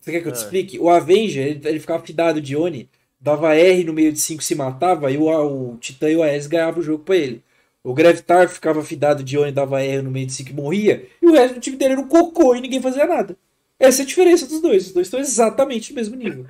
Você 0.01 0.11
quer 0.11 0.21
que 0.21 0.29
eu 0.29 0.33
te 0.33 0.37
Ah. 0.37 0.39
explique? 0.39 0.79
O 0.79 0.91
Avenger, 0.91 1.47
ele, 1.47 1.61
ele 1.65 1.81
ficava 1.81 2.05
fidado 2.05 2.41
de 2.41 2.57
Oni, 2.57 2.89
dava 3.21 3.55
R 3.55 3.85
no 3.85 3.93
meio 3.93 4.13
de 4.13 4.19
5 4.21 4.43
e 4.43 4.45
se 4.45 4.55
matava, 4.55 5.11
e 5.11 5.17
o, 5.17 5.25
o 5.29 5.77
Titã 5.79 6.11
e 6.11 6.17
o 6.17 6.23
Aes 6.23 6.47
ganhavam 6.47 6.81
o 6.81 6.85
jogo 6.85 7.05
pra 7.05 7.17
ele. 7.17 7.43
O 7.83 7.95
Gravitar 7.95 8.49
ficava 8.49 8.83
fidado 8.83 9.23
de 9.23 9.39
Oni, 9.39 9.53
dava 9.53 9.81
R 9.83 10.03
no 10.03 10.11
meio 10.11 10.27
de 10.27 10.33
5 10.33 10.51
e 10.51 10.55
morria, 10.55 11.07
e 11.23 11.27
o 11.27 11.33
resto 11.33 11.55
do 11.55 11.61
time 11.61 11.77
dele 11.77 11.93
era 11.93 12.01
um 12.03 12.09
cocô 12.09 12.55
e 12.55 12.61
ninguém 12.61 12.83
fazia 12.83 13.07
nada. 13.07 13.37
Essa 13.79 14.03
é 14.03 14.05
a 14.05 14.07
diferença 14.07 14.47
dos 14.47 14.61
dois. 14.61 14.87
Os 14.87 14.93
dois 14.93 15.07
estão 15.07 15.21
exatamente 15.21 15.91
no 15.93 15.97
mesmo 15.97 16.17
nível. 16.17 16.47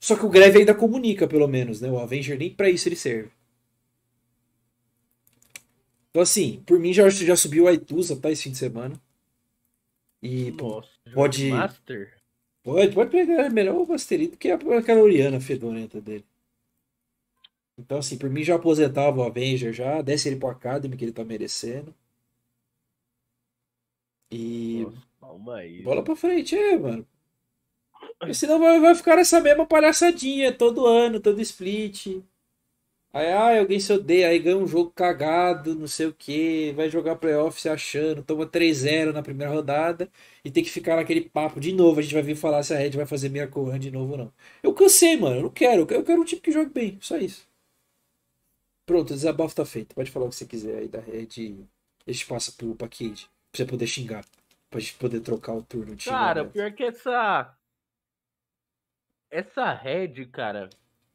Só 0.00 0.14
que 0.14 0.24
o 0.24 0.28
Greve 0.28 0.58
ainda 0.60 0.74
comunica, 0.74 1.26
pelo 1.26 1.46
menos, 1.48 1.80
né? 1.80 1.90
O 1.90 1.98
Avenger 1.98 2.38
nem 2.38 2.50
pra 2.50 2.70
isso 2.70 2.88
ele 2.88 2.96
serve. 2.96 3.30
Então, 6.10 6.22
assim, 6.22 6.62
por 6.66 6.78
mim 6.78 6.92
já, 6.92 7.08
já 7.08 7.34
subiu 7.36 7.66
a 7.68 7.72
Ituza, 7.72 8.16
tá? 8.20 8.30
Esse 8.30 8.42
fim 8.44 8.50
de 8.52 8.58
semana. 8.58 9.00
E 10.22 10.52
Nossa, 10.52 10.90
pode- 11.14 11.38
de 11.38 11.50
Master? 11.50 12.20
pode, 12.62 12.94
pode 12.94 13.10
pegar 13.10 13.46
é 13.46 13.50
melhor 13.50 13.76
o 13.76 13.86
Masterito 13.88 14.38
que 14.38 14.50
a- 14.50 14.56
aquela 14.78 15.02
Oriana 15.02 15.40
fedorenta 15.40 16.00
dele. 16.00 16.24
Então, 17.78 17.96
assim, 17.98 18.18
por 18.18 18.28
mim 18.28 18.42
já 18.44 18.56
aposentava 18.56 19.20
o 19.20 19.22
Avenger 19.22 19.72
já, 19.72 20.02
desce 20.02 20.28
ele 20.28 20.36
pro 20.36 20.48
Academy 20.50 20.96
que 20.98 21.04
ele 21.04 21.12
tá 21.12 21.24
merecendo. 21.24 21.94
E 24.30 24.84
Nossa, 24.84 25.06
calma 25.20 25.56
aí. 25.56 25.82
bola 25.84 26.04
pra 26.04 26.16
frente, 26.16 26.56
é, 26.56 26.78
mano. 26.78 27.06
Porque 28.18 28.34
senão 28.34 28.58
vai, 28.60 28.78
vai 28.80 28.94
ficar 28.94 29.18
essa 29.18 29.40
mesma 29.40 29.66
palhaçadinha 29.66 30.52
todo 30.52 30.86
ano, 30.86 31.20
todo 31.20 31.40
split. 31.40 32.22
Aí, 33.12 33.26
ai, 33.32 33.58
alguém 33.58 33.80
se 33.80 33.90
odeia, 33.92 34.28
aí 34.28 34.38
ganha 34.38 34.56
um 34.58 34.66
jogo 34.66 34.90
cagado, 34.92 35.74
não 35.74 35.86
sei 35.88 36.06
o 36.06 36.12
que, 36.14 36.72
vai 36.72 36.90
jogar 36.90 37.16
playoff 37.16 37.60
se 37.60 37.68
achando, 37.68 38.22
toma 38.22 38.46
3-0 38.46 39.12
na 39.14 39.22
primeira 39.22 39.52
rodada 39.52 40.10
e 40.44 40.50
tem 40.50 40.62
que 40.62 40.68
ficar 40.70 40.96
naquele 40.96 41.22
papo 41.22 41.58
de 41.58 41.72
novo. 41.72 41.98
A 42.00 42.02
gente 42.02 42.12
vai 42.14 42.22
vir 42.22 42.36
falar 42.36 42.62
se 42.62 42.74
a 42.74 42.78
Red 42.78 42.90
vai 42.90 43.06
fazer 43.06 43.30
Miracle 43.30 43.62
Run 43.62 43.78
de 43.78 43.90
novo 43.90 44.12
ou 44.12 44.18
não. 44.18 44.32
Eu 44.62 44.74
cansei, 44.74 45.16
mano, 45.16 45.36
eu 45.36 45.42
não 45.42 45.50
quero, 45.50 45.82
eu 45.90 46.04
quero- 46.04 46.20
um 46.20 46.24
time 46.24 46.40
que 46.40 46.52
jogue 46.52 46.70
bem, 46.70 46.98
só 47.00 47.16
isso. 47.16 47.48
Pronto, 48.86 49.10
o 49.12 49.14
desabafo 49.14 49.54
tá 49.54 49.64
feito. 49.64 49.94
Pode 49.94 50.10
falar 50.10 50.26
o 50.26 50.28
que 50.30 50.36
você 50.36 50.46
quiser 50.46 50.78
aí 50.78 50.88
da 50.88 51.00
Red 51.00 51.56
a 52.06 52.12
gente 52.12 52.26
passa 52.26 52.50
pro, 52.52 52.74
Cade, 52.74 53.28
pra 53.52 53.58
você 53.58 53.64
poder 53.66 53.86
xingar, 53.86 54.24
pra 54.70 54.80
gente 54.80 54.94
poder 54.94 55.20
trocar 55.20 55.54
o 55.54 55.62
turno 55.62 55.94
de. 55.94 56.08
Cara, 56.08 56.44
pior 56.44 56.72
que 56.72 56.84
essa. 56.84 57.54
Essa 59.30 59.72
Red, 59.72 60.26
cara, 60.26 60.68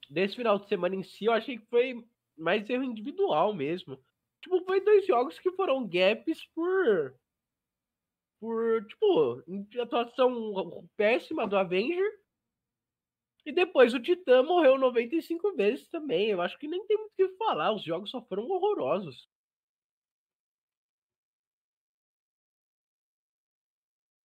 desse 0.10 0.36
final 0.36 0.60
de 0.60 0.68
semana 0.68 0.96
em 0.96 1.04
si, 1.04 1.26
eu 1.26 1.34
achei 1.34 1.58
que 1.58 1.66
foi 1.68 2.06
mais 2.38 2.70
erro 2.70 2.84
individual 2.84 3.54
mesmo. 3.54 3.98
Tipo, 4.42 4.64
foi 4.66 4.82
dois 4.82 5.06
jogos 5.06 5.40
que 5.40 5.52
foram 5.52 5.88
gaps 5.88 6.46
por. 6.54 7.16
Por, 8.40 8.86
tipo, 8.88 9.44
atuação 9.82 10.90
péssima 10.98 11.48
do 11.48 11.58
Avenger. 11.58 12.22
E 13.46 13.52
depois 13.52 13.94
o 13.94 14.00
Titã 14.02 14.44
morreu 14.44 14.78
95 14.78 15.56
vezes 15.56 15.88
também. 15.88 16.30
Eu 16.30 16.42
acho 16.42 16.58
que 16.58 16.68
nem 16.68 16.86
tem 16.86 16.98
muito 16.98 17.12
o 17.12 17.16
que 17.16 17.38
falar. 17.38 17.74
Os 17.74 17.84
jogos 17.84 18.10
só 18.10 18.22
foram 18.22 18.48
horrorosos. 18.50 19.28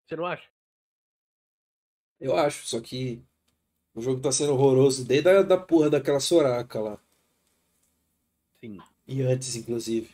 Você 0.06 0.16
não 0.16 0.26
acha? 0.26 0.48
Eu 2.20 2.36
acho, 2.36 2.66
só 2.66 2.80
que 2.80 3.22
o 3.98 4.00
jogo 4.00 4.20
tá 4.20 4.30
sendo 4.30 4.52
horroroso 4.52 5.04
desde 5.04 5.28
a 5.28 5.42
da 5.42 5.58
porra 5.58 5.90
daquela 5.90 6.20
Soraka 6.20 6.80
lá. 6.80 6.98
Sim. 8.60 8.78
E 9.06 9.22
antes, 9.22 9.56
inclusive. 9.56 10.08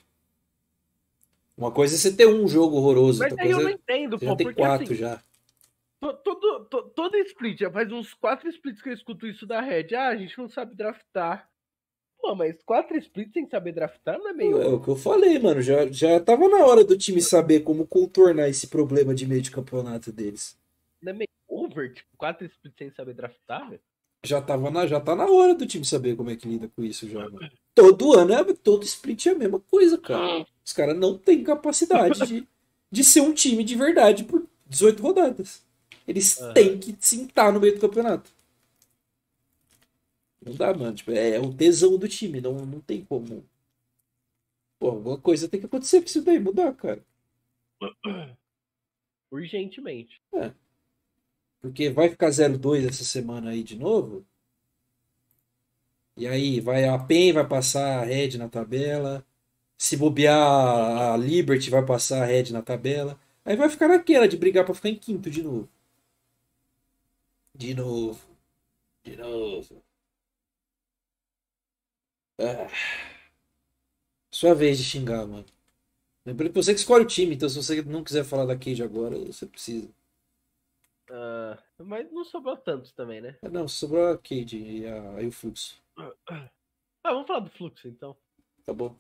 Uma 1.57 1.70
coisa 1.70 1.94
é 1.94 1.99
você 1.99 2.12
ter 2.12 2.27
um 2.27 2.49
jogo 2.49 2.77
horroroso, 2.77 3.20
Mas 3.20 3.31
outra 3.33 3.44
aí 3.44 3.51
eu 3.51 3.57
coisa 3.57 3.70
não 3.70 3.77
é 3.77 3.81
entendo, 3.81 4.18
pô, 4.18 4.25
já 4.27 4.37
tem 4.37 4.47
porque 4.47 4.61
quatro 4.61 4.85
assim, 4.85 4.94
já. 4.94 5.23
to- 6.01 6.16
todo, 6.16 6.64
to- 6.64 6.90
todo 6.94 7.16
split, 7.18 7.61
já 7.61 7.70
faz 7.70 7.92
uns 7.92 8.12
quatro 8.14 8.49
splits 8.49 8.83
que 8.83 8.88
eu 8.88 8.94
escuto 8.94 9.27
isso 9.27 9.47
da 9.47 9.61
Red. 9.61 9.94
Ah, 9.94 10.09
a 10.09 10.16
gente 10.16 10.37
não 10.37 10.49
sabe 10.49 10.75
draftar. 10.75 11.49
Pô, 12.18 12.35
mas 12.35 12.61
quatro 12.62 12.97
splits 12.97 13.33
sem 13.35 13.47
saber 13.49 13.73
draftar 13.73 14.18
não 14.18 14.31
é 14.31 14.33
meio. 14.33 14.61
É 14.61 14.66
o 14.66 14.81
que 14.81 14.88
eu 14.88 14.97
falei, 14.97 15.38
mano. 15.38 15.61
Já, 15.61 15.87
já 15.92 16.18
tava 16.18 16.49
na 16.49 16.64
hora 16.64 16.83
do 16.83 16.97
time 16.97 17.20
saber 17.20 17.61
como 17.61 17.87
contornar 17.87 18.49
esse 18.49 18.66
problema 18.66 19.14
de 19.14 19.27
meio 19.27 19.42
de 19.42 19.51
campeonato 19.51 20.11
deles. 20.11 20.57
Não 21.03 21.11
é 21.12 21.14
meio 21.14 21.29
over? 21.54 21.92
Tipo, 21.92 22.08
quatro 22.16 22.46
splits 22.46 22.76
sem 22.76 22.90
saber 22.90 23.14
draftar, 23.14 23.68
velho? 23.70 23.82
Já, 24.24 24.40
tava 24.40 24.70
na, 24.70 24.86
já 24.86 24.98
tá 24.98 25.14
na 25.14 25.26
hora 25.26 25.54
do 25.54 25.66
time 25.66 25.84
saber 25.84 26.16
como 26.16 26.30
é 26.30 26.36
que 26.36 26.48
lida 26.48 26.68
com 26.68 26.82
isso 26.82 27.06
já, 27.08 27.20
mano. 27.20 27.38
Todo 27.74 28.14
ano, 28.14 28.32
é, 28.32 28.54
todo 28.54 28.82
split 28.84 29.26
é 29.26 29.30
a 29.30 29.34
mesma 29.34 29.60
coisa, 29.60 29.98
cara. 29.98 30.46
Os 30.64 30.72
caras 30.72 30.96
não 30.96 31.18
têm 31.18 31.44
capacidade 31.44 32.26
de, 32.26 32.48
de 32.90 33.04
ser 33.04 33.20
um 33.20 33.34
time 33.34 33.62
de 33.62 33.74
verdade 33.74 34.24
por 34.24 34.46
18 34.66 35.02
rodadas. 35.02 35.62
Eles 36.08 36.40
Aham. 36.40 36.54
têm 36.54 36.78
que 36.78 36.96
sentar 36.98 37.52
no 37.52 37.60
meio 37.60 37.74
do 37.74 37.80
campeonato. 37.80 38.30
Não 40.40 40.54
dá, 40.54 40.72
mano. 40.72 40.94
Tipo, 40.94 41.10
é, 41.10 41.36
é 41.36 41.40
o 41.40 41.52
tesão 41.52 41.98
do 41.98 42.08
time. 42.08 42.40
Não, 42.40 42.54
não 42.54 42.80
tem 42.80 43.04
como. 43.04 43.44
Pô, 44.78 44.88
alguma 44.88 45.18
coisa 45.18 45.48
tem 45.48 45.61
que 45.61 45.66
acontecer 45.66 46.00
pra 46.00 46.09
isso 46.09 46.22
daí 46.22 46.38
mudar, 46.38 46.72
cara. 46.74 47.05
Urgentemente. 49.30 50.20
Porque 51.64 51.88
vai 51.88 52.10
ficar 52.10 52.28
0-2 52.28 52.86
essa 52.86 53.04
semana 53.04 53.50
aí 53.52 53.62
de 53.62 53.74
novo. 53.74 54.22
E 56.16 56.26
aí, 56.26 56.60
vai 56.60 56.84
a 56.84 56.98
PEN 56.98 57.32
vai 57.32 57.46
passar 57.48 58.00
a 58.02 58.04
Red 58.04 58.36
na 58.38 58.48
tabela. 58.48 59.24
Se 59.78 59.96
bobear, 59.96 60.36
a 61.14 61.16
Liberty 61.16 61.70
vai 61.70 61.84
passar 61.84 62.22
a 62.22 62.26
Red 62.26 62.50
na 62.52 62.62
tabela. 62.62 63.18
Aí 63.44 63.56
vai 63.56 63.70
ficar 63.70 63.88
naquela 63.88 64.28
de 64.28 64.36
brigar 64.36 64.64
pra 64.66 64.74
ficar 64.74 64.90
em 64.90 64.96
quinto 64.96 65.30
de 65.30 65.42
novo. 65.42 65.68
De 67.54 67.74
novo. 67.74 68.20
De 69.04 69.16
novo. 69.16 69.82
Ah. 72.38 72.68
Sua 74.30 74.54
vez 74.54 74.76
de 74.78 74.84
xingar, 74.84 75.26
mano. 75.26 75.46
Lembrando 76.26 76.50
que 76.52 76.56
você 76.56 76.74
que 76.74 76.80
escolhe 76.80 77.04
o 77.04 77.08
time, 77.08 77.34
então 77.36 77.48
se 77.48 77.56
você 77.56 77.82
não 77.82 78.04
quiser 78.04 78.24
falar 78.24 78.46
da 78.46 78.56
Cage 78.58 78.82
agora, 78.82 79.18
você 79.18 79.46
precisa. 79.46 79.88
Ah, 81.11 81.59
mas 81.78 82.11
não 82.11 82.24
sobrou 82.24 82.57
tantos 82.57 82.92
também, 82.92 83.20
né? 83.20 83.36
Não, 83.42 83.68
sobrou 83.68 84.09
a 84.12 84.18
Cade 84.18 84.59
e, 84.59 84.86
a, 84.86 85.22
e 85.22 85.26
o 85.26 85.32
Fluxo. 85.32 85.80
Ah, 85.96 86.42
vamos 87.05 87.26
falar 87.26 87.40
do 87.40 87.50
fluxo 87.50 87.86
então. 87.86 88.16
Tá 88.64 88.72
bom. 88.72 88.96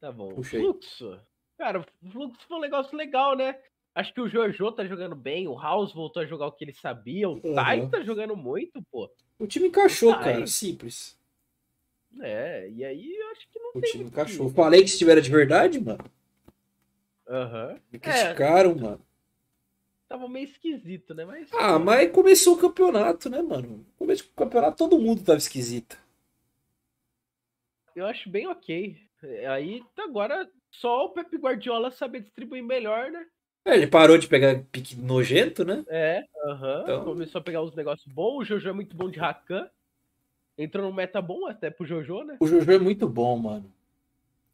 Tá 0.00 0.10
bom. 0.12 0.28
Puxa 0.34 0.56
aí. 0.56 0.62
Fluxo. 0.62 1.20
Cara, 1.56 1.80
o 1.80 2.10
fluxo 2.10 2.38
foi 2.48 2.56
um 2.58 2.60
negócio 2.60 2.96
legal, 2.96 3.36
né? 3.36 3.58
Acho 3.94 4.12
que 4.12 4.20
o 4.20 4.28
Jojo 4.28 4.72
tá 4.72 4.84
jogando 4.84 5.14
bem, 5.16 5.48
o 5.48 5.58
House 5.58 5.94
voltou 5.94 6.22
a 6.22 6.26
jogar 6.26 6.46
o 6.48 6.52
que 6.52 6.64
ele 6.64 6.74
sabia, 6.74 7.28
o 7.30 7.34
Uhum. 7.42 7.54
Tai 7.54 7.88
tá 7.88 8.02
jogando 8.02 8.36
muito, 8.36 8.82
pô. 8.90 9.10
O 9.38 9.46
time 9.46 9.68
encaixou, 9.68 10.12
Ai. 10.12 10.24
cara. 10.24 10.46
Simples. 10.46 11.18
É, 12.20 12.68
e 12.70 12.84
aí 12.84 13.14
eu 13.16 13.28
acho 13.30 13.48
que 13.48 13.58
não 13.58 13.70
O 13.70 13.80
tem 13.80 13.90
time 13.90 14.02
muito 14.04 14.12
encaixou. 14.12 14.50
Falei 14.50 14.82
que 14.82 14.88
se 14.88 14.98
tiver 14.98 15.18
de 15.20 15.30
verdade, 15.30 15.80
mano. 15.80 16.04
Aham. 17.28 17.74
Me 17.90 17.96
É. 17.96 17.98
criticaram, 17.98 18.74
mano. 18.74 19.00
Tava 20.08 20.28
meio 20.28 20.44
esquisito, 20.44 21.14
né? 21.14 21.24
Mas. 21.24 21.48
Ah, 21.52 21.78
mas 21.78 22.10
começou 22.12 22.54
o 22.54 22.58
campeonato, 22.60 23.28
né, 23.28 23.42
mano? 23.42 23.84
Começo 23.98 24.24
do 24.24 24.30
campeonato 24.30 24.76
todo 24.76 24.98
mundo 24.98 25.24
tava 25.24 25.38
esquisito. 25.38 25.98
Eu 27.94 28.06
acho 28.06 28.28
bem 28.30 28.46
ok. 28.46 28.96
É, 29.22 29.46
Aí 29.48 29.82
agora 29.98 30.48
só 30.70 31.06
o 31.06 31.08
Pep 31.10 31.34
Guardiola 31.36 31.90
saber 31.90 32.20
distribuir 32.20 32.62
melhor, 32.62 33.10
né? 33.10 33.26
É, 33.64 33.74
ele 33.74 33.88
parou 33.88 34.16
de 34.16 34.28
pegar 34.28 34.62
pique 34.70 34.94
nojento, 34.94 35.64
né? 35.64 35.84
É, 35.88 36.22
aham. 36.44 36.82
Então- 36.82 37.04
Começou 37.04 37.40
a 37.40 37.44
pegar 37.44 37.62
uns 37.62 37.74
negócios 37.74 38.06
bons. 38.12 38.42
O 38.42 38.44
Jojo 38.44 38.68
é 38.68 38.72
muito 38.72 38.94
bom 38.94 39.10
de 39.10 39.18
Rakan. 39.18 39.68
Entrou 40.56 40.86
no 40.86 40.92
meta 40.94 41.20
bom 41.20 41.46
até 41.46 41.68
pro 41.68 41.84
Jojo, 41.84 42.22
né? 42.22 42.36
O 42.38 42.46
Jojo 42.46 42.70
é 42.70 42.78
muito 42.78 43.08
bom, 43.08 43.36
mano. 43.36 43.72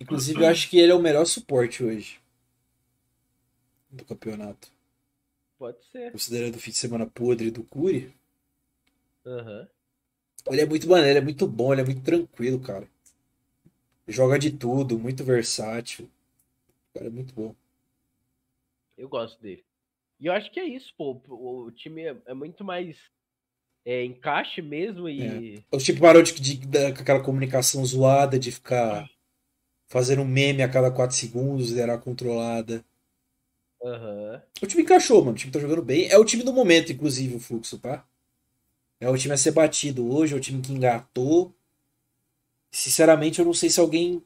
Inclusive, 0.00 0.42
eu 0.42 0.48
acho 0.50 0.70
que 0.70 0.78
ele 0.78 0.92
é 0.92 0.94
o 0.94 1.02
melhor 1.02 1.26
suporte 1.26 1.84
hoje. 1.84 2.18
Do 3.90 4.04
campeonato. 4.04 4.70
Pode 5.62 5.78
ser. 5.92 6.10
Considerando 6.10 6.56
o 6.56 6.58
fim 6.58 6.72
de 6.72 6.76
semana 6.76 7.06
podre 7.06 7.48
do 7.48 7.62
Curi. 7.62 8.12
Aham. 9.24 9.68
Ele 10.48 10.60
é 10.60 10.66
muito 10.66 10.88
maneiro, 10.88 11.10
ele 11.10 11.18
é 11.20 11.22
muito 11.22 11.46
bom, 11.46 11.72
ele 11.72 11.82
é 11.82 11.84
muito 11.84 12.02
tranquilo, 12.02 12.58
cara. 12.58 12.88
Joga 14.08 14.40
de 14.40 14.50
tudo, 14.50 14.98
muito 14.98 15.22
versátil. 15.22 16.10
O 16.66 16.98
cara 16.98 17.06
é 17.06 17.10
muito 17.10 17.32
bom. 17.32 17.54
Eu 18.98 19.08
gosto 19.08 19.40
dele. 19.40 19.64
E 20.18 20.26
eu 20.26 20.32
acho 20.32 20.50
que 20.50 20.58
é 20.58 20.64
isso, 20.64 20.92
pô. 20.98 21.22
O, 21.28 21.70
time 21.70 22.02
é, 22.08 22.16
é 22.26 22.34
muito 22.34 22.64
mais 22.64 22.96
é, 23.84 24.04
encaixe 24.04 24.60
mesmo 24.60 25.08
e. 25.08 25.64
O 25.70 25.78
tipo 25.78 26.00
parou 26.00 26.24
de, 26.24 26.32
de- 26.32 26.92
com 26.92 27.02
aquela 27.02 27.22
comunicação 27.22 27.86
zoada 27.86 28.36
de 28.36 28.50
ficar 28.50 29.08
fazendo 29.86 30.22
um 30.22 30.28
meme 30.28 30.64
a 30.64 30.68
cada 30.68 30.90
4 30.90 31.14
segundos, 31.16 31.68
liderar 31.68 32.00
controlada. 32.00 32.84
Aham. 33.82 34.42
O 34.62 34.66
time 34.66 34.82
encaixou, 34.82 35.20
mano. 35.20 35.32
O 35.32 35.38
time 35.38 35.52
tá 35.52 35.58
jogando 35.58 35.82
bem. 35.82 36.08
É 36.08 36.16
o 36.16 36.24
time 36.24 36.42
do 36.42 36.52
momento, 36.52 36.92
inclusive, 36.92 37.34
o 37.34 37.40
fluxo, 37.40 37.78
tá? 37.78 38.06
É 39.00 39.08
o 39.08 39.18
time 39.18 39.34
a 39.34 39.36
ser 39.36 39.50
batido 39.50 40.08
hoje, 40.14 40.34
é 40.34 40.36
o 40.36 40.40
time 40.40 40.62
que 40.62 40.72
engatou. 40.72 41.52
Sinceramente, 42.70 43.40
eu 43.40 43.44
não 43.44 43.52
sei 43.52 43.68
se 43.68 43.80
alguém. 43.80 44.24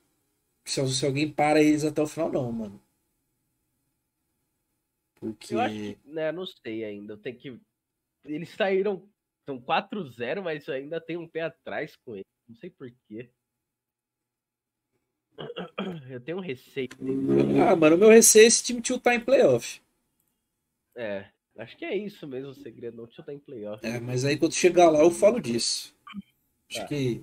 Se, 0.64 0.86
se 0.92 1.06
alguém 1.06 1.30
para 1.30 1.62
eles 1.62 1.84
até 1.84 2.02
o 2.02 2.06
final, 2.06 2.30
não, 2.30 2.52
mano. 2.52 2.82
Porque. 5.14 5.54
Eu 5.54 5.60
acho 5.60 5.74
que, 5.74 5.98
né, 6.04 6.30
não 6.30 6.44
sei 6.44 6.84
ainda. 6.84 7.14
Eu 7.14 7.18
tenho 7.18 7.36
que. 7.36 7.60
Eles 8.24 8.50
saíram. 8.50 9.08
São 9.46 9.60
4-0, 9.60 10.42
mas 10.42 10.68
ainda 10.68 11.00
tenho 11.00 11.20
um 11.20 11.28
pé 11.28 11.42
atrás 11.42 11.94
com 12.04 12.14
eles. 12.14 12.26
Não 12.48 12.56
sei 12.56 12.68
porquê. 12.68 13.30
Eu 16.10 16.20
tenho 16.20 16.38
um 16.38 16.40
receio. 16.40 16.88
Ah, 17.68 17.76
mano, 17.76 17.96
o 17.96 17.98
meu 17.98 18.08
receio 18.08 18.44
é 18.44 18.46
esse 18.46 18.62
time 18.64 18.80
tiltar 18.80 19.14
em 19.14 19.20
playoff. 19.20 19.80
É. 20.96 21.26
Acho 21.58 21.76
que 21.76 21.84
é 21.84 21.96
isso 21.96 22.26
mesmo 22.26 22.50
o 22.50 22.54
segredo. 22.54 22.96
Não 22.96 23.08
chutar 23.08 23.32
em 23.32 23.38
playoff. 23.38 23.84
É, 23.86 23.98
mas 23.98 24.24
aí 24.24 24.36
quando 24.38 24.52
chegar 24.54 24.90
lá 24.90 25.00
eu 25.00 25.10
falo 25.10 25.40
disso. 25.40 25.94
Acho 26.70 26.80
Tá. 26.80 26.86
que 26.86 27.22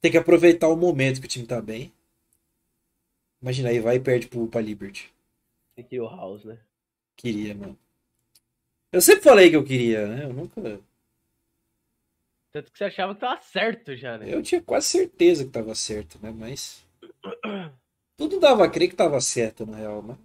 tem 0.00 0.10
que 0.10 0.18
aproveitar 0.18 0.68
o 0.68 0.76
momento 0.76 1.20
que 1.20 1.26
o 1.26 1.28
time 1.28 1.46
tá 1.46 1.60
bem. 1.60 1.92
Imagina 3.42 3.70
aí, 3.70 3.80
vai 3.80 3.96
e 3.96 4.00
perde 4.00 4.28
pro, 4.28 4.46
pra 4.46 4.60
Liberty. 4.60 5.12
Tem 5.74 5.84
que 5.84 5.96
ir 5.96 6.00
o 6.00 6.08
House, 6.08 6.44
né? 6.44 6.58
Queria, 7.16 7.54
mano. 7.54 7.78
Eu 8.92 9.00
sempre 9.00 9.22
falei 9.24 9.50
que 9.50 9.56
eu 9.56 9.64
queria, 9.64 10.06
né? 10.06 10.24
Eu 10.24 10.32
nunca. 10.32 10.80
Tanto 12.52 12.70
que 12.70 12.78
você 12.78 12.84
achava 12.84 13.14
que 13.14 13.20
tava 13.20 13.40
certo 13.40 13.96
já, 13.96 14.16
né? 14.16 14.32
Eu 14.32 14.42
tinha 14.42 14.62
quase 14.62 14.86
certeza 14.86 15.44
que 15.44 15.50
tava 15.50 15.74
certo, 15.74 16.18
né? 16.22 16.30
Mas. 16.30 16.83
Tudo 18.16 18.38
dava 18.38 18.64
a 18.64 18.70
crer 18.70 18.88
que 18.88 18.96
tava 18.96 19.20
certo, 19.20 19.66
na 19.66 19.76
real, 19.76 20.02
né? 20.02 20.16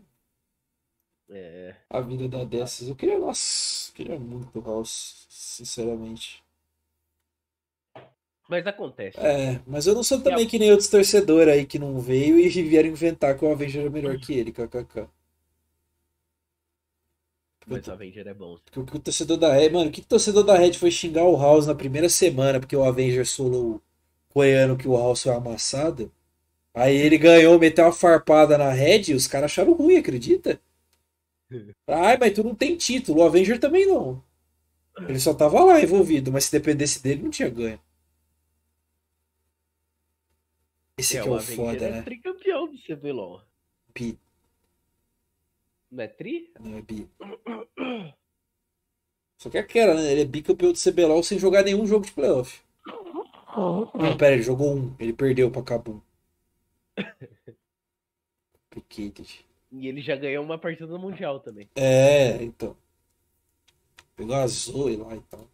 É. 1.30 1.76
A 1.90 2.02
vida 2.02 2.28
da 2.28 2.44
dessas. 2.44 2.88
Eu 2.88 2.96
queria, 2.96 3.20
nossa, 3.20 3.92
eu 3.92 3.96
queria 3.96 4.20
muito 4.20 4.60
o 4.60 4.62
House, 4.64 5.28
sinceramente. 5.30 6.44
Mas 8.50 8.66
acontece. 8.66 9.20
É, 9.20 9.62
mas 9.68 9.86
eu 9.86 9.94
não 9.94 10.02
sou 10.02 10.20
também 10.22 10.48
que 10.48 10.58
nem 10.58 10.72
outros 10.72 10.90
torcedores 10.90 11.54
aí 11.54 11.66
que 11.68 11.78
não 11.78 12.00
veio 12.00 12.40
e 12.40 12.50
vieram 12.50 12.90
inventar 12.90 13.38
que 13.38 13.46
o 13.46 13.52
Avenger 13.52 13.86
é 13.86 13.90
melhor 13.90 14.18
que 14.18 14.34
ele, 14.34 14.52
kkk. 14.52 15.08
Mas 17.68 17.88
o 17.88 17.92
Avenger 17.92 18.28
é 18.28 18.34
bom. 18.34 18.58
Porque 18.66 18.80
o 18.80 18.86
que 18.86 18.98
o 18.98 19.00
torcedor 19.00 19.38
da 19.38 19.54
Red, 19.54 19.70
mano, 19.70 19.90
o 19.90 19.94
que 19.94 20.02
o 20.02 20.06
torcedor 20.06 20.44
da 20.44 20.58
Red 20.58 20.74
foi 20.74 20.90
xingar 20.90 21.26
o 21.26 21.38
House 21.38 21.68
na 21.68 21.76
primeira 21.76 22.10
semana 22.10 22.60
porque 22.60 22.76
o 22.76 22.84
Avenger 22.84 23.28
solou 23.28 23.80
coiano 24.30 24.76
que 24.76 24.88
o 24.88 24.98
House 24.98 25.22
foi 25.22 25.34
amassado. 25.34 26.12
Aí 26.74 26.96
ele 26.96 27.18
ganhou, 27.20 27.60
meteu 27.60 27.86
uma 27.86 27.92
farpada 27.94 28.58
na 28.58 28.72
Red 28.72 29.04
e 29.10 29.14
os 29.14 29.28
caras 29.28 29.52
acharam 29.52 29.74
ruim, 29.74 29.98
acredita? 29.98 30.60
Ai, 31.88 32.18
mas 32.18 32.34
tu 32.34 32.42
não 32.44 32.56
tem 32.56 32.78
título, 32.78 33.20
o 33.22 33.24
Avenger 33.26 33.60
também 33.60 33.86
não. 33.86 34.24
Ele 35.08 35.20
só 35.20 35.34
tava 35.34 35.64
lá 35.66 35.82
envolvido, 35.82 36.32
mas 36.32 36.46
se 36.46 36.52
dependesse 36.54 37.04
dele 37.04 37.24
não 37.24 37.30
tinha 37.32 37.50
ganho. 37.50 37.80
Esse 41.00 41.18
É, 41.18 41.20
aqui 41.20 41.28
é 41.28 41.32
o 41.32 41.34
o 41.34 41.36
Avenger 41.36 41.56
foda, 41.56 41.86
é 41.86 41.92
né? 41.92 42.02
tricampeão 42.04 42.68
do 42.72 42.78
CBLOL. 42.78 43.42
Bi, 43.96 44.18
Não 45.92 46.04
é 46.04 46.08
tri? 46.08 46.52
não 46.60 46.78
é 46.78 46.82
bi. 46.82 47.10
Só 49.40 49.50
que 49.50 49.58
é 49.58 49.62
aquela, 49.62 49.96
né? 49.96 50.12
Ele 50.12 50.22
é 50.22 50.26
bicampeão 50.26 50.72
do 50.72 50.78
CBLOL 50.78 51.24
sem 51.24 51.40
jogar 51.40 51.64
nenhum 51.64 51.86
jogo 51.88 52.06
de 52.06 52.12
playoff. 52.12 52.62
Não, 53.96 54.18
pera, 54.18 54.34
ele 54.34 54.42
jogou 54.42 54.76
um. 54.76 54.96
Ele 55.00 55.14
perdeu 55.14 55.52
pra 55.52 55.62
Kabum. 55.62 56.02
E 59.72 59.88
ele 59.88 60.02
já 60.02 60.16
ganhou 60.16 60.44
uma 60.44 60.58
partida 60.58 60.88
no 60.88 61.00
Mundial 61.00 61.40
também. 61.40 61.70
É, 61.76 62.42
então. 62.44 62.76
Pegou 64.16 64.36
a 64.36 64.48
Zoe 64.48 64.96
lá 64.98 65.16
e 65.16 65.22
tal. 65.22 65.48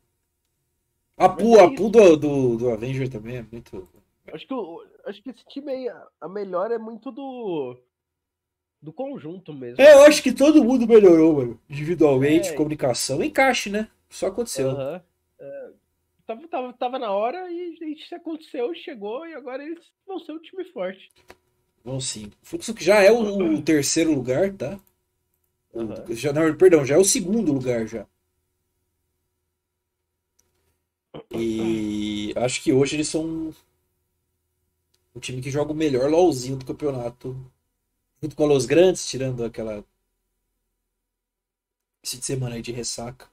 A 1.18 1.30
Pu, 1.30 1.58
é 1.58 1.64
a 1.64 1.70
Pu 1.72 1.90
do, 1.90 2.18
do, 2.18 2.58
do 2.58 2.70
Avenger 2.72 3.10
também 3.10 3.38
é 3.38 3.46
muito. 3.52 3.88
Acho 4.34 4.48
que, 4.48 4.54
acho 5.06 5.22
que 5.24 5.30
esse 5.30 5.46
time 5.46 5.72
aí, 5.72 5.90
a- 6.22 6.30
melhor 6.30 6.72
é 6.72 6.78
muito 6.78 7.12
do. 7.12 7.78
Do 8.82 8.94
conjunto 8.94 9.54
mesmo. 9.54 9.82
É, 9.82 9.94
eu 9.94 10.04
acho 10.04 10.22
que 10.22 10.32
todo 10.34 10.64
mundo 10.64 10.88
melhorou, 10.88 11.38
mano. 11.38 11.60
Individualmente, 11.70 12.50
É. 12.50 12.54
comunicação, 12.54 13.24
encaixe, 13.24 13.70
né? 13.70 13.90
Só 14.10 14.28
aconteceu. 14.28 14.72
Aham. 14.72 15.02
É, 15.40 15.72
tava, 16.26 16.48
tava, 16.48 16.74
tava 16.74 17.00
na 17.00 17.12
hora 17.12 17.50
e 17.52 17.94
isso 17.94 18.14
aconteceu, 18.16 18.74
chegou 18.76 19.26
e 19.28 19.34
agora 19.34 19.64
eles 19.64 19.84
vão 20.06 20.20
ser 20.20 20.34
um 20.34 20.40
time 20.42 20.66
forte. 20.72 21.10
Vão 21.86 22.02
sim. 22.02 22.32
Fluxo 22.42 22.74
que 22.74 22.84
já 22.84 23.02
é 23.02 23.12
o, 23.12 23.54
o 23.56 23.62
terceiro 23.62 24.14
lugar, 24.14 24.52
tá? 24.54 24.78
O- 25.74 25.80
Aham. 25.82 26.06
Já, 26.16 26.34
não, 26.34 26.56
perdão, 26.58 26.86
já 26.86 26.96
é 26.96 26.98
o 26.98 27.06
segundo 27.06 27.54
lugar 27.54 27.88
já. 27.88 28.08
E 31.32 32.34
acho 32.36 32.62
que 32.64 32.74
hoje 32.74 32.96
eles 32.96 33.08
são 33.08 33.54
o 35.16 35.20
time 35.20 35.42
que 35.42 35.50
joga 35.50 35.72
o 35.72 35.76
melhor 35.76 36.08
LOLzinho 36.12 36.58
do 36.58 36.66
campeonato. 36.66 37.36
Junto 38.22 38.36
com 38.36 38.44
a 38.44 38.48
Los 38.48 38.66
Grandes, 38.66 39.08
tirando 39.08 39.44
aquela. 39.46 39.84
Esse 42.02 42.18
de 42.20 42.24
semana 42.26 42.56
aí 42.56 42.62
de 42.62 42.72
ressaca. 42.72 43.28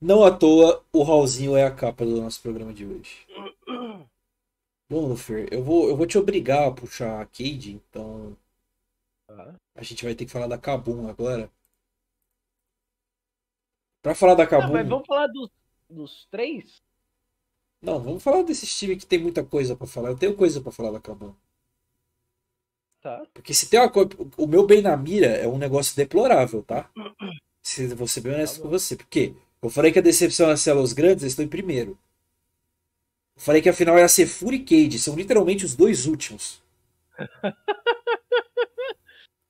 Não 0.00 0.24
à 0.24 0.30
toa, 0.30 0.82
o 0.92 1.02
Raulzinho 1.02 1.56
é 1.56 1.64
a 1.64 1.70
capa 1.74 2.04
do 2.04 2.20
nosso 2.20 2.40
programa 2.40 2.72
de 2.72 2.86
hoje. 2.86 3.26
Bom, 4.88 5.06
Lufer, 5.06 5.48
eu 5.52 5.62
vou, 5.62 5.88
eu 5.88 5.96
vou 5.96 6.06
te 6.06 6.18
obrigar 6.18 6.66
a 6.68 6.72
puxar 6.72 7.20
a 7.20 7.26
Cade, 7.26 7.72
então 7.72 8.36
a 9.74 9.82
gente 9.82 10.04
vai 10.04 10.14
ter 10.14 10.24
que 10.24 10.32
falar 10.32 10.46
da 10.48 10.58
Kabum 10.58 11.08
agora. 11.08 11.50
Pra 14.02 14.14
falar 14.14 14.34
da 14.34 14.44
Ah, 14.44 14.46
Kabum. 14.48 14.72
mas 14.72 14.88
vamos 14.88 15.06
falar 15.06 15.26
dos, 15.28 15.50
dos 15.88 16.26
três? 16.30 16.82
Não, 17.82 18.00
vamos 18.00 18.22
falar 18.22 18.42
desses 18.42 18.76
times 18.76 18.98
que 18.98 19.06
tem 19.06 19.18
muita 19.18 19.44
coisa 19.44 19.76
pra 19.76 19.86
falar. 19.86 20.08
Eu 20.10 20.18
tenho 20.18 20.34
coisa 20.36 20.60
pra 20.60 20.72
falar 20.72 20.90
da 20.90 21.00
Kabum. 21.00 21.34
Tá. 23.02 23.26
Porque 23.32 23.54
se 23.54 23.68
tem 23.68 23.80
uma 23.80 23.90
coisa. 23.90 24.10
O 24.36 24.46
meu 24.46 24.66
bem 24.66 24.82
na 24.82 24.96
mira 24.96 25.26
é 25.28 25.46
um 25.46 25.56
negócio 25.58 25.94
deplorável, 25.96 26.62
tá? 26.62 26.90
Se 27.62 27.88
ser 28.08 28.20
bem 28.22 28.34
honesto 28.34 28.56
Tá 28.56 28.62
com 28.62 28.68
você. 28.68 28.96
Por 28.96 29.06
quê? 29.06 29.34
Eu 29.62 29.70
falei 29.70 29.92
que 29.92 29.98
a 29.98 30.02
decepção 30.02 30.54
ser 30.56 30.76
os 30.76 30.92
grandes, 30.92 31.22
eles 31.22 31.32
estão 31.32 31.44
em 31.44 31.48
primeiro. 31.48 31.98
Eu 33.36 33.42
falei 33.42 33.60
que 33.60 33.68
a 33.68 33.72
final 33.72 33.98
ia 33.98 34.06
ser 34.08 34.24
Fury 34.26 34.58
e 34.58 34.64
Cade. 34.64 34.98
São 35.00 35.16
literalmente 35.16 35.64
os 35.64 35.74
dois 35.74 36.06
últimos. 36.06 36.62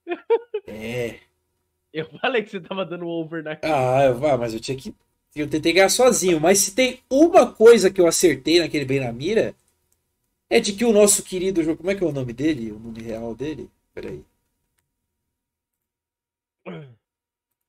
É. 0.66 1.20
Eu 1.92 2.06
falei 2.20 2.42
que 2.42 2.50
você 2.50 2.60
tava 2.60 2.84
dando 2.86 3.06
over 3.06 3.42
na 3.42 3.58
Ah, 3.62 4.04
eu- 4.04 4.26
ah, 4.26 4.36
mas 4.38 4.54
eu 4.54 4.60
tinha 4.60 4.76
que. 4.76 4.94
Eu 5.34 5.48
tentei 5.48 5.72
ganhar 5.72 5.88
sozinho. 5.88 6.40
Mas 6.40 6.58
se 6.60 6.74
tem 6.74 7.00
uma 7.10 7.52
coisa 7.52 7.90
que 7.90 8.00
eu 8.00 8.06
acertei 8.06 8.60
naquele 8.60 8.84
bem 8.84 9.00
na 9.00 9.12
mira, 9.12 9.54
é 10.50 10.60
de 10.60 10.72
que 10.74 10.84
o 10.84 10.92
nosso 10.92 11.22
querido 11.24 11.62
jogo. 11.64 11.78
Como 11.78 11.90
é 11.90 11.94
que 11.96 12.04
é 12.04 12.06
o 12.06 12.12
nome 12.12 12.32
dele? 12.32 12.70
O 12.72 12.78
nome 12.78 13.02
real 13.02 13.34
dele? 13.34 13.68
Peraí. 13.94 14.22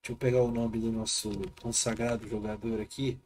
Deixa 0.02 0.14
eu 0.14 0.16
pegar 0.16 0.42
o 0.42 0.52
nome 0.52 0.80
do 0.80 0.92
nosso 0.92 1.30
consagrado 1.62 2.28
jogador 2.28 2.82
aqui. 2.82 3.20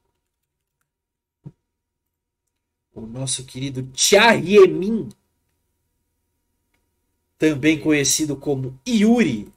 O 2.94 3.02
nosso 3.02 3.46
querido 3.46 3.84
Thierry 3.94 4.58
também 7.38 7.80
conhecido 7.80 8.36
como 8.36 8.80
Yuri, 8.88 9.52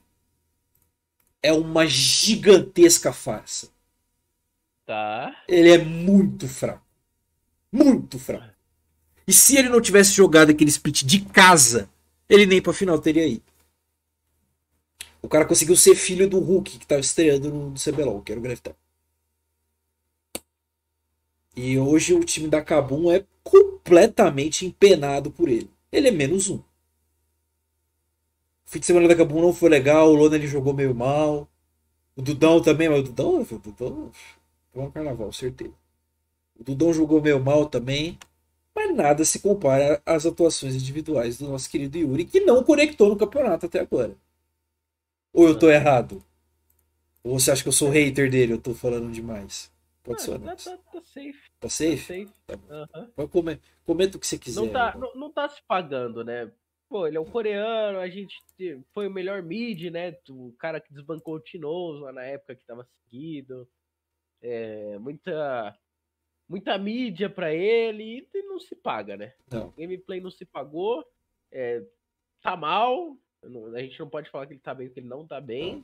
é 1.41 1.53
uma 1.53 1.85
gigantesca 1.87 3.13
farsa. 3.13 3.69
Tá. 4.85 5.43
Ele 5.47 5.69
é 5.69 5.77
muito 5.77 6.47
fraco. 6.47 6.85
Muito 7.71 8.19
fraco. 8.19 8.53
E 9.27 9.33
se 9.33 9.57
ele 9.57 9.69
não 9.69 9.79
tivesse 9.79 10.13
jogado 10.13 10.49
aquele 10.49 10.69
split 10.69 11.03
de 11.03 11.21
casa, 11.21 11.89
ele 12.27 12.45
nem 12.45 12.61
pra 12.61 12.73
final 12.73 12.99
teria 12.99 13.27
ido. 13.27 13.48
O 15.21 15.27
cara 15.27 15.45
conseguiu 15.45 15.75
ser 15.75 15.95
filho 15.95 16.29
do 16.29 16.39
Hulk 16.39 16.79
que 16.79 16.87
tava 16.87 17.01
estreando 17.01 17.51
no 17.51 17.73
CBLOL, 17.73 18.21
que 18.21 18.31
era 18.31 18.39
o 18.39 18.43
Gravitar. 18.43 18.75
E 21.55 21.77
hoje 21.77 22.13
o 22.13 22.23
time 22.23 22.47
da 22.47 22.61
Kabum 22.61 23.11
é 23.11 23.25
completamente 23.43 24.65
empenado 24.65 25.29
por 25.29 25.49
ele. 25.49 25.69
Ele 25.91 26.07
é 26.07 26.11
menos 26.11 26.49
um. 26.49 26.57
O 26.57 26.63
fim 28.65 28.79
de 28.79 28.85
semana 28.85 29.07
da 29.07 29.15
Kabum 29.15 29.41
não 29.41 29.53
foi 29.53 29.69
legal, 29.69 30.09
o 30.09 30.15
Lona 30.15 30.35
ele 30.35 30.47
jogou 30.47 30.73
meio 30.73 30.95
mal. 30.95 31.49
O 32.15 32.21
Dudão 32.21 32.61
também, 32.61 32.87
mas 32.87 32.99
o 32.99 33.03
Dudão, 33.03 33.41
o 33.41 33.59
Dudão 33.59 34.11
foi 34.71 34.83
um 34.83 34.91
carnaval, 34.91 35.33
certeza. 35.33 35.73
O 36.57 36.63
Dudão 36.63 36.93
jogou 36.93 37.21
meio 37.21 37.39
mal 37.39 37.65
também. 37.65 38.17
Mas 38.75 38.95
nada 38.95 39.25
se 39.25 39.39
compara 39.39 40.01
às 40.05 40.25
atuações 40.25 40.75
individuais 40.75 41.37
do 41.37 41.49
nosso 41.49 41.69
querido 41.69 41.97
Yuri, 41.97 42.23
que 42.23 42.39
não 42.39 42.63
conectou 42.63 43.09
no 43.09 43.17
campeonato 43.17 43.65
até 43.65 43.79
agora. 43.79 44.15
Ou 45.33 45.47
eu 45.47 45.57
tô 45.57 45.69
errado? 45.69 46.23
Ou 47.23 47.39
você 47.39 47.51
acha 47.51 47.61
que 47.61 47.69
eu 47.69 47.73
sou 47.73 47.89
hater 47.89 48.29
dele? 48.29 48.53
Eu 48.53 48.61
tô 48.61 48.73
falando 48.73 49.11
demais. 49.11 49.71
Pode 50.03 50.21
ser, 50.21 50.39
tá, 50.39 50.55
tá, 50.55 50.77
tá, 50.77 51.01
safe. 51.01 51.51
Tá 51.59 51.69
safe? 51.69 51.97
Tá 51.97 52.07
safe. 52.07 52.33
Tá. 52.47 52.55
Uhum. 52.55 53.11
Pode 53.15 53.31
comer. 53.31 53.59
Comenta 53.85 54.17
o 54.17 54.19
que 54.19 54.25
você 54.25 54.39
quiser. 54.39 54.61
Não 54.61 54.69
tá, 54.69 54.97
não, 54.97 55.15
não 55.15 55.31
tá 55.31 55.47
se 55.49 55.61
pagando, 55.67 56.23
né? 56.23 56.51
Pô, 56.87 57.05
ele 57.05 57.17
é 57.17 57.19
um 57.19 57.25
coreano, 57.25 57.99
a 57.99 58.09
gente 58.09 58.35
foi 58.93 59.07
o 59.07 59.11
melhor 59.11 59.43
mid, 59.43 59.91
né? 59.91 60.17
O 60.29 60.51
cara 60.57 60.81
que 60.81 60.91
desbancou 60.91 61.35
o 61.35 61.39
Tinoz 61.39 62.01
lá 62.01 62.11
na 62.11 62.23
época 62.23 62.55
que 62.55 62.65
tava 62.65 62.87
seguido. 63.03 63.69
É, 64.41 64.97
muita 64.97 65.77
muita 66.47 66.75
mídia 66.79 67.29
para 67.29 67.53
ele 67.53 68.27
e 68.33 68.41
não 68.43 68.59
se 68.59 68.75
paga, 68.75 69.15
né? 69.15 69.33
Não. 69.51 69.67
O 69.67 69.71
gameplay 69.73 70.19
não 70.19 70.31
se 70.31 70.45
pagou, 70.45 71.05
é, 71.51 71.83
tá 72.41 72.57
mal, 72.57 73.15
a 73.43 73.79
gente 73.81 73.99
não 73.99 74.09
pode 74.09 74.29
falar 74.29 74.45
que 74.45 74.53
ele 74.53 74.59
tá 74.59 74.73
bem 74.73 74.87
porque 74.87 74.99
ele 74.99 75.07
não 75.07 75.25
tá 75.25 75.39
bem. 75.39 75.83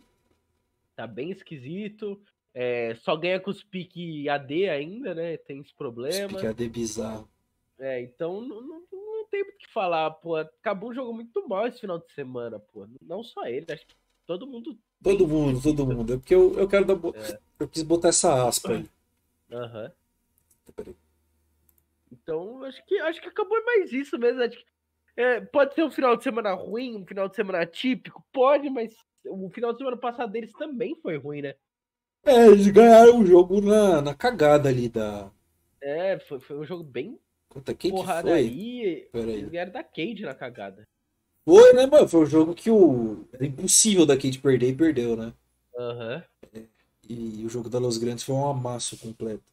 Tá 0.95 1.07
bem 1.07 1.31
esquisito. 1.31 2.19
É, 2.53 2.95
só 2.95 3.15
ganha 3.15 3.39
com 3.39 3.51
os 3.51 3.63
pique 3.63 4.29
AD 4.29 4.69
ainda, 4.69 5.13
né? 5.13 5.37
Tem 5.37 5.59
esse 5.59 5.73
problema. 5.73 6.29
Pique 6.29 6.47
AD 6.47 6.69
bizarro. 6.69 7.29
É, 7.77 8.01
então 8.01 8.39
não, 8.39 8.61
não, 8.61 8.83
não 8.91 9.25
tem 9.29 9.43
muito 9.43 9.55
o 9.55 9.59
que 9.59 9.71
falar, 9.71 10.09
pô. 10.11 10.35
Acabou 10.35 10.91
um 10.91 10.93
jogo 10.93 11.13
muito 11.13 11.47
mal 11.47 11.67
esse 11.67 11.81
final 11.81 11.99
de 11.99 12.11
semana, 12.13 12.59
pô. 12.59 12.87
Não 13.01 13.23
só 13.23 13.45
ele, 13.45 13.65
acho 13.69 13.85
que 13.85 13.95
todo 14.25 14.47
mundo. 14.47 14.77
Todo 15.03 15.27
mundo, 15.27 15.61
todo 15.61 15.85
mundo. 15.85 16.13
É 16.13 16.17
porque 16.17 16.33
eu, 16.33 16.57
eu 16.57 16.67
quero 16.67 16.85
dar. 16.85 16.95
É. 16.95 17.39
Eu 17.59 17.67
quis 17.67 17.83
botar 17.83 18.09
essa 18.09 18.47
aspa 18.47 18.73
aí. 18.73 18.89
Aham. 19.51 19.91
Uhum. 20.77 20.93
Então, 22.11 22.63
acho 22.63 22.83
que 22.85 22.97
acho 22.99 23.21
que 23.21 23.27
acabou 23.27 23.63
mais 23.65 23.91
isso 23.91 24.17
mesmo. 24.17 24.41
Acho 24.41 24.57
que 24.57 24.65
é, 25.17 25.41
pode 25.41 25.73
ser 25.73 25.83
um 25.83 25.91
final 25.91 26.17
de 26.17 26.23
semana 26.23 26.53
ruim, 26.53 26.97
um 26.97 27.05
final 27.05 27.29
de 27.29 27.35
semana 27.35 27.61
atípico? 27.61 28.25
Pode, 28.33 28.69
mas 28.69 28.93
o 29.25 29.49
final 29.49 29.71
de 29.71 29.77
semana 29.77 29.97
passado 29.97 30.31
deles 30.31 30.51
também 30.53 30.95
foi 31.01 31.17
ruim, 31.17 31.41
né? 31.41 31.55
É, 32.25 32.47
eles 32.47 32.67
ganharam 32.67 33.19
o 33.19 33.25
jogo 33.25 33.61
na, 33.61 34.01
na 34.01 34.13
cagada 34.13 34.67
ali 34.67 34.89
da. 34.89 35.31
É, 35.81 36.19
foi, 36.19 36.39
foi 36.39 36.57
um 36.57 36.65
jogo 36.65 36.83
bem. 36.83 37.19
Conta 37.47 37.73
quem 37.73 37.91
porradaria. 37.91 39.07
Foi? 39.11 39.21
Eles 39.21 39.49
ganharam 39.49 39.71
da 39.71 39.83
Cade 39.83 40.23
na 40.23 40.33
cagada. 40.33 40.87
Foi, 41.45 41.73
né, 41.73 41.85
mano? 41.85 42.07
Foi 42.07 42.21
um 42.21 42.25
jogo 42.25 42.55
que 42.55 42.71
o. 42.71 43.25
Era 43.31 43.45
impossível 43.45 44.05
da 44.05 44.17
Cade 44.17 44.39
perder 44.39 44.69
e 44.69 44.75
perdeu, 44.75 45.15
né? 45.15 45.33
Aham. 45.77 46.23
Uhum. 46.53 46.65
E, 47.07 47.41
e, 47.41 47.45
o 47.45 47.49
jogo 47.49 47.69
da 47.69 47.77
Los 47.77 47.99
Grandes 47.99 48.23
foi 48.23 48.35
um 48.35 48.49
amasso 48.49 48.97
completo. 48.97 49.43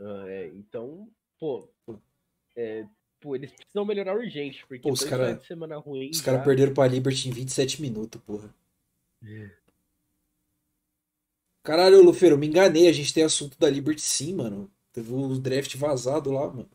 Ah, 0.00 0.24
é, 0.28 0.46
então, 0.54 1.08
pô. 1.38 1.68
É, 2.54 2.86
Pô, 3.26 3.34
eles 3.34 3.50
precisam 3.50 3.84
melhorar 3.84 4.14
urgente, 4.14 4.64
porque 4.68 4.84
Pô, 4.84 4.92
os 4.92 5.02
cara, 5.02 5.40
semana 5.40 5.78
ruim. 5.78 6.10
Os 6.10 6.20
caras 6.20 6.44
perderam 6.44 6.72
pra 6.72 6.86
Liberty 6.86 7.28
em 7.28 7.32
27 7.32 7.82
minutos, 7.82 8.22
porra. 8.22 8.54
É. 9.24 9.50
Caralho, 11.64 12.04
Lufeiro, 12.04 12.38
me 12.38 12.46
enganei. 12.46 12.86
A 12.86 12.92
gente 12.92 13.12
tem 13.12 13.24
assunto 13.24 13.58
da 13.58 13.68
Liberty 13.68 14.00
sim, 14.00 14.32
mano. 14.32 14.70
Teve 14.92 15.12
o 15.12 15.16
um 15.16 15.40
draft 15.40 15.74
vazado 15.74 16.30
lá, 16.30 16.46
mano. 16.46 16.70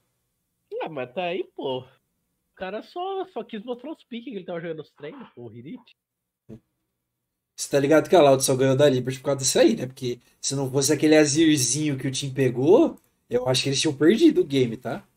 Ah, 0.82 0.90
mas 0.90 1.14
tá 1.14 1.24
aí, 1.24 1.50
pô. 1.56 1.80
O 1.80 2.56
cara 2.56 2.84
só, 2.84 3.26
só 3.32 3.46
quis 3.46 3.64
mostrar 3.64 3.94
os 3.94 4.04
piques 4.04 4.34
que 4.34 4.40
ele 4.40 4.46
tava 4.46 4.60
jogando 4.60 4.80
nos 4.80 4.92
treinos, 4.92 5.30
pô, 5.34 5.44
o 5.44 5.54
Hirit. 5.54 5.82
Você 7.56 7.70
tá 7.70 7.80
ligado 7.80 8.10
que 8.10 8.16
a 8.18 8.22
Loud 8.22 8.44
só 8.44 8.58
ganhou 8.58 8.76
da 8.76 8.90
Liberty 8.90 9.20
por 9.20 9.28
causa 9.28 9.40
disso 9.40 9.58
aí, 9.58 9.74
né? 9.78 9.88
Porque 9.88 10.20
se 10.42 10.54
não 10.54 10.70
fosse 10.70 10.92
aquele 10.92 11.16
azirzinho 11.16 11.98
que 11.98 12.10
o 12.10 12.12
time 12.12 12.34
pegou, 12.34 13.00
eu 13.30 13.48
acho 13.48 13.64
que 13.64 13.70
eles 13.70 13.80
tinham 13.80 13.96
perdido 13.96 14.42
o 14.42 14.46
game, 14.46 14.76
tá? 14.76 15.08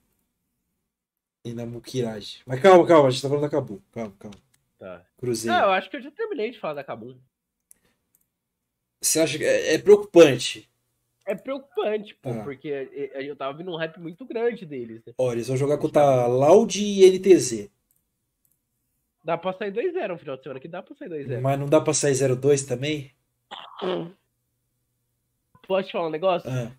E 1.44 1.52
na 1.52 1.66
Mukiraj. 1.66 2.42
Mas 2.46 2.60
calma, 2.60 2.86
calma, 2.86 3.08
a 3.08 3.10
gente 3.10 3.22
tá 3.22 3.28
falando 3.28 3.42
da 3.42 3.50
Kabum. 3.50 3.78
Calma, 3.92 4.14
calma. 4.18 4.36
Tá. 4.78 5.04
Cruzei. 5.18 5.50
Não, 5.50 5.64
eu 5.64 5.70
acho 5.70 5.90
que 5.90 5.96
eu 5.96 6.02
já 6.02 6.10
terminei 6.10 6.50
de 6.50 6.58
falar 6.58 6.74
da 6.74 6.84
Kabum. 6.84 7.16
Você 9.00 9.20
acha 9.20 9.36
que 9.36 9.44
é, 9.44 9.74
é 9.74 9.78
preocupante? 9.78 10.68
É 11.26 11.34
preocupante, 11.34 12.14
pô, 12.14 12.30
ah. 12.30 12.42
porque 12.42 12.68
eu 13.14 13.34
tava 13.34 13.56
vendo 13.56 13.70
um 13.70 13.76
hype 13.76 13.98
muito 13.98 14.26
grande 14.26 14.66
deles. 14.66 15.02
Né? 15.06 15.14
Olha, 15.16 15.36
eles 15.36 15.48
vão 15.48 15.56
jogar 15.56 15.78
contra 15.78 16.26
Loud 16.26 16.82
e 16.82 17.18
NTZ. 17.18 17.70
Dá 19.22 19.38
pra 19.38 19.54
sair 19.54 19.72
2-0 19.72 20.08
no 20.08 20.18
final 20.18 20.36
de 20.36 20.42
semana, 20.42 20.60
que 20.60 20.68
dá 20.68 20.82
pra 20.82 20.94
sair 20.94 21.08
2-0. 21.08 21.40
Mas 21.40 21.58
não 21.58 21.66
dá 21.66 21.80
pra 21.80 21.94
sair 21.94 22.12
0-2 22.12 22.66
também? 22.66 23.10
Pode 25.66 25.90
falar 25.90 26.08
um 26.08 26.10
negócio? 26.10 26.50
Ah 26.50 26.72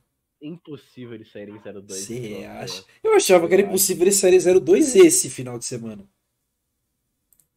impossível 0.48 1.16
eles 1.16 1.32
saírem 1.32 1.60
0-2. 1.60 1.88
Você 1.90 2.46
acha? 2.46 2.86
Eu 3.04 3.16
achava 3.16 3.48
que 3.48 3.54
era 3.54 3.64
impossível 3.64 4.04
eles 4.04 4.16
saírem 4.16 4.40
0-2 4.40 4.96
esse 4.96 5.30
final 5.30 5.58
de 5.58 5.66
semana. 5.66 6.08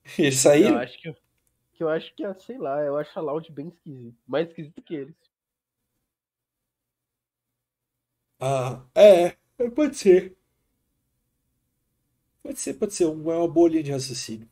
Eles 0.19 0.37
saíram? 0.37 0.71
Eu 0.71 0.79
acho 0.79 0.99
que, 0.99 1.13
que 1.75 1.83
eu 1.83 1.89
acho 1.91 2.15
que, 2.15 2.25
é, 2.25 2.35
sei 2.35 2.57
lá, 2.57 2.81
eu 2.81 2.97
acho 2.97 3.19
a 3.19 3.21
Loud 3.23 3.53
bem 3.53 3.69
esquisito. 3.69 4.17
Mais 4.27 4.49
esquisito 4.49 4.83
que 4.83 4.95
eles. 4.95 5.15
Ah, 8.41 8.83
é, 8.95 9.37
pode 9.75 9.97
ser. 9.97 10.37
Pode 12.43 12.59
ser, 12.59 12.75
pode 12.75 12.95
ser. 12.95 13.05
é 13.05 13.07
uma 13.09 13.47
boa 13.49 13.69
linha 13.69 13.83
de 13.83 13.93
raciocínio. 13.93 14.49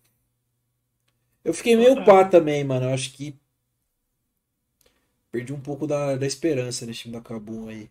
Eu 1.45 1.55
fiquei 1.55 1.77
meio 1.77 2.05
pá 2.05 2.29
também, 2.29 2.65
mano. 2.65 2.87
Eu 2.87 2.95
acho 2.95 3.13
que 3.13 3.39
perdi 5.31 5.53
um 5.53 5.61
pouco 5.61 5.87
da, 5.87 6.17
da 6.17 6.27
esperança 6.27 6.85
nesse 6.85 7.01
time 7.03 7.15
da 7.15 7.21
Cabum 7.21 7.69
aí. 7.69 7.91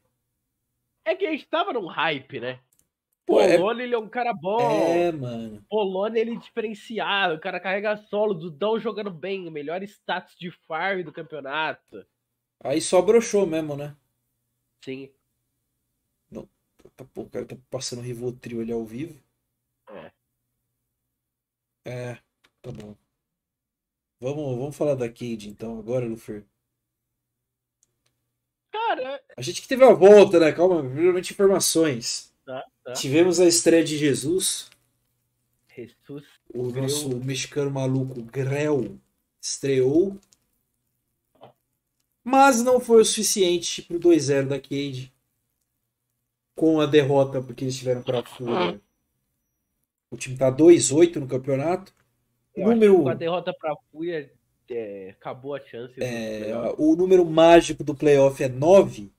É 1.05 1.15
que 1.15 1.25
a 1.25 1.31
gente 1.31 1.47
tava 1.47 1.71
num 1.71 1.85
hype, 1.85 2.39
né? 2.39 2.59
Polônia, 3.25 3.83
é... 3.83 3.85
ele 3.85 3.95
é 3.95 3.97
um 3.97 4.09
cara 4.09 4.33
bom. 4.33 4.59
É, 4.59 5.11
mano. 5.11 5.65
Polônia, 5.69 6.19
ele 6.19 6.33
é 6.33 6.39
diferenciado. 6.39 7.35
O 7.35 7.39
cara 7.39 7.59
carrega 7.59 7.95
solo. 7.95 8.33
Dudão 8.33 8.79
jogando 8.79 9.11
bem. 9.11 9.49
Melhor 9.49 9.81
status 9.83 10.35
de 10.35 10.51
farm 10.51 11.03
do 11.03 11.13
campeonato. 11.13 12.05
Aí 12.63 12.81
só 12.81 13.01
broxou 13.01 13.45
mesmo, 13.45 13.75
né? 13.75 13.95
Sim. 14.83 15.11
Não, 16.29 16.47
tá, 16.95 17.05
pô, 17.05 17.21
o 17.23 17.29
cara 17.29 17.45
tá 17.45 17.55
passando 17.69 18.01
Rivotril 18.01 18.61
ali 18.61 18.71
ao 18.71 18.85
vivo. 18.85 19.19
É. 19.89 20.11
É, 21.85 22.15
tá 22.61 22.71
bom. 22.71 22.95
Vamos, 24.19 24.57
vamos 24.57 24.75
falar 24.75 24.95
da 24.95 25.07
Cade 25.07 25.49
então 25.49 25.77
agora, 25.77 26.05
Lufer. 26.05 26.45
Cara. 28.75 29.21
A 29.37 29.41
gente 29.41 29.61
que 29.61 29.67
teve 29.67 29.83
a 29.83 29.93
volta, 29.93 30.39
né? 30.39 30.51
Calma, 30.51 30.83
primeiramente 30.83 31.31
informações. 31.31 32.33
Tá, 32.45 32.63
tá. 32.83 32.93
Tivemos 32.93 33.39
a 33.39 33.45
estreia 33.45 33.83
de 33.83 33.97
Jesus. 33.97 34.69
Jesus. 35.73 36.25
O 36.53 36.71
Greu. 36.71 36.83
nosso 36.83 37.15
mexicano 37.17 37.71
maluco 37.71 38.21
Grell 38.21 38.99
estreou. 39.41 40.17
Mas 42.23 42.61
não 42.61 42.79
foi 42.79 43.01
o 43.01 43.05
suficiente 43.05 43.81
pro 43.83 43.99
2-0 43.99 44.47
da 44.47 44.59
Cade. 44.59 45.13
Com 46.55 46.81
a 46.81 46.85
derrota, 46.85 47.41
porque 47.41 47.63
eles 47.63 47.77
tiveram 47.77 48.01
pra 48.01 48.23
Fúria. 48.23 48.81
O 50.09 50.17
time 50.17 50.37
tá 50.37 50.51
2-8 50.51 51.17
no 51.17 51.27
campeonato. 51.27 51.93
Eu 52.55 52.69
número... 52.69 53.03
com 53.03 53.09
a 53.09 53.13
derrota 53.13 53.53
pra 53.53 53.75
Fúria, 53.91 54.31
é, 54.69 55.09
acabou 55.11 55.55
a 55.55 55.59
chance. 55.59 55.93
É, 56.01 56.51
o 56.77 56.95
número 56.95 57.25
mágico 57.25 57.83
do 57.83 57.95
playoff 57.95 58.43
é 58.43 58.47
9. 58.49 59.11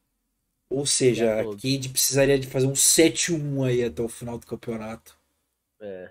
Ou 0.68 0.84
seja, 0.84 1.40
a 1.40 1.44
Cade 1.44 1.88
precisaria 1.88 2.38
de 2.38 2.46
fazer 2.48 2.66
um 2.66 2.72
7-1 2.74 3.64
aí 3.64 3.84
até 3.84 4.02
o 4.02 4.08
final 4.08 4.36
do 4.36 4.46
campeonato. 4.46 5.16
É. 5.80 6.10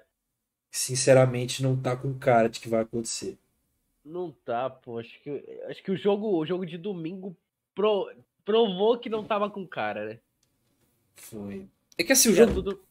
Sinceramente, 0.72 1.62
não 1.62 1.76
tá 1.80 1.96
com 1.96 2.14
cara 2.18 2.48
de 2.50 2.60
que 2.60 2.70
vai 2.70 2.82
acontecer. 2.82 3.38
Não 4.04 4.32
tá, 4.32 4.70
pô. 4.70 5.00
Acho 5.00 5.20
que, 5.22 5.60
acho 5.68 5.84
que 5.84 5.92
o 5.92 5.98
jogo, 5.98 6.38
o 6.38 6.46
jogo 6.46 6.66
de 6.66 6.78
domingo 6.78 7.36
pro, 7.74 8.10
provou 8.46 8.98
que 8.98 9.10
não 9.10 9.26
tava 9.26 9.50
com 9.50 9.68
cara, 9.68 10.06
né? 10.06 10.20
Foi. 11.16 11.68
É 11.98 12.04
que 12.04 12.14
assim, 12.14 12.30
o 12.30 12.34
Tinha 12.34 12.46
jogo, 12.48 12.62
tudo- 12.62 12.82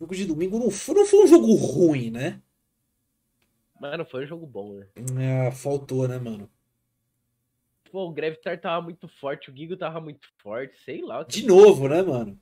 jogo 0.00 0.14
de 0.14 0.24
domingo 0.26 0.58
não 0.58 0.70
foi, 0.70 0.94
não 0.94 1.06
foi 1.06 1.24
um 1.24 1.26
jogo 1.26 1.54
ruim, 1.54 2.10
né? 2.10 2.40
Mas 3.80 3.98
não 3.98 4.04
foi 4.04 4.24
um 4.24 4.28
jogo 4.28 4.46
bom, 4.46 4.74
né? 4.74 4.86
Ah, 5.48 5.50
faltou, 5.52 6.06
né, 6.08 6.18
mano? 6.18 6.48
Pô, 7.90 8.08
o 8.08 8.12
Gravitar 8.12 8.60
tava 8.60 8.82
muito 8.82 9.08
forte, 9.08 9.50
o 9.50 9.56
Gigo 9.56 9.76
tava 9.76 10.00
muito 10.00 10.26
forte, 10.42 10.76
sei 10.84 11.00
lá. 11.02 11.20
o 11.20 11.24
De 11.24 11.46
novo, 11.46 11.88
né, 11.88 12.02
mano? 12.02 12.38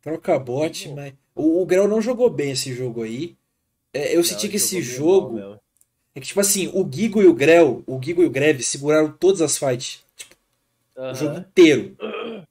Troca 0.00 0.38
novo. 0.38 0.94
mas. 0.96 1.14
O, 1.34 1.62
o 1.62 1.66
Grell 1.66 1.88
não 1.88 2.00
jogou 2.00 2.28
bem 2.30 2.52
esse 2.52 2.74
jogo 2.74 3.02
aí. 3.02 3.36
É, 3.92 4.12
eu 4.12 4.16
Não, 4.16 4.24
senti 4.24 4.48
que 4.48 4.56
esse 4.56 4.76
mal 4.76 4.82
jogo. 4.82 5.34
mesmo. 5.34 5.60
É 6.14 6.20
que, 6.20 6.26
tipo 6.26 6.40
assim, 6.40 6.68
o 6.74 6.88
Gigo 6.90 7.22
e 7.22 7.26
o 7.26 7.34
Grell, 7.34 7.82
o 7.86 8.00
Gigo 8.02 8.22
e 8.22 8.26
o 8.26 8.30
Greve 8.30 8.62
seguraram 8.62 9.12
todas 9.12 9.40
as 9.40 9.56
fights. 9.58 10.04
O 10.96 11.14
jogo 11.14 11.38
inteiro. 11.38 11.96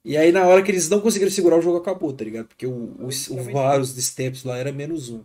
E 0.04 0.18
aí, 0.18 0.32
na 0.32 0.48
hora 0.48 0.64
que 0.64 0.72
eles 0.72 0.90
não 0.90 1.00
conseguiram 1.00 1.32
segurar, 1.32 1.58
o 1.58 1.62
jogo 1.62 1.78
acabou, 1.78 2.12
tá 2.14 2.24
ligado? 2.24 2.48
Porque 2.48 2.66
o, 2.66 2.72
o, 2.72 3.08
o 3.08 3.08
Basicamente 3.08 3.54
Varus 3.54 3.94
de 3.94 4.02
Steps 4.02 4.44
lá 4.44 4.58
era 4.58 4.72
menos 4.72 5.10
um. 5.10 5.24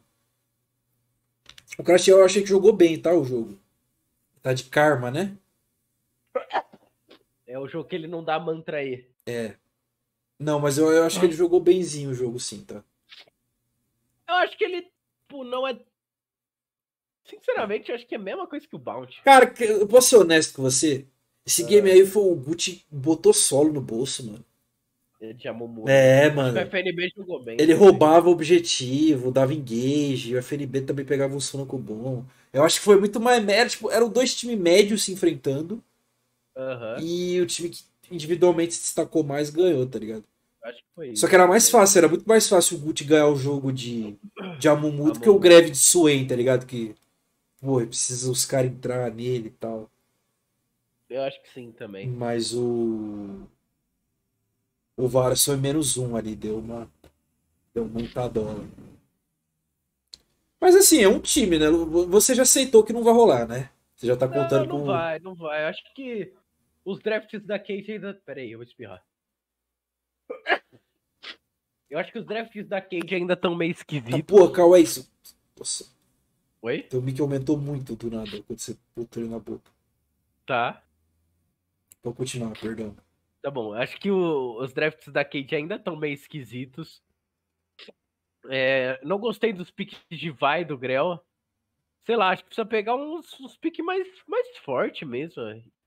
O 1.78 1.84
Crash 1.84 2.08
eu 2.08 2.24
achei 2.24 2.42
que 2.42 2.48
jogou 2.48 2.72
bem, 2.72 3.00
tá? 3.00 3.12
O 3.12 3.24
jogo. 3.24 3.58
Tá 4.42 4.52
de 4.52 4.64
karma, 4.64 5.10
né? 5.10 5.36
É 7.46 7.58
o 7.58 7.68
jogo 7.68 7.88
que 7.88 7.94
ele 7.94 8.06
não 8.06 8.22
dá 8.24 8.38
mantra 8.38 8.78
aí. 8.78 9.06
Não, 10.38 10.58
mas 10.60 10.78
eu, 10.78 10.90
eu 10.92 11.04
acho 11.04 11.18
que 11.18 11.26
ele 11.26 11.32
jogou 11.32 11.60
benzinho 11.60 12.10
o 12.10 12.14
jogo, 12.14 12.38
sim, 12.38 12.64
tá? 12.64 12.82
Eu 14.28 14.34
acho 14.36 14.56
que 14.56 14.64
ele, 14.64 14.82
tipo, 14.82 15.44
não 15.44 15.66
é. 15.66 15.78
Sinceramente, 17.24 17.88
eu 17.90 17.96
acho 17.96 18.06
que 18.06 18.14
é 18.14 18.18
a 18.18 18.20
mesma 18.20 18.46
coisa 18.46 18.66
que 18.66 18.76
o 18.76 18.78
Bounty. 18.78 19.20
Cara, 19.22 19.52
eu 19.60 19.86
posso 19.88 20.08
ser 20.10 20.16
honesto 20.16 20.54
com 20.54 20.62
você? 20.62 21.06
Esse 21.44 21.62
Ah. 21.64 21.66
game 21.66 21.90
aí 21.90 22.04
foi 22.06 22.22
o 22.22 22.34
Gucci 22.34 22.84
botou 22.90 23.32
solo 23.32 23.72
no 23.72 23.80
bolso, 23.80 24.26
mano. 24.26 24.44
Ele 25.20 25.34
de 25.34 25.48
Amumu. 25.48 25.88
É, 25.88 26.28
O 26.28 26.34
mano. 26.34 26.58
FNB 26.58 27.10
jogou 27.16 27.42
bem. 27.42 27.56
Ele 27.58 27.72
roubava 27.72 28.28
o 28.28 28.32
objetivo, 28.32 29.30
dava 29.30 29.54
engage, 29.54 30.34
o 30.34 30.38
FNB 30.38 30.82
também 30.82 31.04
pegava 31.06 31.34
um 31.34 31.40
sonoco 31.40 31.78
bom. 31.78 32.24
Eu 32.52 32.62
acho 32.62 32.78
que 32.78 32.84
foi 32.84 32.98
muito 32.98 33.18
mais. 33.18 33.46
Era, 33.48 33.68
tipo, 33.68 33.90
eram 33.90 34.08
dois 34.08 34.34
times 34.34 34.58
médios 34.58 35.04
se 35.04 35.12
enfrentando 35.12 35.82
Aham. 36.56 36.96
e 37.00 37.40
o 37.40 37.46
time 37.46 37.70
que 37.70 37.82
individualmente 38.10 38.74
se 38.74 38.80
destacou 38.82 39.24
mais 39.24 39.50
ganhou, 39.50 39.86
tá 39.86 39.98
ligado? 39.98 40.24
Acho 40.62 40.78
que 40.78 40.88
foi 40.94 41.08
isso. 41.08 41.20
Só 41.20 41.28
que 41.28 41.34
era 41.34 41.46
mais 41.46 41.70
fácil, 41.70 41.98
era 41.98 42.08
muito 42.08 42.26
mais 42.28 42.48
fácil 42.48 42.76
o 42.76 42.80
Gucci 42.80 43.04
ganhar 43.04 43.28
o 43.28 43.36
jogo 43.36 43.72
de, 43.72 44.16
de 44.58 44.68
Amumu 44.68 45.12
do 45.12 45.20
que 45.20 45.30
o. 45.30 45.38
Greve 45.38 45.70
de 45.70 45.78
Swain, 45.78 46.26
tá 46.26 46.34
ligado? 46.36 46.66
Que, 46.66 46.94
pô, 47.60 47.80
precisa 47.86 48.30
os 48.30 48.44
caras 48.44 48.70
entrar 48.70 49.10
nele 49.12 49.48
e 49.48 49.50
tal. 49.52 49.90
Eu 51.08 51.22
acho 51.22 51.40
que 51.42 51.50
sim 51.50 51.72
também. 51.72 52.08
Mas 52.08 52.52
o. 52.52 53.46
O 54.96 55.08
Varus 55.08 55.44
foi 55.44 55.56
menos 55.56 55.96
um 55.96 56.16
ali, 56.16 56.34
deu 56.34 56.58
uma. 56.58 56.90
Deu 57.74 57.84
uma 57.84 58.00
montadona. 58.00 58.66
Mas 60.60 60.74
assim, 60.74 61.02
é 61.02 61.08
um 61.08 61.20
time, 61.20 61.58
né? 61.58 61.66
Você 62.08 62.34
já 62.34 62.42
aceitou 62.42 62.82
que 62.82 62.92
não 62.92 63.04
vai 63.04 63.12
rolar, 63.12 63.46
né? 63.46 63.70
Você 63.94 64.06
já 64.06 64.16
tá 64.16 64.26
Não, 64.26 64.34
contando 64.34 64.68
não 64.68 64.78
com. 64.80 64.86
vai, 64.86 65.18
não 65.18 65.34
vai. 65.34 65.64
Eu 65.64 65.68
acho 65.68 65.94
que 65.94 66.32
os 66.84 66.98
drafts 67.00 67.44
da 67.44 67.58
Kate 67.58 67.92
ainda. 67.92 68.14
Pera 68.14 68.40
aí, 68.40 68.52
eu 68.52 68.58
vou 68.58 68.66
espirrar. 68.66 69.02
Eu 71.88 71.98
acho 71.98 72.10
que 72.10 72.18
os 72.18 72.26
drafts 72.26 72.66
da 72.66 72.80
Cade 72.80 73.14
ainda 73.14 73.34
estão 73.34 73.54
meio 73.54 73.70
Ah, 73.72 73.76
esquisitos. 73.78 74.22
pô, 74.22 74.50
calma 74.50 74.76
aí. 74.76 74.82
isso- 74.82 75.08
Nossa, 75.56 75.86
Oi? 76.62 76.82
teu 76.82 77.00
mic 77.00 77.20
aumentou 77.20 77.56
muito 77.56 77.94
do 77.94 78.10
nada 78.10 78.42
quando 78.42 78.58
você 78.58 78.76
botou 78.94 79.22
ele 79.22 79.30
na 79.30 79.38
boca. 79.38 79.70
Tá. 80.46 80.82
Pode 82.02 82.16
continuar, 82.16 82.52
perdão. 82.58 82.94
Tá 83.46 83.50
bom. 83.52 83.72
Acho 83.74 83.96
que 84.00 84.10
o- 84.10 84.58
os 84.60 84.72
drafts 84.72 85.06
da 85.12 85.24
Cade 85.24 85.54
ainda 85.54 85.76
estão 85.76 85.94
meio 85.94 86.14
esquisitos. 86.14 87.00
É, 88.48 88.98
não 89.04 89.20
gostei 89.20 89.52
dos 89.52 89.70
piques 89.70 90.00
de 90.10 90.32
vai 90.32 90.64
do 90.64 90.76
Grell. 90.76 91.20
Sei 92.04 92.16
lá, 92.16 92.30
acho 92.30 92.42
que 92.42 92.48
precisa 92.48 92.66
pegar 92.66 92.96
uns, 92.96 93.38
uns 93.40 93.56
piques 93.56 93.84
mais, 93.84 94.04
mais 94.26 94.48
fortes 94.64 95.06
mesmo. 95.06 95.40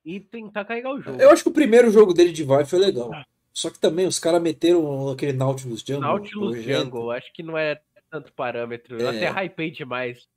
E 0.05 0.21
tentar 0.21 0.63
carregar 0.63 0.93
o 0.93 1.01
jogo. 1.01 1.21
Eu 1.21 1.31
acho 1.31 1.43
que 1.43 1.49
o 1.49 1.53
primeiro 1.53 1.91
jogo 1.91 2.13
dele 2.13 2.31
de 2.31 2.45
vai 2.45 2.63
foi 2.63 2.79
legal. 2.79 3.11
Só 3.51 3.69
que 3.69 3.77
também 3.77 4.07
os 4.07 4.19
caras 4.21 4.41
meteram 4.41 5.09
aquele 5.09 5.33
Nautilus 5.33 5.81
Jungle. 5.81 5.99
Nautilus. 6.01 6.63
Jungle, 6.63 7.11
acho 7.11 7.33
que 7.33 7.43
não 7.43 7.57
é 7.57 7.81
tanto 8.09 8.31
parâmetro. 8.31 8.97
Eu 9.01 9.09
É. 9.09 9.27
até 9.27 9.43
hypei 9.43 9.69
demais. 9.69 10.29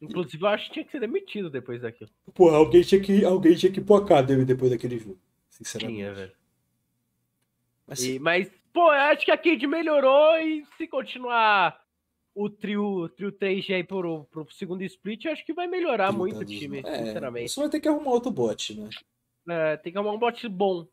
Inclusive, 0.00 0.42
eu 0.42 0.48
acho 0.48 0.66
que 0.66 0.72
tinha 0.72 0.84
que 0.84 0.90
ser 0.92 1.00
demitido 1.00 1.50
depois 1.50 1.82
daquilo. 1.82 2.10
Pô, 2.34 2.48
alguém 2.50 2.82
tinha 2.82 3.00
que, 3.00 3.24
alguém 3.24 3.54
tinha 3.54 3.70
que 3.70 3.80
ir 3.80 3.84
pro 3.84 3.96
Academy 3.96 4.44
depois 4.44 4.70
daquele 4.70 4.98
jogo. 4.98 5.18
Sinceramente. 5.50 5.96
Tinha, 5.96 6.14
velho. 6.14 6.32
Mas, 7.86 8.04
E- 8.04 8.18
mas, 8.18 8.50
pô, 8.72 8.80
eu 8.92 9.00
acho 9.00 9.24
que 9.24 9.30
a 9.30 9.36
Cade 9.36 9.66
melhorou 9.66 10.38
e 10.38 10.64
se 10.78 10.86
continuar 10.86 11.78
o 12.34 12.48
trio, 12.48 13.08
trio 13.10 13.30
3G 13.32 13.74
aí 13.74 13.84
pro, 13.84 14.24
pro 14.30 14.46
segundo 14.52 14.82
split, 14.84 15.24
eu 15.24 15.32
acho 15.32 15.44
que 15.44 15.52
vai 15.52 15.66
melhorar 15.66 16.12
muito 16.12 16.38
o 16.38 16.44
time, 16.44 16.80
É, 16.84 16.98
sinceramente. 16.98 17.50
Você 17.52 17.60
vai 17.60 17.68
ter 17.68 17.80
que 17.80 17.88
arrumar 17.88 18.12
outro 18.12 18.30
bot, 18.30 18.74
né? 18.74 18.88
É, 19.48 19.76
tem 19.76 19.92
que 19.92 19.98
arrumar 19.98 20.14
um 20.14 20.18
bot 20.18 20.48
bom. 20.48 20.86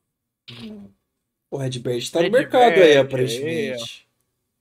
O 1.49 1.57
Redbird 1.57 2.11
tá 2.11 2.19
no 2.19 2.23
Redbird, 2.23 2.51
mercado 2.51 2.73
aí, 2.81 2.91
é. 2.91 2.97
aparentemente. 2.97 4.07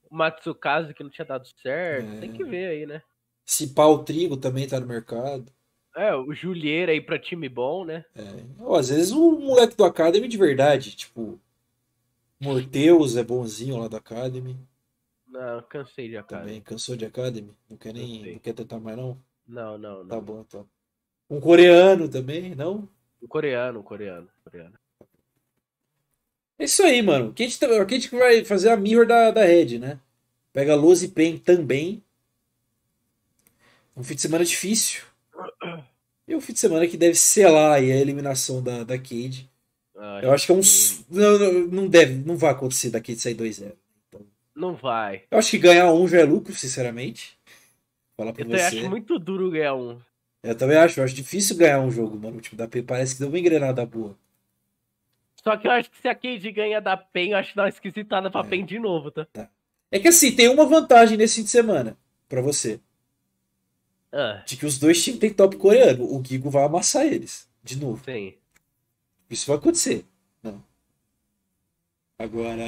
O 0.08 0.14
Matsukaze 0.14 0.94
que 0.94 1.02
não 1.02 1.10
tinha 1.10 1.24
dado 1.24 1.48
certo. 1.60 2.12
É. 2.12 2.20
Tem 2.20 2.32
que 2.32 2.44
ver 2.44 2.68
aí, 2.68 2.86
né? 2.86 3.02
Se 3.46 3.68
pá, 3.68 3.86
o 3.86 4.02
Trigo 4.02 4.36
também 4.36 4.66
tá 4.66 4.80
no 4.80 4.86
mercado. 4.86 5.50
É, 5.96 6.14
o 6.14 6.34
Julieira 6.34 6.92
aí 6.92 7.00
pra 7.00 7.18
time 7.18 7.48
bom, 7.48 7.84
né? 7.84 8.04
É. 8.14 8.44
Ó, 8.60 8.76
às 8.76 8.90
vezes 8.90 9.12
o 9.12 9.38
moleque 9.38 9.76
do 9.76 9.84
Academy 9.84 10.28
de 10.28 10.36
verdade, 10.36 10.94
tipo. 10.94 11.40
Morteus 12.38 13.16
é 13.16 13.22
bonzinho 13.22 13.78
lá 13.78 13.88
do 13.88 13.96
Academy. 13.96 14.58
Não, 15.26 15.62
cansei 15.62 16.08
de 16.08 16.22
cara. 16.22 16.42
Também 16.42 16.60
cansou 16.60 16.96
de 16.96 17.06
Academy. 17.06 17.50
Não 17.70 17.76
quer 17.78 17.94
nem. 17.94 18.18
Cansei. 18.18 18.32
Não 18.32 18.38
quer 18.40 18.52
tentar 18.52 18.78
mais, 18.78 18.96
não? 18.96 19.18
Não, 19.46 19.78
não, 19.78 19.98
não. 20.00 20.08
Tá 20.08 20.20
bom, 20.20 20.44
então. 20.46 20.68
Um 21.30 21.40
coreano 21.40 22.08
também, 22.08 22.54
não? 22.54 22.88
O 23.22 23.28
coreano, 23.28 23.80
o 23.80 23.82
coreano, 23.82 24.28
o 24.44 24.50
coreano. 24.50 24.74
É 26.58 26.64
isso 26.64 26.82
aí, 26.82 27.00
mano. 27.00 27.34
A 27.36 27.42
gente 27.42 28.08
que 28.08 28.16
vai 28.16 28.44
fazer 28.44 28.70
a 28.70 28.76
mirror 28.76 29.06
da, 29.06 29.30
da 29.30 29.44
Red, 29.44 29.78
né? 29.78 29.98
Pega 30.52 30.74
Luz 30.74 31.02
e 31.02 31.08
Pen 31.08 31.38
também. 31.38 32.02
Um 33.96 34.02
fim 34.02 34.14
de 34.14 34.20
semana 34.20 34.44
difícil. 34.44 35.02
E 36.28 36.34
um 36.34 36.40
fim 36.40 36.52
de 36.52 36.58
semana 36.58 36.86
que 36.86 36.96
deve 36.96 37.14
selar 37.14 37.74
aí 37.74 37.90
a 37.92 37.96
eliminação 37.96 38.62
da, 38.62 38.84
da 38.84 38.98
Cade. 38.98 39.48
Ah, 39.96 40.20
Eu 40.22 40.32
acho 40.32 40.46
que 40.46 40.52
é 40.52 40.54
um. 40.54 40.60
Não, 41.10 41.66
não, 41.68 41.88
deve, 41.88 42.14
não 42.26 42.36
vai 42.36 42.50
acontecer 42.50 42.90
da 42.90 43.00
Cade 43.00 43.18
sair 43.20 43.34
2-0. 43.34 43.72
Não 44.54 44.74
vai. 44.74 45.22
Eu 45.30 45.38
acho 45.38 45.50
que 45.50 45.58
ganhar 45.58 45.92
um 45.92 46.06
já 46.08 46.18
é 46.20 46.24
lucro, 46.24 46.54
sinceramente. 46.54 47.38
Falar 48.16 48.32
pra 48.32 48.42
Eu 48.42 48.46
também 48.48 48.60
você. 48.62 48.78
acho 48.78 48.90
muito 48.90 49.18
duro 49.18 49.50
ganhar 49.50 49.74
um. 49.74 49.98
Eu 50.42 50.54
também 50.56 50.76
acho, 50.76 51.00
eu 51.00 51.04
acho 51.04 51.14
difícil 51.14 51.56
ganhar 51.56 51.80
um 51.80 51.90
jogo, 51.90 52.18
mano. 52.18 52.38
O 52.38 52.40
time 52.40 52.56
da 52.56 52.68
P 52.68 52.82
parece 52.82 53.14
que 53.14 53.20
deu 53.20 53.28
uma 53.28 53.38
engrenada 53.38 53.84
boa. 53.84 54.16
Só 55.42 55.56
que 55.56 55.66
eu 55.66 55.70
acho 55.70 55.90
que 55.90 55.98
se 56.00 56.08
a 56.08 56.14
Cade 56.14 56.50
ganha 56.50 56.80
da 56.80 56.96
PEN, 56.96 57.30
eu 57.30 57.36
acho 57.38 57.50
que 57.50 57.56
dá 57.56 57.62
uma 57.62 57.68
esquisitada 57.68 58.30
pra 58.30 58.40
É. 58.40 58.44
PEN 58.44 58.64
de 58.64 58.78
novo, 58.78 59.10
tá? 59.10 59.26
É 59.90 59.98
que 59.98 60.08
assim, 60.08 60.34
tem 60.34 60.48
uma 60.48 60.66
vantagem 60.66 61.16
nesse 61.16 61.36
fim 61.36 61.42
de 61.44 61.50
semana 61.50 61.96
pra 62.28 62.40
você. 62.40 62.80
Ah, 64.18 64.42
De 64.46 64.56
que 64.56 64.64
os 64.64 64.78
dois 64.78 65.02
times 65.04 65.20
têm 65.20 65.32
top 65.34 65.56
coreano. 65.58 66.04
O 66.04 66.24
Gigo 66.24 66.48
vai 66.48 66.64
amassar 66.64 67.04
eles. 67.04 67.46
De 67.62 67.78
novo. 67.78 68.02
sim. 68.04 68.34
Isso 69.28 69.46
vai 69.48 69.56
acontecer. 69.56 70.06
Não. 70.42 70.62
Agora. 72.18 72.64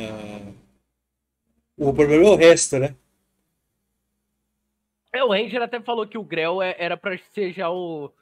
O 1.77 1.95
problema 1.95 2.25
é 2.25 2.31
o 2.31 2.35
resto, 2.37 2.79
né? 2.79 2.95
É, 5.13 5.25
o 5.25 5.29
Ranger 5.31 5.63
até 5.63 5.81
falou 5.81 6.07
que 6.07 6.19
o 6.19 6.25
Grell 6.25 6.61
é- 6.61 6.77
era 6.79 6.97
pra 6.97 7.17
ser 7.33 7.53
já 7.53 7.71
o. 7.71 8.13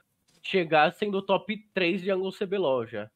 chegar 0.42 0.92
sendo 0.94 1.18
o 1.18 1.22
top 1.22 1.56
3 1.74 2.00
de 2.02 2.10
Angle 2.10 2.30
CBLOL 2.32 2.86
já. 2.86 3.10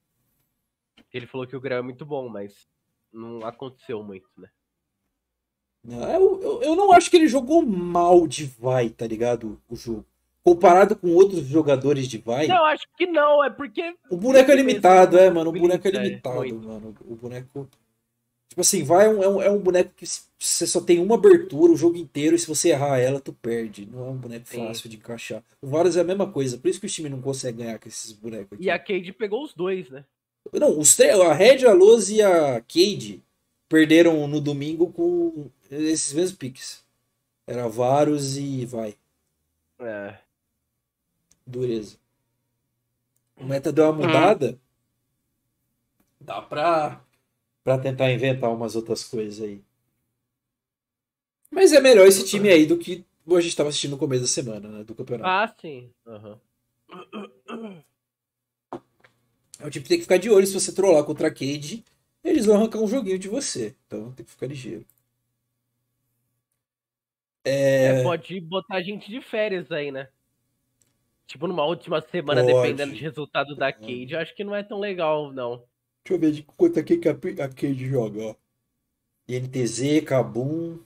Ele 1.12 1.26
falou 1.26 1.46
que 1.46 1.54
o 1.54 1.60
Grell 1.60 1.78
é 1.78 1.82
muito 1.82 2.04
bom, 2.04 2.28
mas 2.28 2.68
não 3.12 3.46
aconteceu 3.46 4.02
muito, 4.02 4.28
né? 4.36 4.48
Não, 5.82 6.02
eu, 6.12 6.42
eu, 6.42 6.62
eu 6.62 6.76
não 6.76 6.92
acho 6.92 7.10
que 7.10 7.16
ele 7.16 7.26
jogou 7.28 7.64
mal 7.64 8.26
de 8.26 8.44
vai, 8.44 8.90
tá 8.90 9.06
ligado? 9.06 9.60
O 9.68 9.76
jogo. 9.76 10.04
Comparado 10.42 10.96
com 10.96 11.14
outros 11.14 11.46
jogadores 11.46 12.06
de 12.08 12.18
vai. 12.18 12.46
Não, 12.46 12.64
acho 12.64 12.86
que 12.96 13.06
não, 13.06 13.44
é 13.44 13.50
porque. 13.50 13.94
O 14.10 14.16
boneco 14.16 14.50
é 14.50 14.54
limitado, 14.54 15.18
é, 15.18 15.30
mano. 15.30 15.50
O 15.50 15.52
boneco 15.52 15.86
é 15.86 15.90
É, 15.90 16.02
limitado, 16.02 16.36
muito. 16.36 16.66
mano. 16.68 16.94
O 17.06 17.14
boneco. 17.14 17.68
Tipo 18.48 18.62
assim, 18.62 18.82
vai 18.82 19.06
é 19.06 19.08
um, 19.08 19.22
é 19.22 19.28
um, 19.28 19.42
é 19.42 19.58
boneco 19.58 19.92
que 19.94 20.04
você 20.38 20.66
só 20.66 20.80
tem 20.80 20.98
uma 20.98 21.14
abertura 21.14 21.72
o 21.72 21.76
jogo 21.76 21.96
inteiro 21.96 22.34
e 22.34 22.38
se 22.38 22.48
você 22.48 22.70
errar 22.70 22.98
ela, 22.98 23.20
tu 23.20 23.32
perde. 23.32 23.86
Não 23.86 24.06
é 24.06 24.10
um 24.10 24.16
boneco 24.16 24.48
Sim. 24.48 24.66
fácil 24.66 24.88
de 24.90 24.96
encaixar. 24.96 25.42
O 25.62 25.68
Varus 25.68 25.96
é 25.96 26.00
a 26.00 26.04
mesma 26.04 26.26
coisa, 26.26 26.58
por 26.58 26.68
isso 26.68 26.80
que 26.80 26.86
o 26.86 26.90
time 26.90 27.08
não 27.08 27.20
consegue 27.20 27.58
ganhar 27.58 27.78
com 27.78 27.88
esses 27.88 28.10
bonecos 28.12 28.54
aqui. 28.54 28.64
E 28.64 28.70
a 28.70 28.78
Cade 28.78 29.12
pegou 29.12 29.44
os 29.44 29.54
dois, 29.54 29.88
né? 29.88 30.04
Não, 30.52 30.78
os 30.78 30.98
a 30.98 31.32
Red, 31.32 31.64
a 31.66 31.72
Loz 31.72 32.10
e 32.10 32.22
a 32.22 32.60
Cade 32.62 33.22
perderam 33.70 34.26
no 34.26 34.40
domingo 34.40 34.92
com 34.92 35.48
esses 35.70 36.12
mesmos 36.12 36.36
piques. 36.36 36.84
Era 37.46 37.68
Varus 37.68 38.36
e 38.36 38.66
vai. 38.66 38.96
É. 39.78 40.18
Dureza. 41.46 41.96
O 43.36 43.44
meta 43.44 43.72
deu 43.72 43.84
uma 43.84 43.92
mudada. 43.92 44.58
Dá 46.20 46.42
pra, 46.42 47.00
pra 47.64 47.78
tentar 47.78 48.12
inventar 48.12 48.50
umas 48.50 48.74
outras 48.74 49.04
coisas 49.04 49.42
aí. 49.42 49.62
Mas 51.50 51.72
é 51.72 51.80
melhor 51.80 52.06
esse 52.06 52.26
time 52.26 52.48
aí 52.48 52.66
do 52.66 52.76
que 52.76 53.04
a 53.26 53.40
gente 53.40 53.50
estava 53.50 53.68
assistindo 53.68 53.92
no 53.92 53.98
começo 53.98 54.22
da 54.22 54.28
semana, 54.28 54.68
né? 54.68 54.84
Do 54.84 54.94
campeonato. 54.94 55.28
Ah, 55.28 55.54
sim. 55.60 55.90
Uhum. 56.04 56.38
É 59.60 59.66
o 59.66 59.70
tipo 59.70 59.84
que 59.84 59.88
tem 59.88 59.98
que 59.98 60.04
ficar 60.04 60.18
de 60.18 60.28
olho 60.28 60.46
se 60.46 60.54
você 60.54 60.72
trollar 60.72 61.04
contra 61.04 61.28
a 61.28 61.30
Cade, 61.30 61.84
eles 62.22 62.46
vão 62.46 62.56
arrancar 62.56 62.78
um 62.78 62.86
joguinho 62.86 63.18
de 63.18 63.28
você. 63.28 63.76
Então 63.86 64.12
tem 64.12 64.24
que 64.24 64.30
ficar 64.32 64.46
ligeiro. 64.46 64.86
É... 67.44 68.00
é 68.00 68.02
pode 68.02 68.40
botar 68.40 68.76
a 68.76 68.82
gente 68.82 69.10
de 69.10 69.20
férias 69.20 69.70
aí, 69.72 69.90
né? 69.90 70.08
Tipo, 71.26 71.46
numa 71.46 71.64
última 71.64 72.00
semana, 72.00 72.42
pode. 72.42 72.54
dependendo 72.54 72.92
do 72.92 72.98
resultado 72.98 73.54
da 73.54 73.72
Cade, 73.72 74.16
acho 74.16 74.34
que 74.34 74.42
não 74.42 74.54
é 74.54 74.62
tão 74.62 74.80
legal, 74.80 75.32
não. 75.32 75.64
Deixa 76.04 76.14
eu 76.14 76.18
ver 76.18 76.32
de 76.32 76.42
quanto 76.42 76.80
aqui 76.80 76.96
que 76.96 77.08
a 77.08 77.14
Cade 77.14 77.88
joga, 77.88 78.20
ó. 78.20 78.34
INTZ, 79.28 80.02
Kabum, 80.04 80.80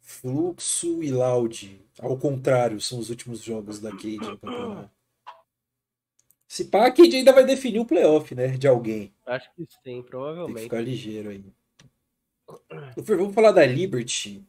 Fluxo 0.00 1.02
e 1.02 1.10
Loud. 1.10 1.84
Ao 1.98 2.16
contrário, 2.16 2.80
são 2.80 3.00
os 3.00 3.10
últimos 3.10 3.42
jogos 3.42 3.80
da 3.80 3.90
Cade 3.90 4.18
no 4.18 4.38
campeonato. 4.38 4.97
Se 6.48 6.64
pá, 6.64 6.88
a 6.88 6.94
ainda 7.02 7.30
vai 7.30 7.44
definir 7.44 7.78
o 7.78 7.84
playoff, 7.84 8.34
né? 8.34 8.48
De 8.48 8.66
alguém. 8.66 9.12
Acho 9.26 9.50
que 9.54 9.66
sim, 9.84 10.02
provavelmente. 10.02 10.54
Tem 10.54 10.54
que 10.54 10.62
ficar 10.62 10.80
ligeiro 10.80 11.28
aí. 11.28 11.44
Vamos 12.96 13.34
falar 13.34 13.52
da 13.52 13.66
Liberty, 13.66 14.42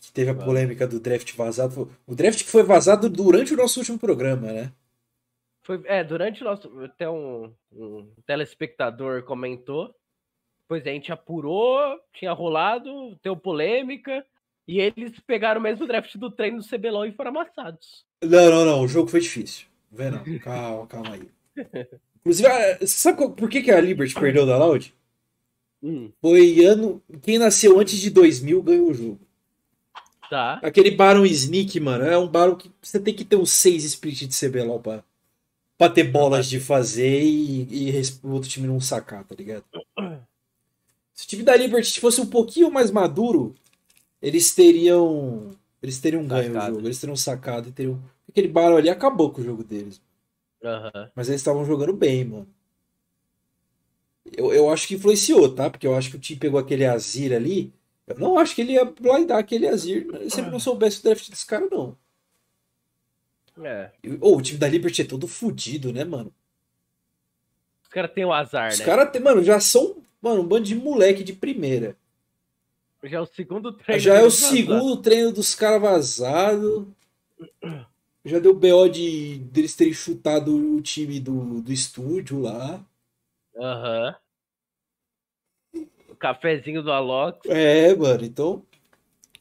que 0.00 0.12
teve 0.12 0.32
a 0.32 0.34
polêmica 0.34 0.84
do 0.84 0.98
draft 0.98 1.32
vazado. 1.36 1.88
O 2.04 2.14
draft 2.16 2.42
que 2.42 2.50
foi 2.50 2.64
vazado 2.64 3.08
durante 3.08 3.54
o 3.54 3.56
nosso 3.56 3.78
último 3.78 4.00
programa, 4.00 4.52
né? 4.52 4.72
Foi, 5.62 5.80
é, 5.84 6.02
durante 6.02 6.42
o 6.42 6.44
nosso. 6.44 6.68
Até 6.82 7.08
um, 7.08 7.54
um 7.70 8.04
telespectador 8.26 9.22
comentou. 9.22 9.94
Pois 10.66 10.84
é, 10.84 10.90
a 10.90 10.94
gente 10.94 11.12
apurou, 11.12 12.00
tinha 12.12 12.32
rolado, 12.32 13.16
deu 13.22 13.36
polêmica. 13.36 14.26
E 14.66 14.80
eles 14.80 15.20
pegaram 15.20 15.60
o 15.60 15.62
mesmo 15.62 15.86
draft 15.86 16.16
do 16.16 16.30
treino 16.32 16.58
do 16.58 16.66
CBLOL 16.66 17.06
e 17.06 17.12
foram 17.12 17.30
amassados. 17.30 18.04
Não, 18.22 18.50
não, 18.50 18.64
não. 18.64 18.80
O 18.82 18.88
jogo 18.88 19.08
foi 19.08 19.20
difícil. 19.20 19.71
Não. 19.92 20.38
Calma, 20.38 20.86
calma 20.86 21.14
aí. 21.14 21.28
Inclusive, 22.20 22.48
ah, 22.48 22.78
sabe 22.86 23.28
por 23.34 23.48
que, 23.50 23.62
que 23.62 23.70
a 23.70 23.80
Liberty 23.80 24.14
perdeu 24.14 24.46
da 24.46 24.56
Loud? 24.56 24.94
Hum. 25.82 26.10
Foi 26.20 26.64
ano. 26.64 27.02
Quem 27.22 27.38
nasceu 27.38 27.78
antes 27.78 27.98
de 27.98 28.10
2000 28.10 28.62
ganhou 28.62 28.90
o 28.90 28.94
jogo. 28.94 29.20
Tá. 30.30 30.60
Aquele 30.62 30.92
Baron 30.92 31.26
Sneak, 31.26 31.78
mano, 31.78 32.04
é 32.04 32.16
um 32.16 32.26
Baron 32.26 32.56
que 32.56 32.70
você 32.80 32.98
tem 32.98 33.12
que 33.12 33.24
ter 33.24 33.36
uns 33.36 33.50
6 33.50 33.84
split 33.84 34.26
de 34.26 34.34
CBLOL 34.34 34.80
pra, 34.80 35.04
pra 35.76 35.90
ter 35.90 36.04
bolas 36.04 36.48
de 36.48 36.58
fazer 36.58 37.22
e, 37.22 37.90
e 37.90 38.02
o 38.22 38.30
outro 38.30 38.48
time 38.48 38.66
não 38.66 38.80
sacar, 38.80 39.24
tá 39.24 39.34
ligado? 39.34 39.64
Se 41.12 41.26
o 41.26 41.28
time 41.28 41.42
da 41.42 41.54
Liberty 41.54 42.00
fosse 42.00 42.20
um 42.20 42.26
pouquinho 42.26 42.70
mais 42.70 42.90
maduro, 42.90 43.54
eles 44.22 44.54
teriam. 44.54 45.50
Eles 45.82 45.98
teriam 45.98 46.26
ganho 46.26 46.56
o 46.56 46.60
jogo, 46.66 46.86
eles 46.86 47.00
teriam 47.00 47.16
sacado 47.16 47.68
e 47.68 47.72
teriam. 47.72 48.00
Aquele 48.32 48.48
Baron 48.48 48.78
ali 48.78 48.88
acabou 48.88 49.30
com 49.30 49.42
o 49.42 49.44
jogo 49.44 49.62
deles. 49.62 50.00
Uhum. 50.62 51.08
Mas 51.14 51.28
eles 51.28 51.42
estavam 51.42 51.66
jogando 51.66 51.92
bem, 51.92 52.24
mano. 52.24 52.48
Eu, 54.34 54.52
eu 54.54 54.70
acho 54.70 54.88
que 54.88 54.94
influenciou, 54.94 55.54
tá? 55.54 55.68
Porque 55.68 55.86
eu 55.86 55.94
acho 55.94 56.10
que 56.10 56.16
o 56.16 56.20
time 56.20 56.40
pegou 56.40 56.58
aquele 56.58 56.86
Azir 56.86 57.34
ali. 57.34 57.74
Eu 58.06 58.18
não 58.18 58.38
acho 58.38 58.54
que 58.54 58.62
ele 58.62 58.72
ia 58.72 58.86
blindar 58.86 59.38
aquele 59.38 59.68
Azir 59.68 60.06
se 60.30 60.40
ele 60.40 60.50
não 60.50 60.58
soubesse 60.58 61.00
o 61.00 61.02
draft 61.02 61.28
desse 61.28 61.44
cara, 61.44 61.68
não. 61.70 61.94
É. 63.62 63.90
Ou 64.20 64.32
oh, 64.32 64.38
o 64.38 64.42
time 64.42 64.58
da 64.58 64.66
Liberty 64.66 65.02
é 65.02 65.04
todo 65.04 65.28
fudido, 65.28 65.92
né, 65.92 66.04
mano? 66.04 66.32
Os 67.82 67.88
caras 67.88 68.12
têm 68.12 68.24
o 68.24 68.32
azar, 68.32 68.70
Os 68.70 68.78
né? 68.78 68.84
Os 68.84 68.90
caras, 68.90 69.22
mano, 69.22 69.44
já 69.44 69.60
são, 69.60 70.02
mano, 70.22 70.40
um 70.40 70.46
bando 70.46 70.64
de 70.64 70.74
moleque 70.74 71.22
de 71.22 71.34
primeira. 71.34 71.94
Já 73.04 73.18
é 73.18 73.20
o 73.20 73.26
segundo 73.26 73.72
treino. 73.72 74.00
Já 74.00 74.14
é 74.14 74.22
o 74.22 74.30
segundo 74.30 74.96
treino 74.96 75.32
dos 75.32 75.54
caras 75.54 75.82
vazados. 75.82 76.86
Já 78.24 78.38
deu 78.38 78.54
BO 78.54 78.88
de 78.88 79.38
deles 79.38 79.74
terem 79.74 79.92
chutado 79.92 80.54
o 80.76 80.80
time 80.80 81.18
do, 81.18 81.60
do 81.60 81.72
estúdio 81.72 82.40
lá. 82.40 82.84
Aham. 83.56 84.16
Uhum. 85.74 85.86
O 86.08 86.16
cafezinho 86.16 86.82
do 86.82 86.92
Alok. 86.92 87.50
É, 87.50 87.94
mano, 87.96 88.24
então. 88.24 88.62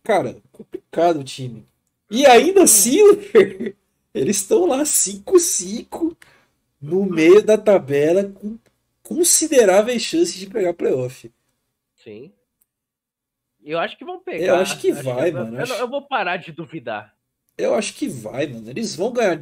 Cara, 0.03 0.37
complicado 0.51 1.19
o 1.19 1.23
time. 1.23 1.65
E 2.09 2.25
ainda 2.25 2.63
assim, 2.63 2.97
eles 4.13 4.37
estão 4.37 4.65
lá 4.65 4.81
5-5 4.83 6.17
no 6.81 7.05
meio 7.05 7.43
da 7.45 7.57
tabela 7.57 8.23
com 8.23 8.57
consideráveis 9.03 10.01
chances 10.01 10.35
de 10.35 10.47
pegar 10.49 10.73
playoff. 10.73 11.31
Sim. 11.95 12.33
Eu 13.63 13.77
acho 13.77 13.97
que 13.97 14.03
vão 14.03 14.19
pegar. 14.19 14.45
Eu 14.45 14.55
acho 14.55 14.79
que 14.79 14.91
acho 14.91 15.03
vai, 15.03 15.31
que 15.31 15.37
eu, 15.37 15.45
mano. 15.45 15.59
Eu, 15.59 15.75
eu, 15.75 15.87
vou 15.87 16.01
parar 16.07 16.37
de 16.37 16.51
duvidar. 16.51 17.15
Eu 17.57 17.75
acho 17.75 17.93
que 17.95 18.07
vai, 18.07 18.47
mano. 18.47 18.69
Eles 18.69 18.95
vão 18.95 19.11
ganhar. 19.11 19.41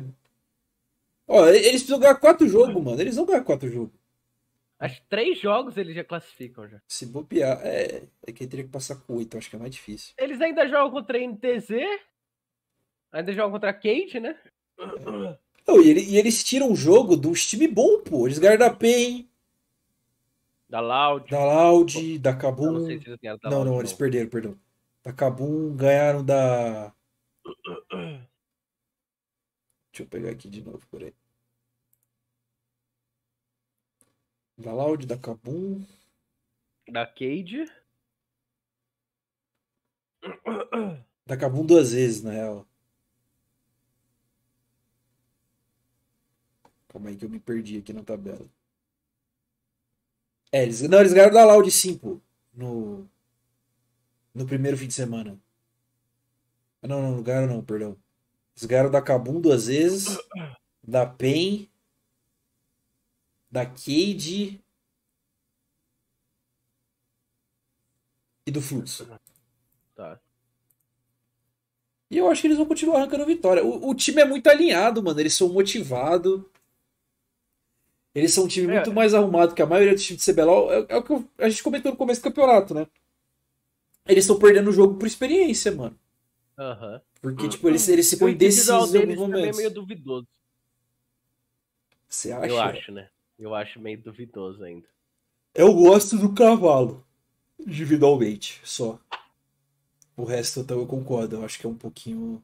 Ó, 1.27 1.47
eles 1.47 1.81
precisam 1.83 1.99
ganhar 1.99 2.15
quatro 2.15 2.47
jogos, 2.47 2.83
mano. 2.83 2.99
Eles 2.99 3.15
vão 3.15 3.25
ganhar 3.25 3.43
quatro 3.43 3.69
jogos. 3.69 3.93
Acho 4.79 5.01
que 5.01 5.07
três 5.07 5.39
jogos 5.39 5.77
eles 5.77 5.93
já 5.93 6.03
classificam 6.03 6.67
já. 6.67 6.81
Se 6.87 7.05
bobear, 7.05 7.59
é. 7.63 8.03
É 8.25 8.31
que 8.31 8.47
teria 8.47 8.65
que 8.65 8.71
passar 8.71 8.95
com 8.95 9.15
oito, 9.17 9.37
acho 9.37 9.49
que 9.49 9.55
é 9.55 9.59
mais 9.59 9.73
difícil. 9.73 10.13
Eles 10.17 10.39
ainda 10.41 10.67
jogam 10.67 10.91
contra 10.91 11.17
a 11.17 11.21
NTZ. 11.21 11.69
Ainda 13.11 13.33
jogam 13.33 13.51
contra 13.51 13.71
a 13.71 13.73
Kate, 13.73 14.19
né? 14.19 14.37
Não, 15.67 15.81
e, 15.81 15.89
ele, 15.89 16.01
e, 16.01 16.17
eles 16.17 16.43
tiram 16.43 16.71
o 16.71 16.75
jogo 16.75 17.17
dos 17.17 17.45
time 17.45 17.67
bom, 17.67 17.99
pô. 18.01 18.25
Eles 18.25 18.39
ganharam 18.39 18.59
da 18.59 18.73
PEN, 18.73 19.29
da 20.69 20.79
Loud. 20.79 21.31
Da 21.31 21.43
Loud, 21.43 22.19
da 22.19 22.35
Kabum. 22.35 22.71
Não, 22.71 22.85
sei 22.85 22.99
se 22.99 23.09
eles 23.09 23.39
não, 23.43 23.65
não, 23.65 23.79
eles 23.79 23.91
perderam, 23.91 24.29
perdão. 24.29 24.55
Da 25.03 25.11
Kabum, 25.11 25.75
ganharam 25.75 26.23
da. 26.23 26.93
Deixa 29.91 30.03
eu 30.03 30.07
pegar 30.07 30.31
aqui 30.31 30.49
de 30.49 30.63
novo, 30.63 30.85
por 30.87 31.03
aí. 31.03 31.13
Da 34.57 34.73
Loud, 34.73 35.05
da 35.05 35.17
Kabum. 35.17 35.85
Da 36.87 37.05
Cade. 37.05 37.65
Da 41.25 41.37
Kabum 41.37 41.65
duas 41.65 41.93
vezes, 41.93 42.23
na 42.23 42.31
real. 42.31 42.67
Calma 46.89 47.09
aí 47.09 47.15
que 47.15 47.23
eu 47.23 47.29
me 47.29 47.39
perdi 47.39 47.77
aqui 47.77 47.93
na 47.93 48.03
tabela. 48.03 48.49
É, 50.51 50.63
eles, 50.63 50.81
não, 50.81 50.99
eles 50.99 51.13
ganharam 51.13 51.33
da 51.33 51.45
Loud 51.45 51.69
sim, 51.71 51.97
pô. 51.97 52.19
No, 52.53 53.07
no 54.33 54.45
primeiro 54.45 54.77
fim 54.77 54.87
de 54.87 54.93
semana. 54.93 55.39
Não, 56.81 57.01
não, 57.01 57.11
não 57.17 57.23
ganharam 57.23 57.47
não, 57.47 57.63
perdão. 57.63 57.97
Eles 58.55 58.65
ganharam 58.65 58.91
da 58.91 59.01
Kabum 59.01 59.39
duas 59.39 59.67
vezes, 59.67 60.17
da 60.83 61.05
PEN, 61.05 61.69
da 63.49 63.65
Cade 63.65 64.63
e 68.45 68.51
do 68.51 68.61
Fluxo. 68.61 69.07
Tá. 69.95 70.19
E 72.09 72.17
eu 72.17 72.27
acho 72.29 72.41
que 72.41 72.47
eles 72.47 72.57
vão 72.57 72.65
continuar 72.65 72.97
arrancando 72.97 73.25
vitória. 73.25 73.63
O, 73.63 73.89
o 73.89 73.95
time 73.95 74.21
é 74.21 74.25
muito 74.25 74.47
alinhado, 74.47 75.03
mano. 75.03 75.19
Eles 75.19 75.33
são 75.33 75.49
motivados. 75.49 76.41
Eles 78.15 78.33
são 78.33 78.45
um 78.45 78.47
time 78.47 78.67
é. 78.67 78.75
muito 78.75 78.91
mais 78.91 79.13
arrumado 79.13 79.53
que 79.53 79.61
a 79.61 79.67
maioria 79.67 79.93
dos 79.93 80.03
times 80.03 80.23
de 80.23 80.33
CBLOL. 80.33 80.73
É, 80.73 80.85
é 80.89 80.97
o 80.97 81.03
que 81.03 81.13
a 81.37 81.49
gente 81.49 81.61
comentou 81.61 81.91
no 81.91 81.97
começo 81.97 82.21
do 82.21 82.23
campeonato, 82.23 82.73
né? 82.73 82.87
Eles 84.07 84.23
estão 84.23 84.39
perdendo 84.39 84.69
o 84.69 84.73
jogo 84.73 84.95
por 84.95 85.05
experiência, 85.05 85.71
mano. 85.71 85.97
Uhum. 86.59 86.99
Porque, 87.21 87.47
tipo, 87.47 87.69
eles, 87.69 87.87
eles 87.87 88.07
se 88.07 88.17
põem 88.17 88.33
indecisos 88.33 88.93
em 88.93 88.99
alguns 88.99 89.15
momentos. 89.15 89.57
É 89.57 89.61
meio 89.61 89.73
duvidoso. 89.73 90.27
Você 92.07 92.33
acha? 92.33 92.47
Eu 92.47 92.59
acho, 92.59 92.91
né? 92.91 93.09
Eu 93.37 93.55
acho 93.55 93.79
meio 93.79 93.97
duvidoso 93.97 94.63
ainda. 94.63 94.87
Eu 95.55 95.73
gosto 95.73 96.17
do 96.17 96.33
cavalo. 96.33 97.05
Individualmente, 97.57 98.59
só. 98.63 98.99
O 100.17 100.25
resto 100.25 100.59
então, 100.59 100.79
eu 100.79 100.85
concordo. 100.85 101.37
Eu 101.37 101.45
acho 101.45 101.57
que 101.57 101.65
é 101.65 101.69
um 101.69 101.75
pouquinho 101.75 102.43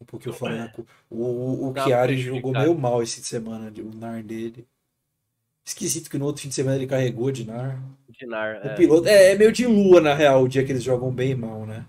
um 0.00 0.04
pouquinho 0.04 0.34
fora 0.34 0.58
da 0.58 0.68
curva. 0.68 0.90
O, 1.08 1.22
o, 1.22 1.70
o 1.70 1.74
Chiari 1.74 2.18
jogou 2.18 2.52
meio 2.52 2.76
mal 2.76 3.02
esse 3.02 3.22
semana, 3.22 3.72
o 3.78 3.96
NAR 3.96 4.22
dele. 4.22 4.66
Esquisito 5.64 6.10
que 6.10 6.18
no 6.18 6.26
outro 6.26 6.42
fim 6.42 6.48
de 6.48 6.56
semana 6.56 6.76
ele 6.76 6.88
carregou 6.88 7.30
de 7.30 7.46
NAR. 7.46 7.80
De 8.08 8.26
NAR, 8.26 8.60
o 8.64 8.68
é. 8.68 8.74
piloto 8.74 9.08
é, 9.08 9.32
é, 9.32 9.36
meio 9.36 9.52
de 9.52 9.64
lua, 9.64 10.00
na 10.00 10.12
real, 10.12 10.42
o 10.42 10.48
dia 10.48 10.64
que 10.64 10.72
eles 10.72 10.82
jogam 10.82 11.12
bem 11.12 11.30
e 11.30 11.34
mal, 11.36 11.64
né? 11.64 11.86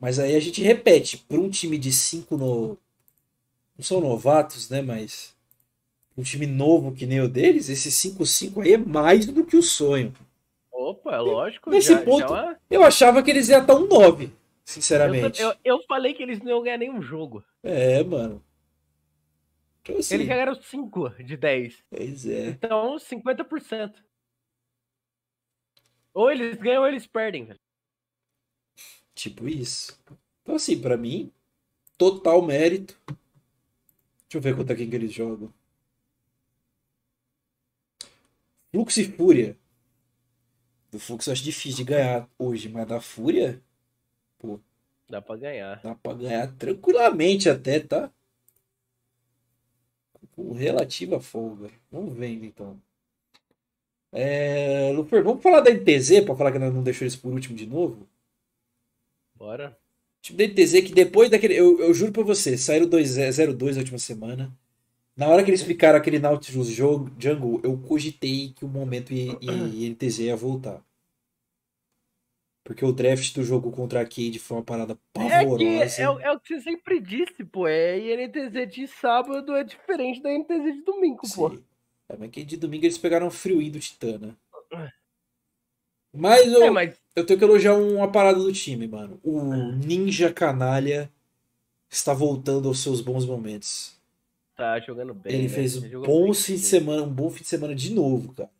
Mas 0.00 0.18
aí 0.18 0.34
a 0.34 0.40
gente 0.40 0.62
repete, 0.62 1.18
para 1.18 1.38
um 1.38 1.50
time 1.50 1.76
de 1.76 1.92
cinco 1.92 2.36
no... 2.36 2.78
Não 3.76 3.84
são 3.84 4.00
novatos, 4.00 4.68
né? 4.68 4.82
Mas. 4.82 5.34
Um 6.16 6.22
time 6.22 6.46
novo 6.46 6.92
que 6.92 7.06
nem 7.06 7.20
o 7.20 7.28
deles, 7.28 7.68
esse 7.68 7.90
5-5 7.90 8.62
aí 8.62 8.74
é 8.74 8.78
mais 8.78 9.24
do 9.24 9.44
que 9.44 9.56
o 9.56 9.62
sonho. 9.62 10.12
Opa, 10.70 11.14
é 11.14 11.18
lógico. 11.18 11.70
Nesse 11.70 11.92
já, 11.92 12.02
ponto, 12.02 12.28
já... 12.28 12.52
É 12.52 12.76
eu 12.76 12.82
achava 12.82 13.22
que 13.22 13.30
eles 13.30 13.48
iam 13.48 13.60
estar 13.60 13.74
um 13.74 13.86
9. 13.86 14.30
Sinceramente. 14.64 15.40
Eu, 15.40 15.48
eu, 15.48 15.56
eu 15.64 15.82
falei 15.86 16.12
que 16.12 16.22
eles 16.22 16.40
não 16.40 16.48
iam 16.50 16.62
ganhar 16.62 16.78
nenhum 16.78 17.00
jogo. 17.00 17.42
É, 17.62 18.02
mano. 18.04 18.42
Então, 19.82 19.98
assim, 19.98 20.14
Eles 20.14 20.28
ganharam 20.28 20.54
5 20.54 21.10
de 21.24 21.36
10. 21.36 21.84
pois 21.90 22.26
é. 22.26 22.48
Então, 22.48 22.96
50%. 22.96 23.94
Ou 26.12 26.30
eles 26.30 26.56
ganham 26.56 26.82
ou 26.82 26.88
eles 26.88 27.06
perdem, 27.06 27.44
velho. 27.44 27.60
Tipo 29.20 29.46
isso. 29.46 30.00
Então, 30.40 30.54
assim, 30.54 30.80
pra 30.80 30.96
mim, 30.96 31.30
total 31.98 32.40
mérito. 32.40 32.98
Deixa 33.06 34.38
eu 34.38 34.40
ver 34.40 34.56
contra 34.56 34.74
quem 34.74 34.88
que 34.88 34.96
eles 34.96 35.12
jogam. 35.12 35.52
Fluxo 38.70 38.98
e 38.98 39.12
Fúria. 39.12 39.58
Do 40.90 40.98
Fluxo 40.98 41.28
eu 41.28 41.32
acho 41.34 41.44
difícil 41.44 41.76
de 41.76 41.84
ganhar 41.84 42.26
hoje, 42.38 42.70
mas 42.70 42.88
da 42.88 42.98
Fúria 42.98 43.62
Dá 45.06 45.20
pra 45.20 45.36
ganhar. 45.36 45.82
dá 45.82 45.94
pra 45.94 46.14
ganhar 46.14 46.56
tranquilamente 46.56 47.50
até, 47.50 47.78
tá? 47.78 48.10
Com 50.34 50.52
relativa 50.52 51.20
folga. 51.20 51.70
Vamos 51.92 52.14
vendo 52.14 52.46
então. 52.46 52.80
É, 54.12 54.90
Luper, 54.94 55.22
vamos 55.22 55.42
falar 55.42 55.60
da 55.60 55.70
NTZ 55.70 56.24
pra 56.24 56.34
falar 56.34 56.52
que 56.52 56.58
não 56.58 56.82
deixou 56.82 57.04
eles 57.04 57.16
por 57.16 57.34
último 57.34 57.54
de 57.54 57.66
novo? 57.66 58.08
Bora. 59.40 59.74
Tipo, 60.20 60.36
da 60.36 60.44
NTZ 60.44 60.82
que 60.82 60.92
depois 60.92 61.30
daquele. 61.30 61.54
Eu, 61.58 61.80
eu 61.80 61.94
juro 61.94 62.12
pra 62.12 62.22
você, 62.22 62.58
saíram 62.58 62.86
2-0-2 62.86 63.76
na 63.76 63.80
última 63.80 63.98
semana. 63.98 64.54
Na 65.16 65.28
hora 65.28 65.42
que 65.42 65.50
eles 65.50 65.60
explicaram 65.60 65.98
aquele 65.98 66.18
Nautilus 66.18 66.68
jogo, 66.68 67.10
Jungle, 67.18 67.60
eu 67.64 67.78
cogitei 67.78 68.52
que 68.54 68.64
o 68.64 68.68
momento 68.68 69.12
e, 69.14 69.30
e 69.40 69.86
NTZ 69.90 70.20
ia 70.20 70.36
voltar. 70.36 70.84
Porque 72.64 72.84
o 72.84 72.92
draft 72.92 73.34
do 73.34 73.42
jogo 73.42 73.72
contra 73.72 74.00
a 74.02 74.04
Cade 74.04 74.38
foi 74.38 74.58
uma 74.58 74.62
parada 74.62 74.92
É 74.92 74.98
que 74.98 75.12
pavorosa. 75.12 76.02
é, 76.02 76.08
o- 76.10 76.20
é 76.20 76.32
o 76.32 76.38
que 76.40 76.54
você 76.54 76.60
sempre 76.60 77.00
disse, 77.00 77.44
pô. 77.44 77.66
É 77.66 77.98
INTZ 77.98 78.70
de 78.72 78.86
sábado 78.86 79.56
é 79.56 79.64
diferente 79.64 80.22
da 80.22 80.30
NTZ 80.30 80.74
de 80.76 80.82
domingo, 80.82 81.22
pô. 81.34 81.50
Sim. 81.50 81.64
É, 82.08 82.16
mas 82.16 82.30
que 82.30 82.44
de 82.44 82.56
domingo 82.56 82.84
eles 82.84 82.98
pegaram 82.98 83.26
o 83.26 83.30
frio 83.30 83.70
do 83.70 83.80
Titã, 83.80 84.18
né? 84.18 84.34
Mas 86.12 86.52
eu, 86.52 86.64
É, 86.64 86.70
mas 86.70 87.00
eu 87.14 87.24
tenho 87.24 87.38
que 87.38 87.44
elogiar 87.44 87.74
uma 87.74 88.10
parada 88.10 88.38
do 88.38 88.52
time, 88.52 88.86
mano. 88.88 89.20
O 89.22 89.54
Ninja 89.54 90.32
Canalha 90.32 91.10
está 91.88 92.12
voltando 92.12 92.68
aos 92.68 92.80
seus 92.80 93.00
bons 93.00 93.24
momentos. 93.24 93.96
tá 94.56 94.78
jogando 94.80 95.14
bem. 95.14 95.34
Ele 95.34 95.42
né? 95.44 95.48
fez 95.48 95.76
um 95.76 95.88
jogou 95.88 96.26
bom 96.26 96.34
fim 96.34 96.54
de 96.54 96.60
semana, 96.60 97.02
um 97.02 97.12
bom 97.12 97.30
fim 97.30 97.42
de 97.42 97.48
semana 97.48 97.74
de 97.74 97.92
novo, 97.92 98.32
cara. 98.34 98.50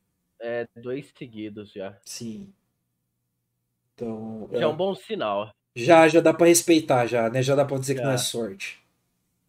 É, 0.41 0.67
dois 0.77 1.13
seguidos 1.17 1.73
já. 1.73 1.97
Sim. 2.05 2.53
Então, 3.95 4.49
Já 4.53 4.61
é 4.61 4.67
um 4.67 4.77
bom 4.77 4.95
sinal. 4.95 5.51
já, 5.77 6.09
já 6.09 6.21
dá 6.21 6.33
pra 6.33 6.47
respeitar, 6.47 7.07
já, 7.07 7.29
né? 7.29 7.43
Já 7.43 7.55
dá 7.55 7.65
pra 7.65 7.79
dizer 7.79 7.95
que 7.95 8.01
não 8.01 8.11
é 8.11 8.17
Já. 8.17 8.23
sorte. 8.23 8.81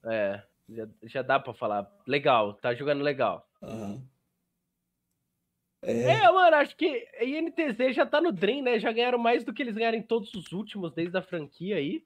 É, 0.04 0.42
já, 0.70 0.88
já 1.04 1.22
dá 1.22 1.40
pra 1.40 1.54
falar. 1.54 1.90
Legal, 2.06 2.54
tá 2.56 2.74
jogando 2.74 3.02
legal. 3.04 3.48
Aham. 3.62 4.02
É, 5.84 6.32
mano, 6.32 6.56
acho 6.58 6.76
que 6.76 7.08
a 7.20 7.24
INTZ 7.24 7.96
já 7.96 8.06
tá 8.06 8.22
no 8.22 8.32
Dream, 8.32 8.62
né? 8.64 8.80
Já 8.80 8.92
ganharam 8.92 9.18
mais 9.18 9.44
do 9.44 9.54
que 9.54 9.62
eles 9.64 9.76
ganharam 9.76 9.98
em 9.98 10.04
todos 10.04 10.34
os 10.36 10.52
últimos, 10.52 10.94
desde 10.94 11.18
a 11.18 11.22
franquia 11.22 11.78
aí. 11.78 12.04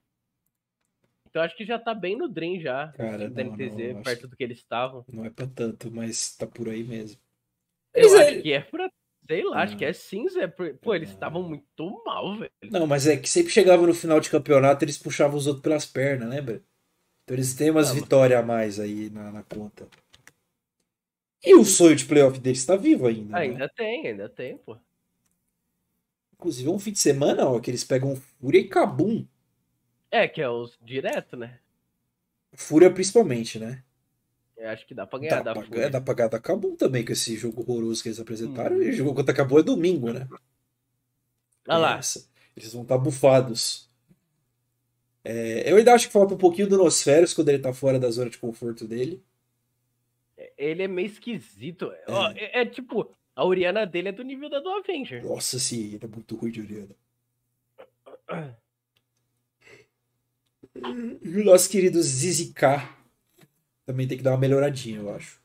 Então 1.27 1.41
acho 1.41 1.57
que 1.57 1.65
já 1.65 1.77
tá 1.77 1.93
bem 1.93 2.15
no 2.17 2.29
Dream 2.29 2.59
já. 2.61 2.93
Cara, 2.93 3.29
da 3.29 3.43
não, 3.43 3.51
NTZ, 3.53 3.75
não, 3.75 3.91
acho 3.95 4.03
perto 4.03 4.27
do 4.29 4.35
que 4.37 4.43
eles 4.43 4.57
estavam. 4.59 5.03
Não 5.11 5.25
é 5.25 5.29
pra 5.29 5.45
tanto, 5.47 5.91
mas 5.91 6.35
tá 6.37 6.47
por 6.47 6.69
aí 6.69 6.83
mesmo. 6.83 7.19
Eu 7.93 8.01
Eles 8.07 8.13
é- 8.13 8.29
acho 8.29 8.41
que 8.41 8.53
é 8.53 8.61
pra. 8.61 8.89
Sei 9.27 9.43
lá, 9.43 9.63
acho 9.63 9.73
Ah. 9.73 9.77
que 9.77 9.85
é 9.85 9.91
cinza. 9.91 10.41
é 10.43 10.47
Pô, 10.47 10.93
eles 10.95 11.09
Ah. 11.09 11.13
estavam 11.13 11.41
muito 11.43 12.03
mal, 12.05 12.37
velho. 12.37 12.51
Não, 12.71 12.85
mas 12.87 13.07
é 13.07 13.17
que 13.17 13.27
sempre 13.27 13.51
chegava 13.51 13.85
no 13.85 13.93
final 13.93 14.19
de 14.19 14.29
campeonato, 14.29 14.85
eles 14.85 14.97
puxavam 14.99 15.35
os 15.35 15.47
outros 15.47 15.63
pelas 15.63 15.85
pernas, 15.85 16.29
lembra? 16.29 16.63
Então 17.23 17.35
eles 17.35 17.55
têm 17.55 17.71
umas 17.71 17.89
Ah, 17.89 17.93
mas- 17.95 18.03
vitórias 18.03 18.39
a 18.39 18.43
mais 18.43 18.79
aí 18.79 19.09
na, 19.09 19.31
na 19.31 19.43
conta. 19.43 19.87
E 21.45 21.55
o 21.55 21.63
sonho 21.63 21.95
de 21.95 22.05
playoff 22.05 22.39
deles 22.39 22.65
tá 22.65 22.75
vivo 22.75 23.07
ainda, 23.07 23.33
né? 23.33 23.39
Ainda 23.39 23.69
tem, 23.69 24.07
ainda 24.07 24.27
tem, 24.29 24.57
pô. 24.57 24.77
Inclusive, 26.33 26.67
é 26.69 26.71
um 26.71 26.79
fim 26.79 26.91
de 26.91 26.99
semana, 26.99 27.45
ó, 27.47 27.59
que 27.59 27.69
eles 27.71 27.83
pegam 27.83 28.15
Fúria 28.15 28.59
e 28.59 28.67
Kabum. 28.67 29.25
É, 30.11 30.27
que 30.27 30.41
é 30.41 30.49
os 30.49 30.77
direto, 30.81 31.35
né? 31.37 31.59
Fúria 32.53 32.91
principalmente, 32.91 33.59
né? 33.59 33.83
Eu 34.57 34.69
acho 34.69 34.87
que 34.87 34.93
dá 34.93 35.05
pra 35.05 35.19
ganhar 35.19 35.37
Dá 35.37 35.41
da 35.43 35.53
pra, 35.53 35.63
Fúria. 35.63 35.81
é, 35.83 35.89
dá 35.89 36.01
pra 36.01 36.13
ganhar 36.13 36.29
da 36.29 36.39
Kabum 36.39 36.75
também, 36.75 37.03
com 37.03 37.11
esse 37.11 37.35
jogo 37.35 37.61
horroroso 37.61 38.01
que 38.01 38.09
eles 38.09 38.19
apresentaram. 38.19 38.77
Hum. 38.77 38.81
E 38.83 38.89
o 38.89 38.93
jogo 38.93 39.13
contra 39.13 39.33
a 39.33 39.35
Kabum 39.35 39.59
é 39.59 39.63
domingo, 39.63 40.11
né? 40.11 40.27
Olha 41.67 41.77
lá. 41.77 41.97
Essa. 41.97 42.27
Eles 42.55 42.71
vão 42.73 42.83
estar 42.83 42.97
bufados. 42.97 43.89
É, 45.23 45.69
eu 45.69 45.77
ainda 45.77 45.93
acho 45.93 46.07
que 46.07 46.13
falta 46.13 46.33
um 46.35 46.37
pouquinho 46.37 46.67
do 46.69 46.77
Nosferos 46.77 47.33
quando 47.33 47.49
ele 47.49 47.59
tá 47.59 47.73
fora 47.73 47.99
da 47.99 48.09
zona 48.11 48.29
de 48.29 48.37
conforto 48.37 48.87
dele. 48.87 49.21
Ele 50.57 50.83
é 50.83 50.87
meio 50.87 51.07
esquisito. 51.07 51.91
Ó, 52.07 52.31
é, 52.31 52.61
é 52.61 52.65
tipo, 52.65 53.13
a 53.35 53.45
Oriana 53.45 53.85
dele 53.85 54.09
é 54.09 54.11
do 54.11 54.23
nível 54.23 54.49
da 54.49 54.59
do 54.59 54.69
Avenger. 54.69 55.23
Nossa, 55.23 55.59
sim, 55.59 55.93
ele 55.93 56.05
é 56.05 56.07
muito 56.07 56.35
ruim 56.35 56.51
de 56.51 56.61
Oriana. 56.61 56.95
E 61.21 61.41
o 61.41 61.43
nosso 61.43 61.69
querido 61.69 62.01
ZZK 62.01 62.61
também 63.85 64.07
tem 64.07 64.17
que 64.17 64.23
dar 64.23 64.31
uma 64.31 64.37
melhoradinha, 64.37 64.99
eu 64.99 65.13
acho. 65.13 65.41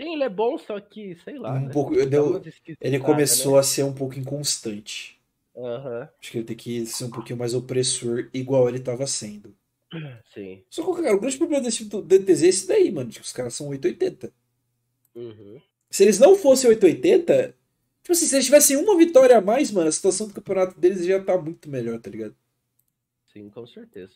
Sim, 0.00 0.14
ele 0.14 0.24
é 0.24 0.28
bom, 0.28 0.56
só 0.58 0.78
que, 0.80 1.16
sei 1.16 1.38
lá. 1.38 1.54
Um 1.54 1.66
né? 1.66 1.72
pouco, 1.72 1.94
deu- 2.06 2.42
ele 2.80 2.98
começou 2.98 3.54
né? 3.54 3.60
a 3.60 3.62
ser 3.62 3.82
um 3.82 3.92
pouco 3.92 4.18
inconstante. 4.18 5.18
Aham, 5.56 6.08
Acho 6.20 6.30
que 6.30 6.38
ele 6.38 6.44
tem 6.44 6.56
que 6.56 6.86
ser 6.86 7.04
um 7.04 7.10
pouquinho 7.10 7.38
mais 7.38 7.52
opressor, 7.54 8.28
igual 8.32 8.68
ele 8.68 8.78
estava 8.78 9.06
sendo. 9.06 9.56
Sim. 10.34 10.62
Só 10.68 10.82
que, 10.94 11.02
cara, 11.02 11.16
o 11.16 11.20
grande 11.20 11.38
problema 11.38 11.62
desse 11.62 11.84
do 11.84 12.02
DTZ 12.02 12.42
é 12.42 12.46
esse 12.46 12.66
daí, 12.66 12.90
mano. 12.90 13.10
Tipo, 13.10 13.24
os 13.24 13.32
caras 13.32 13.54
são 13.54 13.68
880. 13.68 14.32
Uhum. 15.14 15.60
Se 15.90 16.02
eles 16.02 16.18
não 16.18 16.36
fossem 16.36 16.68
880, 16.68 17.54
tipo 18.02 18.12
assim, 18.12 18.26
se 18.26 18.34
eles 18.34 18.44
tivessem 18.44 18.76
uma 18.76 18.96
vitória 18.96 19.38
a 19.38 19.40
mais, 19.40 19.70
mano, 19.70 19.88
a 19.88 19.92
situação 19.92 20.28
do 20.28 20.34
campeonato 20.34 20.78
deles 20.78 21.04
já 21.04 21.22
tá 21.22 21.36
muito 21.38 21.68
melhor, 21.70 21.98
tá 21.98 22.10
ligado? 22.10 22.36
Sim, 23.32 23.48
com 23.48 23.66
certeza. 23.66 24.14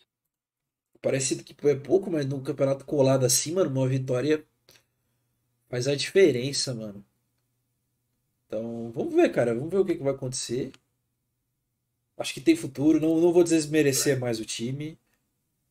Parece 1.00 1.36
que 1.36 1.68
é 1.68 1.74
pouco, 1.74 2.10
mas 2.10 2.26
num 2.26 2.42
campeonato 2.42 2.84
colado 2.84 3.24
assim, 3.24 3.52
mano, 3.52 3.70
uma 3.70 3.88
vitória 3.88 4.44
faz 5.68 5.88
a 5.88 5.96
diferença, 5.96 6.74
mano. 6.74 7.04
Então, 8.46 8.92
vamos 8.94 9.14
ver, 9.14 9.30
cara. 9.32 9.54
Vamos 9.54 9.70
ver 9.70 9.78
o 9.78 9.84
que, 9.84 9.94
que 9.94 10.02
vai 10.02 10.12
acontecer. 10.12 10.70
Acho 12.18 12.34
que 12.34 12.40
tem 12.40 12.54
futuro. 12.54 13.00
Não, 13.00 13.18
não 13.18 13.32
vou 13.32 13.42
desmerecer 13.42 14.20
mais 14.20 14.38
o 14.38 14.44
time. 14.44 14.98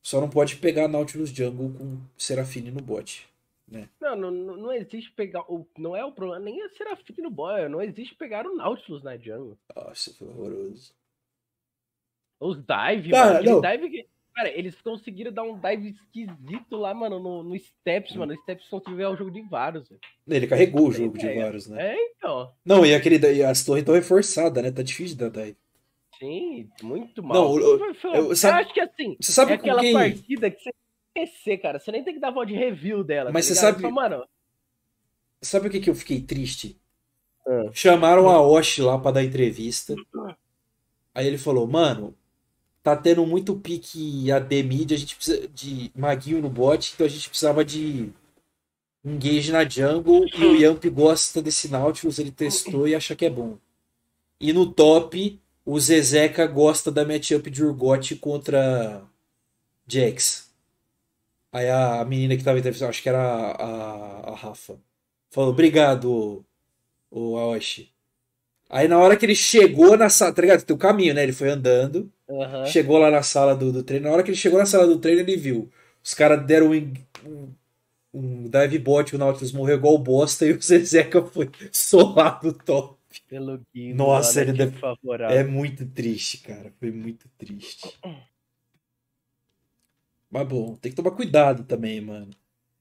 Só 0.02 0.20
não 0.20 0.30
pode 0.30 0.56
pegar 0.58 0.88
Nautilus 0.88 1.30
Jungle 1.30 1.72
com 1.78 1.98
Serafine 2.18 2.72
no 2.72 2.82
bot. 2.82 3.28
Não, 4.02 4.16
não, 4.18 4.32
não 4.32 4.58
não 4.58 4.74
existe 4.74 5.10
pegar. 5.12 5.46
Não 5.78 5.96
é 5.96 6.04
o 6.04 6.12
problema, 6.12 6.44
nem 6.44 6.62
é 6.62 6.70
Serafim 6.70 7.22
no 7.22 7.30
boy. 7.30 7.70
Não 7.70 7.82
existe 7.82 8.14
pegar 8.16 8.46
o 8.46 8.56
Nautilus 8.56 9.02
na 9.04 9.16
jungle. 9.16 9.58
Nossa, 9.74 10.14
foi 10.14 10.28
horroroso. 10.28 10.94
Os 12.40 12.58
dive, 12.58 13.12
mano. 13.12 13.62
dive 13.62 13.90
que- 13.90 14.08
Cara, 14.34 14.50
eles 14.50 14.82
conseguiram 14.82 15.32
dar 15.32 15.44
um 15.44 15.60
dive 15.60 15.90
esquisito 15.90 16.78
lá, 16.78 16.94
mano, 16.94 17.20
no, 17.20 17.44
no 17.44 17.60
Steps, 17.60 18.16
mano. 18.16 18.34
O 18.34 18.38
Steps 18.38 18.66
conseguiu 18.70 19.10
o 19.12 19.16
jogo 19.18 19.30
de 19.30 19.42
vários. 19.42 19.90
velho. 19.90 20.00
Ele 20.28 20.48
carregou 20.48 20.88
o 20.88 20.92
jogo 20.92 21.18
de 21.18 21.26
ideia. 21.26 21.44
vários, 21.44 21.68
né? 21.68 21.94
É, 21.96 22.12
então. 22.16 22.52
Não, 22.66 22.86
e 22.86 22.96
aquele 22.96 23.20
daí, 23.20 23.44
as 23.44 23.64
torres 23.66 23.82
estão 23.82 23.94
reforçadas, 23.94 24.64
né? 24.64 24.72
Tá 24.72 24.82
difícil 24.82 25.18
de 25.18 25.30
dar 25.30 25.44
dive. 25.44 25.58
Sim, 26.22 26.70
muito 26.84 27.24
mal. 27.24 27.36
Não, 27.36 27.60
eu- 27.60 27.80
eu- 28.04 28.14
eu 28.28 28.36
sabe- 28.36 28.62
acho 28.62 28.74
que 28.76 28.80
assim, 28.80 29.18
Você 29.20 29.32
sabe 29.32 29.54
é 29.54 29.58
com 29.58 29.64
aquela 29.64 29.82
quem. 29.82 29.92
partida 29.94 30.52
que 30.52 30.58
você 30.62 30.70
tem 30.72 31.26
que 31.26 31.32
esquecer, 31.32 31.58
cara. 31.58 31.80
Você 31.80 31.92
nem 31.92 32.04
tem 32.04 32.14
que 32.14 32.20
dar 32.20 32.30
voz 32.30 32.48
de 32.48 32.54
review 32.54 33.04
dela. 33.04 33.32
Mas 33.34 33.48
tá 33.48 33.56
você 33.56 33.60
sabe- 33.60 33.82
Só, 33.82 33.90
mano, 33.92 34.24
Sabe 35.44 35.68
o 35.68 35.72
que, 35.72 35.80
que 35.80 35.90
eu 35.90 35.96
fiquei 35.96 36.22
triste? 36.22 36.80
Ah. 37.48 37.72
Chamaram 37.74 38.30
a 38.30 38.40
Osh 38.40 38.78
lá 38.78 39.00
pra 39.00 39.10
dar 39.10 39.24
entrevista. 39.24 39.96
Aí 41.16 41.26
ele 41.26 41.40
falou, 41.40 41.66
mano, 41.66 42.16
tá 42.84 42.96
tendo 42.96 43.26
muito 43.26 43.56
pique 43.56 44.32
AD 44.32 44.62
mid, 44.62 44.92
a 44.92 44.98
gente 44.98 45.16
precisa 45.16 45.48
de 45.48 45.92
maguinho 45.96 46.44
no 46.44 46.50
bot, 46.50 46.92
então 46.94 47.08
a 47.08 47.10
gente 47.10 47.28
precisava 47.28 47.66
de 47.66 48.12
engage 49.04 49.52
na 49.52 49.68
jungle 49.68 50.28
e 50.28 50.46
o 50.46 50.56
Yamp 50.56 50.86
gosta 50.92 51.42
desse 51.42 51.70
Nautilus, 51.72 52.20
ele 52.20 52.30
testou 52.32 52.88
e 52.88 52.94
acha 52.94 53.16
que 53.16 53.26
é 53.26 53.30
bom. 53.32 53.58
E 54.40 54.54
no 54.54 54.72
top, 54.72 55.40
o 55.66 55.80
Zezeca 55.80 56.48
gosta 56.48 56.92
da 56.92 57.06
matchup 57.06 57.50
de 57.50 57.64
Urgot 57.64 58.16
contra 58.16 59.04
Jax. 59.88 60.50
Aí 61.52 61.70
a 61.70 62.04
menina 62.06 62.38
que 62.38 62.44
tava 62.44 62.60
entrevistando, 62.60 62.90
acho 62.90 63.04
que 63.04 63.10
era 63.10 63.22
a, 63.22 63.52
a, 63.52 64.32
a 64.32 64.36
Rafa, 64.36 64.80
falou, 65.30 65.52
obrigado, 65.52 66.46
o 67.10 67.38
Aoshi. 67.38 67.92
Aí 68.70 68.88
na 68.88 68.98
hora 68.98 69.18
que 69.18 69.26
ele 69.26 69.36
chegou 69.36 69.98
na 69.98 70.10
sala, 70.10 70.34
tá 70.34 70.42
ligado? 70.42 70.64
Tem 70.64 70.76
o 70.76 70.80
caminho, 70.80 71.14
né? 71.14 71.24
Ele 71.24 71.34
foi 71.34 71.50
andando, 71.50 72.10
aham. 72.30 72.66
chegou 72.66 72.98
lá 72.98 73.12
na 73.12 73.22
sala 73.22 73.54
do, 73.54 73.72
do 73.72 73.84
treino. 73.84 74.08
Na 74.08 74.14
hora 74.14 74.24
que 74.24 74.30
ele 74.30 74.38
chegou 74.38 74.58
na 74.58 74.66
sala 74.66 74.88
do 74.88 74.98
treino, 74.98 75.20
ele 75.20 75.36
viu. 75.36 75.70
Os 76.02 76.14
caras 76.14 76.46
deram 76.46 76.72
um, 76.72 76.94
um, 77.26 77.54
um 78.14 78.50
dive 78.50 78.80
bot, 78.80 79.14
o 79.14 79.20
Nautilus 79.20 79.52
morreu 79.52 79.76
igual 79.76 79.98
bosta 79.98 80.46
e 80.48 80.54
o 80.54 80.62
Zezeca 80.62 81.22
foi 81.22 81.50
solado 81.72 82.54
top. 82.54 83.01
Pelo 83.20 83.62
Nossa, 83.96 84.42
ele 84.42 84.54
deve-. 84.54 84.80
É 85.30 85.44
muito 85.44 85.86
triste, 85.86 86.40
cara. 86.40 86.74
Foi 86.80 86.92
muito 86.92 87.28
triste. 87.38 88.00
Mas 90.30 90.48
bom, 90.48 90.76
tem 90.76 90.92
que 90.92 90.96
tomar 90.96 91.12
cuidado 91.12 91.64
também, 91.64 92.00
mano. 92.00 92.32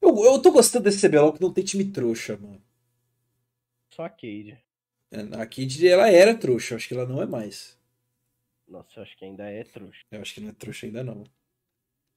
Eu, 0.00 0.16
eu 0.24 0.40
tô 0.40 0.52
gostando 0.52 0.84
desse 0.84 1.06
CBLOL 1.06 1.32
que 1.32 1.40
não 1.40 1.52
tem 1.52 1.64
time 1.64 1.84
trouxa, 1.84 2.36
mano. 2.36 2.62
Só 3.90 4.04
a 4.04 4.08
Cade. 4.08 4.58
É, 5.10 5.20
A 5.42 5.46
Kid, 5.46 5.86
ela 5.86 6.08
era 6.08 6.34
trouxa, 6.36 6.76
acho 6.76 6.86
que 6.86 6.94
ela 6.94 7.06
não 7.06 7.20
é 7.20 7.26
mais. 7.26 7.76
Nossa, 8.68 9.00
eu 9.00 9.02
acho 9.02 9.16
que 9.16 9.24
ainda 9.24 9.44
é 9.50 9.64
trouxa. 9.64 10.00
Eu 10.10 10.20
acho 10.20 10.34
que 10.34 10.40
não 10.40 10.50
é 10.50 10.52
trouxa 10.52 10.86
ainda 10.86 11.02
não. 11.02 11.24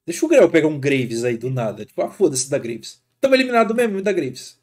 Deixa 0.05 0.26
o 0.26 0.30
Grau 0.30 0.49
pegar 0.49 0.68
um 0.68 0.80
Graves 0.80 1.24
aí 1.24 1.38
do 1.38 1.49
nada. 1.49 1.86
Tipo, 1.86 2.01
ah, 2.03 2.11
foda-se 2.11 2.49
da 2.49 2.59
Graves. 2.59 3.01
Tava 3.20 3.36
eliminado 3.36 3.74
mesmo 3.74 4.01
da 4.01 4.11
Graves. 4.11 4.59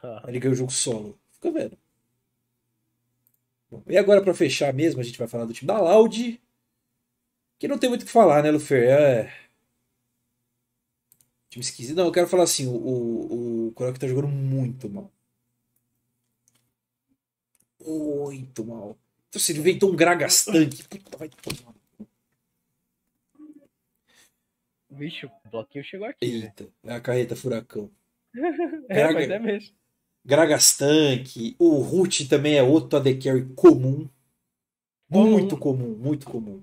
Tá. 0.00 0.24
Ele 0.28 0.40
ganhou 0.40 0.54
o 0.54 0.56
jogo 0.56 0.72
solo. 0.72 1.18
Fica 1.32 1.50
vendo. 1.52 1.78
Bom, 3.70 3.82
e 3.86 3.96
agora 3.96 4.22
pra 4.22 4.34
fechar 4.34 4.72
mesmo, 4.74 5.00
a 5.00 5.04
gente 5.04 5.18
vai 5.18 5.28
falar 5.28 5.44
do 5.44 5.52
time 5.52 5.66
da 5.68 5.80
Loud. 5.80 6.40
Que 7.58 7.68
não 7.68 7.78
tem 7.78 7.88
muito 7.90 8.02
o 8.02 8.06
que 8.06 8.10
falar, 8.12 8.42
né, 8.42 8.50
Lufer? 8.50 8.88
É. 8.88 9.32
Time 11.50 11.62
esquisito. 11.64 11.96
Não, 11.96 12.06
eu 12.06 12.12
quero 12.12 12.28
falar 12.28 12.44
assim, 12.44 12.66
o, 12.66 12.72
o, 12.74 13.66
o 13.68 13.72
Croc 13.72 13.96
tá 13.98 14.06
jogando 14.08 14.28
muito 14.28 14.88
mal. 14.88 15.10
Muito 17.84 18.64
mal. 18.64 18.98
Então, 19.28 19.40
se 19.40 19.52
ele 19.52 19.60
inventou 19.60 19.90
um 19.92 19.96
Gragastan 19.96 20.68
que 20.68 20.82
puta, 20.88 21.16
vai 21.16 21.28
tomar. 21.28 21.74
Vixe, 24.90 25.26
o 25.26 25.30
bloquinho 25.50 25.84
chegou 25.84 26.06
aqui. 26.06 26.26
né? 26.40 26.46
Eita, 26.46 26.68
é 26.84 26.92
a 26.94 27.00
carreta 27.00 27.36
furacão. 27.36 27.90
É, 28.88 28.94
Graga- 28.94 29.14
mas 29.14 29.30
é 29.30 29.38
mesmo. 29.38 29.76
Gragastank, 30.30 31.56
o 31.58 31.80
Root 31.80 32.28
também 32.28 32.56
é 32.56 32.62
outro 32.62 32.96
AD 32.96 33.16
Carry 33.16 33.44
comum. 33.56 34.08
Comum. 35.10 35.30
Muito 35.32 35.56
comum, 35.56 35.96
muito 35.96 36.24
comum. 36.24 36.62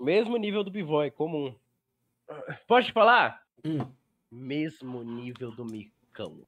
Mesmo 0.00 0.38
nível 0.38 0.64
do 0.64 0.70
Bivoy, 0.70 1.10
comum. 1.10 1.54
Pode 2.66 2.90
falar? 2.90 3.42
Hum, 3.62 3.86
Mesmo 4.30 5.02
nível 5.02 5.50
do 5.52 5.62
Micão. 5.62 6.40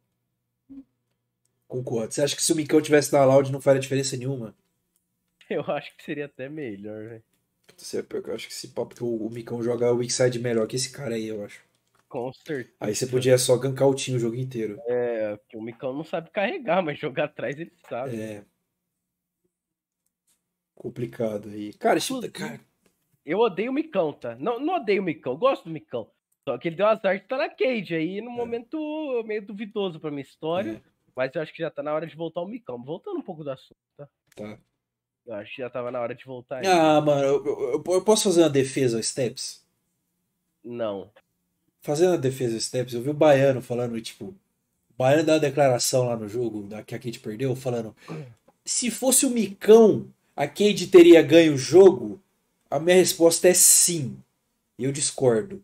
concordo. 1.69 2.15
Você 2.15 2.23
acha 2.23 2.35
que 2.35 2.43
se 2.43 2.51
o 2.51 2.57
Micão 2.57 2.81
tivesse 2.81 3.13
na 3.13 3.27
Loud 3.27 3.53
não 3.53 3.61
faria 3.61 3.83
diferença 3.83 4.17
nenhuma? 4.17 4.55
Eu 5.51 5.61
acho 5.71 5.95
que 5.95 6.03
seria 6.03 6.25
até 6.25 6.49
melhor, 6.49 7.09
velho. 7.11 7.23
É 7.23 7.97
eu 7.99 8.35
acho 8.35 8.47
que 8.47 8.55
esse 8.55 8.69
papo 8.69 8.95
que 8.95 9.05
o, 9.05 9.29
Micão 9.29 9.63
joga 9.63 9.93
o 9.93 9.97
Weakside 9.97 10.39
melhor 10.39 10.67
que 10.67 10.77
esse 10.77 10.91
cara 10.91 11.15
aí, 11.15 11.27
eu 11.27 11.45
acho. 11.45 11.61
Com 12.15 12.33
certeza. 12.33 12.77
Aí 12.79 12.95
você 12.95 13.09
podia 13.09 13.37
só 13.37 13.57
gankar 13.59 13.89
o 13.89 13.95
time 13.95 14.19
o 14.19 14.21
jogo 14.21 14.37
inteiro. 14.37 14.79
É, 14.87 15.37
o 15.53 15.61
Micão 15.61 15.93
não 15.93 16.05
sabe 16.05 16.31
carregar, 16.31 16.81
mas 16.81 16.97
jogar 16.97 17.25
atrás 17.25 17.59
ele 17.59 17.73
sabe. 17.89 18.15
É. 18.21 18.45
Complicado 20.77 21.49
aí. 21.49 21.73
Cara, 21.73 21.99
tá- 21.99 22.61
Eu 23.27 23.41
odeio 23.41 23.73
o 23.73 23.75
Micão, 23.75 24.13
tá? 24.13 24.37
Não, 24.37 24.61
não 24.61 24.75
odeio 24.77 25.03
o 25.03 25.05
Micão, 25.05 25.37
gosto 25.37 25.65
do 25.65 25.71
Micão. 25.71 26.09
Só 26.49 26.57
que 26.57 26.69
ele 26.69 26.77
deu 26.77 26.87
azar 26.87 27.17
de 27.17 27.25
estar 27.25 27.37
na 27.37 27.49
Cage 27.49 27.97
aí, 27.97 28.21
num 28.21 28.31
momento 28.31 28.79
meio 29.27 29.45
duvidoso 29.45 29.99
pra 29.99 30.11
minha 30.13 30.23
história. 30.23 30.73
É. 30.87 30.91
Mas 31.17 31.35
eu 31.35 31.43
acho 31.43 31.53
que 31.53 31.63
já 31.63 31.71
tá 31.71 31.83
na 31.83 31.93
hora 31.95 32.07
de 32.07 32.15
voltar 32.15 32.43
o 32.43 32.47
Micão. 32.47 32.81
Voltando 32.85 33.19
um 33.19 33.23
pouco 33.23 33.43
do 33.43 33.51
assunto, 33.51 33.77
tá? 33.97 34.09
tá. 34.37 34.59
Eu 35.27 35.35
acho 35.35 35.51
que 35.53 35.63
já 35.63 35.69
tava 35.69 35.91
na 35.91 36.01
hora 36.01 36.15
de 36.15 36.25
voltar. 36.25 36.59
aí. 36.59 36.67
Ah, 36.67 37.01
mano, 37.01 37.25
eu, 37.25 37.45
eu- 37.45 37.93
eu 37.95 38.05
posso 38.05 38.23
fazer 38.25 38.43
uma 38.43 38.51
defesa 38.51 38.99
ao 38.99 39.03
Steps? 39.03 39.67
Não. 40.63 41.11
Fazendo 41.85 42.15
a 42.15 42.17
defesa 42.17 42.55
ao 42.55 42.61
Steps, 42.61 42.95
eu 42.95 43.03
vi 43.03 43.11
o 43.11 43.15
Baiano 43.15 43.61
falando, 43.61 44.01
tipo, 44.01 44.25
o 44.25 44.35
Baiano 44.97 45.23
dá 45.23 45.35
uma 45.35 45.41
declaração 45.41 46.07
lá 46.07 46.17
no 46.17 46.27
jogo, 46.27 46.63
da, 46.63 46.83
que 46.83 46.95
a 46.95 46.99
Kate 46.99 47.21
perdeu, 47.21 47.55
falando: 47.55 47.95
se 48.65 48.91
fosse 48.91 49.27
o 49.27 49.31
Micão, 49.31 50.09
a 50.35 50.47
Kate 50.47 50.87
teria 50.87 51.21
ganho 51.21 51.53
o 51.53 51.59
jogo? 51.59 52.19
A 52.71 52.81
minha 52.81 52.97
resposta 52.97 53.49
é 53.49 53.53
sim. 53.53 54.17
E 54.79 54.85
eu 54.85 54.93
discordo. 54.93 55.63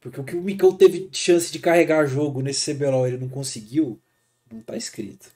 Porque 0.00 0.20
o 0.20 0.24
que 0.24 0.34
o 0.34 0.42
Micão 0.42 0.76
teve 0.76 1.08
chance 1.12 1.52
de 1.52 1.60
carregar 1.60 2.04
jogo 2.04 2.42
nesse 2.42 2.74
CBLOL 2.74 3.06
e 3.06 3.10
ele 3.10 3.18
não 3.18 3.28
conseguiu, 3.28 3.96
não 4.50 4.60
tá 4.60 4.76
escrito. 4.76 5.30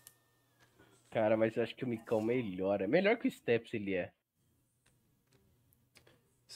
Cara, 1.13 1.37
mas 1.37 1.57
eu 1.57 1.63
acho 1.63 1.77
que 1.77 1.85
o 1.85 1.89
Micão 1.89 2.21
melhora. 2.21 2.89
Melhor 2.89 3.17
que 3.19 3.29
o 3.29 3.31
Steps 3.31 3.73
ele 3.73 3.95
é. 3.95 4.11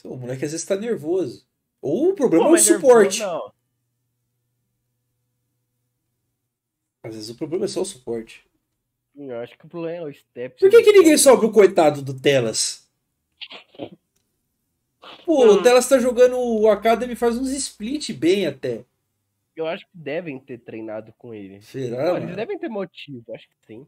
O 0.03 0.17
moleque 0.17 0.43
às 0.43 0.51
vezes 0.51 0.65
tá 0.65 0.75
nervoso. 0.75 1.47
Ou 1.81 2.09
o 2.09 2.13
problema 2.13 2.45
Pô, 2.45 2.57
é 2.57 2.59
o 2.59 2.61
suporte. 2.61 3.19
nervoso, 3.19 3.41
Não. 3.45 3.59
Às 7.03 7.15
vezes 7.15 7.29
o 7.29 7.35
problema 7.35 7.65
é 7.65 7.67
só 7.67 7.81
o 7.81 7.85
suporte. 7.85 8.45
Eu 9.15 9.39
acho 9.39 9.57
que 9.57 9.65
o 9.65 9.69
problema 9.69 10.07
é 10.07 10.09
o 10.09 10.13
Steps. 10.13 10.59
Por 10.59 10.69
que, 10.69 10.83
que 10.83 10.91
ninguém 10.91 11.17
sobe 11.17 11.45
o 11.45 11.51
coitado 11.51 12.01
do 12.01 12.13
Telas? 12.13 12.87
Pô, 15.25 15.45
o 15.45 15.61
Telas 15.61 15.87
tá 15.87 15.97
jogando 15.97 16.37
o 16.37 16.69
Academy 16.69 17.15
faz 17.15 17.37
uns 17.37 17.51
split 17.51 18.11
bem 18.13 18.45
até. 18.47 18.85
Eu 19.55 19.67
acho 19.67 19.85
que 19.85 19.97
devem 19.97 20.39
ter 20.39 20.59
treinado 20.59 21.13
com 21.17 21.33
ele. 21.33 21.61
Será? 21.61 22.11
Pô, 22.11 22.17
eles 22.17 22.35
devem 22.35 22.57
ter 22.57 22.69
motivo, 22.69 23.23
acho 23.33 23.47
que 23.47 23.55
sim. 23.67 23.85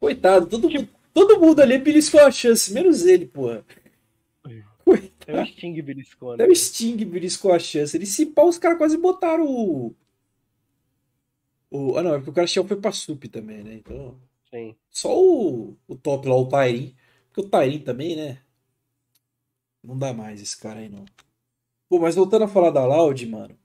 Coitado, 0.00 0.46
todo, 0.46 0.70
mundo, 0.70 0.88
todo 1.12 1.40
mundo 1.40 1.60
ali 1.60 1.76
beliscou 1.76 2.20
a 2.20 2.30
chance, 2.30 2.72
menos 2.72 3.04
ele, 3.04 3.26
porra. 3.26 3.64
É 4.88 5.32
Coitado. 5.32 5.42
o 5.42 5.46
Sting 5.46 5.82
beliscando. 5.82 6.32
Até 6.32 6.46
o 6.48 6.56
Sting 6.56 6.96
beliscou 7.04 7.52
a 7.52 7.58
chance. 7.58 7.94
Ele 7.94 8.06
se 8.06 8.24
pau, 8.24 8.48
os 8.48 8.56
caras 8.56 8.78
quase 8.78 8.96
botaram 8.96 9.44
o. 9.46 9.94
o. 11.70 11.96
Ah, 11.96 12.02
não, 12.02 12.14
é 12.14 12.18
porque 12.18 12.30
o 12.30 12.34
cara 12.34 12.48
foi 12.48 12.76
pra 12.80 12.92
Sup 12.92 13.24
também, 13.24 13.62
né? 13.62 13.74
Então. 13.74 14.16
Sim. 14.50 14.74
Só 14.90 15.16
o, 15.18 15.76
o 15.86 15.96
top 15.96 16.26
lá, 16.28 16.36
o 16.36 16.48
Tairin. 16.48 16.94
Porque 17.26 17.40
o 17.46 17.50
Tairin 17.50 17.80
também, 17.80 18.16
né? 18.16 18.40
Não 19.82 19.96
dá 19.96 20.12
mais 20.12 20.40
esse 20.40 20.56
cara 20.58 20.80
aí, 20.80 20.88
não. 20.88 21.04
Pô, 21.88 21.98
mas 21.98 22.14
voltando 22.14 22.44
a 22.44 22.48
falar 22.48 22.70
da 22.70 22.84
Loud, 22.84 23.26
mano. 23.26 23.56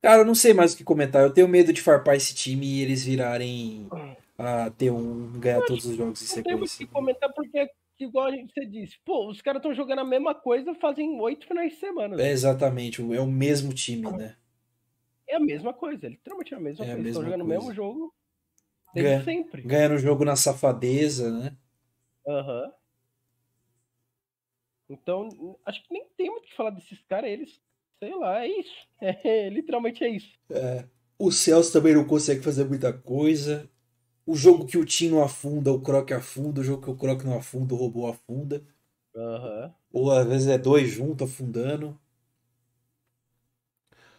Cara, 0.00 0.22
eu 0.22 0.24
não 0.24 0.34
sei 0.34 0.54
mais 0.54 0.74
o 0.74 0.76
que 0.76 0.84
comentar. 0.84 1.22
Eu 1.22 1.32
tenho 1.32 1.48
medo 1.48 1.72
de 1.72 1.82
farpar 1.82 2.14
esse 2.14 2.34
time 2.34 2.64
e 2.64 2.82
eles 2.82 3.04
virarem 3.04 3.88
a 4.38 4.70
ter 4.70 4.90
um. 4.90 5.32
ganhar 5.40 5.60
todos 5.62 5.84
os 5.84 5.96
jogos 5.96 6.22
em 6.22 6.36
Não 6.36 6.42
tem 6.42 6.56
muito 6.56 6.64
o 6.64 6.68
sequência. 6.68 6.86
que 6.86 6.92
comentar 6.92 7.32
porque, 7.34 7.68
igual 7.98 8.26
a 8.26 8.30
gente 8.30 8.52
você 8.52 8.64
disse, 8.64 8.96
pô, 9.04 9.28
os 9.28 9.42
caras 9.42 9.58
estão 9.58 9.74
jogando 9.74 9.98
a 10.00 10.04
mesma 10.04 10.34
coisa 10.34 10.74
fazem 10.76 11.20
oito 11.20 11.46
finais 11.46 11.72
de 11.72 11.80
semana. 11.80 12.22
É 12.22 12.30
exatamente, 12.30 13.02
é 13.02 13.20
o 13.20 13.26
mesmo 13.26 13.74
time, 13.74 14.10
né? 14.12 14.36
É 15.28 15.36
a 15.36 15.40
mesma 15.40 15.74
coisa, 15.74 16.06
é 16.06 16.10
literalmente 16.10 16.54
a 16.54 16.60
mesma 16.60 16.84
É 16.84 16.92
a 16.92 16.94
coisa. 16.94 17.08
Estão 17.08 17.22
mesma 17.22 17.36
jogando 17.36 17.44
o 17.44 17.48
mesmo 17.48 17.74
jogo 17.74 18.14
desde 18.94 19.10
Ganha- 19.12 19.24
sempre. 19.24 19.62
Ganhando 19.62 19.94
o 19.94 19.98
jogo 19.98 20.24
na 20.24 20.36
safadeza, 20.36 21.30
né? 21.30 21.56
Aham. 22.26 22.72
Então, 24.88 25.58
acho 25.66 25.82
que 25.82 25.92
nem 25.92 26.06
tem 26.16 26.30
muito 26.30 26.44
o 26.44 26.48
que 26.48 26.56
falar 26.56 26.70
desses 26.70 26.98
caras, 27.08 27.30
eles, 27.30 27.60
sei 27.98 28.14
lá, 28.14 28.44
é 28.44 28.48
isso. 28.48 28.88
É, 29.00 29.48
literalmente 29.50 30.02
é 30.02 30.08
isso. 30.08 30.32
O 31.18 31.30
Celso 31.30 31.72
também 31.72 31.94
não 31.94 32.04
consegue 32.06 32.42
fazer 32.42 32.64
muita 32.64 32.92
coisa. 32.92 33.68
O 34.26 34.34
jogo 34.36 34.66
que 34.66 34.78
o 34.78 34.84
Tim 34.84 35.10
não 35.10 35.22
afunda, 35.22 35.72
o 35.72 35.80
Croc 35.80 36.10
afunda. 36.12 36.60
O 36.60 36.64
jogo 36.64 36.82
que 36.82 36.90
o 36.90 36.96
Croc 36.96 37.22
não 37.24 37.36
afunda, 37.36 37.74
o 37.74 37.76
robô 37.76 38.06
afunda. 38.06 38.62
Aham. 39.16 39.74
Ou 39.92 40.10
às 40.10 40.26
vezes 40.26 40.48
é 40.48 40.58
dois 40.58 40.88
juntos 40.88 41.30
afundando. 41.30 41.98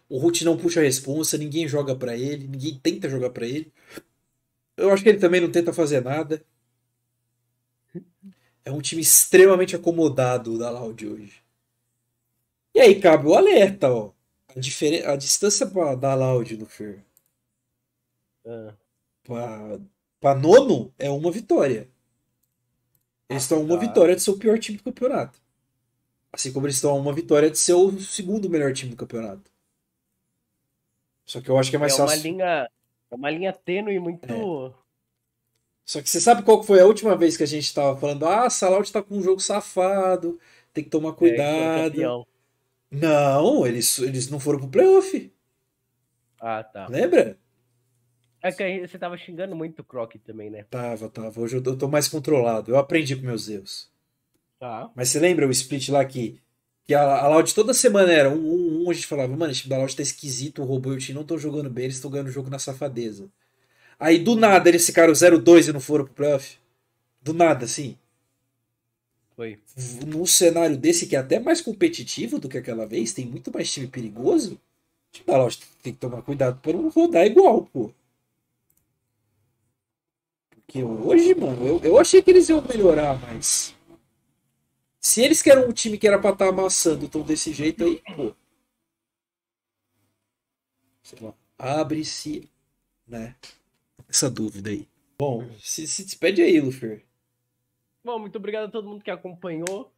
O 0.09 0.17
Root 0.17 0.43
não 0.43 0.57
puxa 0.57 0.79
a 0.79 0.83
responsa, 0.83 1.37
ninguém 1.37 1.67
joga 1.67 1.95
pra 1.95 2.17
ele, 2.17 2.47
ninguém 2.47 2.77
tenta 2.79 3.07
jogar 3.09 3.29
pra 3.29 3.45
ele. 3.47 3.71
Eu 4.75 4.91
acho 4.91 5.03
que 5.03 5.09
ele 5.09 5.19
também 5.19 5.41
não 5.41 5.51
tenta 5.51 5.71
fazer 5.73 6.01
nada. 6.03 6.43
É 8.63 8.71
um 8.71 8.81
time 8.81 9.01
extremamente 9.01 9.75
acomodado 9.75 10.57
da 10.57 10.69
Loud 10.69 11.07
hoje. 11.07 11.43
E 12.73 12.79
aí 12.79 12.99
cabe 12.99 13.27
o 13.27 13.33
alerta, 13.35 13.91
ó. 13.91 14.11
A, 14.55 14.59
diferen... 14.59 15.03
a 15.05 15.15
distância 15.15 15.67
pra, 15.67 15.95
da 15.95 16.15
Loud 16.15 16.57
no 16.57 16.65
Fer 16.65 17.03
ah, 18.45 18.73
pra, 19.23 19.79
pra 20.19 20.35
nono 20.35 20.93
é 20.97 21.09
uma 21.09 21.31
vitória. 21.31 21.89
Eles 23.29 23.43
estão 23.43 23.59
a 23.59 23.61
uma 23.61 23.75
Tá. 23.75 23.85
vitória 23.87 24.15
de 24.15 24.21
ser 24.21 24.31
o 24.31 24.37
pior 24.37 24.57
time 24.59 24.77
do 24.77 24.83
campeonato. 24.83 25.39
Assim 26.31 26.51
como 26.51 26.65
eles 26.67 26.75
estão 26.77 26.91
a 26.91 26.95
uma 26.95 27.13
vitória 27.13 27.49
de 27.51 27.57
ser 27.57 27.73
o 27.73 27.99
segundo 27.99 28.49
melhor 28.49 28.73
time 28.73 28.91
do 28.91 28.97
campeonato. 28.97 29.51
Só 31.29 31.39
que 31.41 31.49
eu 31.49 31.57
acho 31.59 31.69
que 31.69 31.75
é 31.75 31.79
mais 31.79 31.93
é 31.97 32.01
uma 32.01 32.07
fácil. 32.07 32.23
linha. 32.23 32.69
É 33.11 33.15
uma 33.15 33.29
linha 33.29 33.53
tênue 33.53 33.99
muito. 33.99 34.27
Só 35.85 36.01
que 36.01 36.09
você 36.09 36.19
sabe 36.21 36.43
qual 36.43 36.61
foi 36.63 36.79
a 36.79 36.85
última 36.85 37.15
vez 37.15 37.35
que 37.37 37.43
a 37.43 37.47
gente 37.47 37.73
tava 37.73 37.99
falando? 37.99 38.25
Ah, 38.25 38.49
Salaud 38.49 38.91
tá 38.91 39.01
com 39.01 39.15
um 39.17 39.21
jogo 39.21 39.39
safado, 39.39 40.39
tem 40.73 40.83
que 40.83 40.89
tomar 40.89 41.09
É, 41.09 41.13
foi 41.13 41.29
cuidado. 41.29 41.91
campeão. 41.91 42.27
não, 42.91 43.65
eles, 43.67 43.97
eles 43.99 44.29
não 44.29 44.39
foram 44.39 44.59
pro 44.59 44.69
playoff. 44.69 45.31
Ah, 46.39 46.63
tá. 46.63 46.87
Lembra? 46.87 47.37
É 48.41 48.51
que 48.51 48.87
você 48.87 48.97
tava 48.97 49.17
xingando 49.17 49.55
muito 49.55 49.79
o 49.79 49.83
Croc 49.83 50.13
também, 50.23 50.49
né? 50.49 50.63
Tava, 50.69 51.09
tava. 51.09 51.41
Hoje 51.41 51.57
eu 51.57 51.63
tô- 51.63 51.71
eu 51.71 51.77
tô 51.77 51.87
mais 51.89 52.07
controlado. 52.07 52.71
Eu 52.71 52.77
aprendi 52.77 53.15
com 53.15 53.23
meus 53.25 53.49
erros. 53.49 53.91
Tá. 54.59 54.89
Mas 54.95 55.09
você 55.09 55.19
lembra 55.19 55.45
o 55.47 55.51
split 55.51 55.89
lá 55.89 56.05
que, 56.05 56.39
que 56.89 56.95
a, 56.95 57.03
a 57.03 57.27
Loud 57.27 57.53
toda 57.53 57.71
semana 57.71 58.11
era 58.11 58.31
um, 58.31 58.33
um, 58.33 58.83
um, 58.83 58.89
a 58.89 58.93
gente 58.95 59.05
falava, 59.05 59.31
mano, 59.37 59.51
esse 59.51 59.61
time 59.61 59.69
da 59.69 59.77
Loud 59.77 59.95
tá 59.95 60.01
esquisito, 60.01 60.63
o 60.63 60.65
robô 60.65 60.91
e 60.91 60.95
o 60.95 60.97
time 60.97 61.13
não 61.13 61.21
estão 61.21 61.37
jogando 61.37 61.69
bem, 61.69 61.83
eles 61.83 61.97
estão 61.97 62.09
ganhando 62.09 62.29
o 62.29 62.31
jogo 62.31 62.49
na 62.49 62.57
safadeza. 62.57 63.29
Aí 63.99 64.17
do 64.17 64.35
nada 64.35 64.67
eles 64.67 64.87
ficaram 64.87 65.13
0-2 65.13 65.67
e 65.67 65.71
não 65.71 65.79
foram 65.79 66.05
pro 66.05 66.15
playoff. 66.15 66.57
Do 67.21 67.31
nada, 67.31 67.65
assim. 67.65 67.95
Foi. 69.35 69.59
Num 70.07 70.25
cenário 70.25 70.75
desse 70.75 71.05
que 71.05 71.15
é 71.15 71.19
até 71.19 71.39
mais 71.39 71.61
competitivo 71.61 72.39
do 72.39 72.49
que 72.49 72.57
aquela 72.57 72.87
vez, 72.87 73.13
tem 73.13 73.23
muito 73.23 73.53
mais 73.53 73.71
time 73.71 73.85
perigoso. 73.85 74.59
Tipo, 75.11 75.31
lógico, 75.31 75.67
tem 75.83 75.93
que 75.93 75.99
tomar 75.99 76.23
cuidado 76.23 76.59
para 76.59 76.73
não 76.73 76.89
rodar 76.89 77.23
igual, 77.23 77.69
pô. 77.71 77.91
Porque 80.49 80.83
hoje, 80.83 81.35
mano, 81.35 81.67
eu, 81.67 81.79
eu 81.83 81.99
achei 81.99 82.19
que 82.19 82.31
eles 82.31 82.49
iam 82.49 82.65
melhorar, 82.67 83.15
mas. 83.21 83.75
Se 84.99 85.23
eles 85.23 85.41
que 85.41 85.49
eram 85.49 85.69
um 85.69 85.73
time 85.73 85.97
que 85.97 86.07
era 86.07 86.19
pra 86.19 86.31
estar 86.31 86.45
tá 86.45 86.51
amassando, 86.51 87.05
estão 87.05 87.21
desse 87.21 87.53
jeito 87.53 87.83
aí, 87.83 88.01
pô. 88.15 88.35
Sei 91.01 91.17
lá. 91.21 91.33
Abre-se, 91.57 92.49
né? 93.07 93.35
Essa 94.07 94.29
dúvida 94.29 94.69
aí. 94.69 94.87
Bom, 95.17 95.49
se, 95.59 95.87
se 95.87 96.03
despede 96.03 96.41
aí, 96.41 96.59
Lufer. 96.59 97.03
Bom, 98.03 98.19
muito 98.19 98.37
obrigado 98.37 98.65
a 98.65 98.71
todo 98.71 98.87
mundo 98.87 99.03
que 99.03 99.11
acompanhou. 99.11 99.91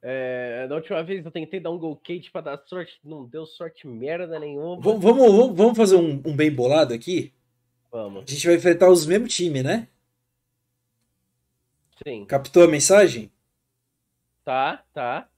É, 0.00 0.66
da 0.68 0.76
última 0.76 1.02
vez 1.02 1.24
eu 1.24 1.30
tentei 1.30 1.58
dar 1.58 1.70
um 1.70 1.78
gol 1.78 1.96
Kate 1.96 2.30
pra 2.30 2.40
dar 2.40 2.62
sorte, 2.66 3.00
não 3.02 3.24
deu 3.24 3.44
sorte 3.46 3.86
merda 3.86 4.38
nenhuma. 4.38 4.80
Vamos, 4.80 5.02
vamos, 5.02 5.56
vamos 5.56 5.76
fazer 5.76 5.96
um, 5.96 6.22
um, 6.24 6.36
bem 6.36 6.52
bolado 6.52 6.94
aqui? 6.94 7.32
Vamos. 7.90 8.24
A 8.28 8.30
gente 8.30 8.46
vai 8.46 8.56
enfrentar 8.56 8.88
os 8.90 9.06
mesmos 9.06 9.34
time, 9.34 9.62
né? 9.62 9.88
Sim. 12.06 12.24
Captou 12.26 12.62
a 12.62 12.68
mensagem? 12.68 13.30
Tá, 14.48 14.82
tá. 14.94 15.28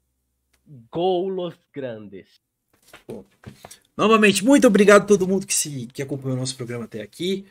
Golos 0.89 1.57
Grandes. 1.75 2.29
Bom. 3.09 3.25
Novamente, 3.97 4.45
muito 4.45 4.69
obrigado 4.69 5.03
a 5.03 5.05
todo 5.05 5.27
mundo 5.27 5.49
que, 5.49 5.53
se, 5.53 5.89
que 5.93 6.01
acompanhou 6.01 6.37
o 6.37 6.39
nosso 6.39 6.55
programa 6.55 6.85
até 6.85 7.03
aqui. 7.03 7.45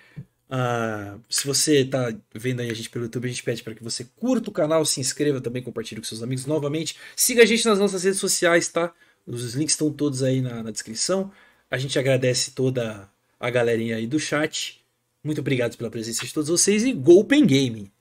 Uh, 0.49 1.19
se 1.29 1.45
você 1.45 1.81
está 1.81 2.15
vendo 2.33 2.61
aí 2.61 2.71
a 2.71 2.73
gente 2.73 2.89
pelo 2.89 3.03
YouTube, 3.03 3.25
a 3.25 3.27
gente 3.27 3.43
pede 3.43 3.61
para 3.61 3.75
que 3.75 3.83
você 3.83 4.05
curta 4.05 4.49
o 4.49 4.53
canal, 4.53 4.85
se 4.85 5.01
inscreva 5.01 5.41
também, 5.41 5.61
compartilhe 5.61 5.99
com 5.99 6.07
seus 6.07 6.23
amigos 6.23 6.45
novamente. 6.45 6.95
Siga 7.13 7.43
a 7.43 7.45
gente 7.45 7.65
nas 7.65 7.77
nossas 7.77 8.05
redes 8.05 8.21
sociais, 8.21 8.69
tá? 8.69 8.93
Os 9.27 9.53
links 9.53 9.73
estão 9.73 9.91
todos 9.91 10.23
aí 10.23 10.39
na, 10.39 10.63
na 10.63 10.71
descrição. 10.71 11.29
A 11.69 11.77
gente 11.77 11.99
agradece 11.99 12.51
toda 12.51 13.11
a 13.37 13.49
galerinha 13.49 13.97
aí 13.97 14.07
do 14.07 14.17
chat. 14.17 14.81
Muito 15.21 15.41
obrigado 15.41 15.75
pela 15.75 15.91
presença 15.91 16.25
de 16.25 16.33
todos 16.33 16.49
vocês 16.49 16.85
e 16.85 16.93
Golpen 16.93 17.45
Game! 17.45 17.91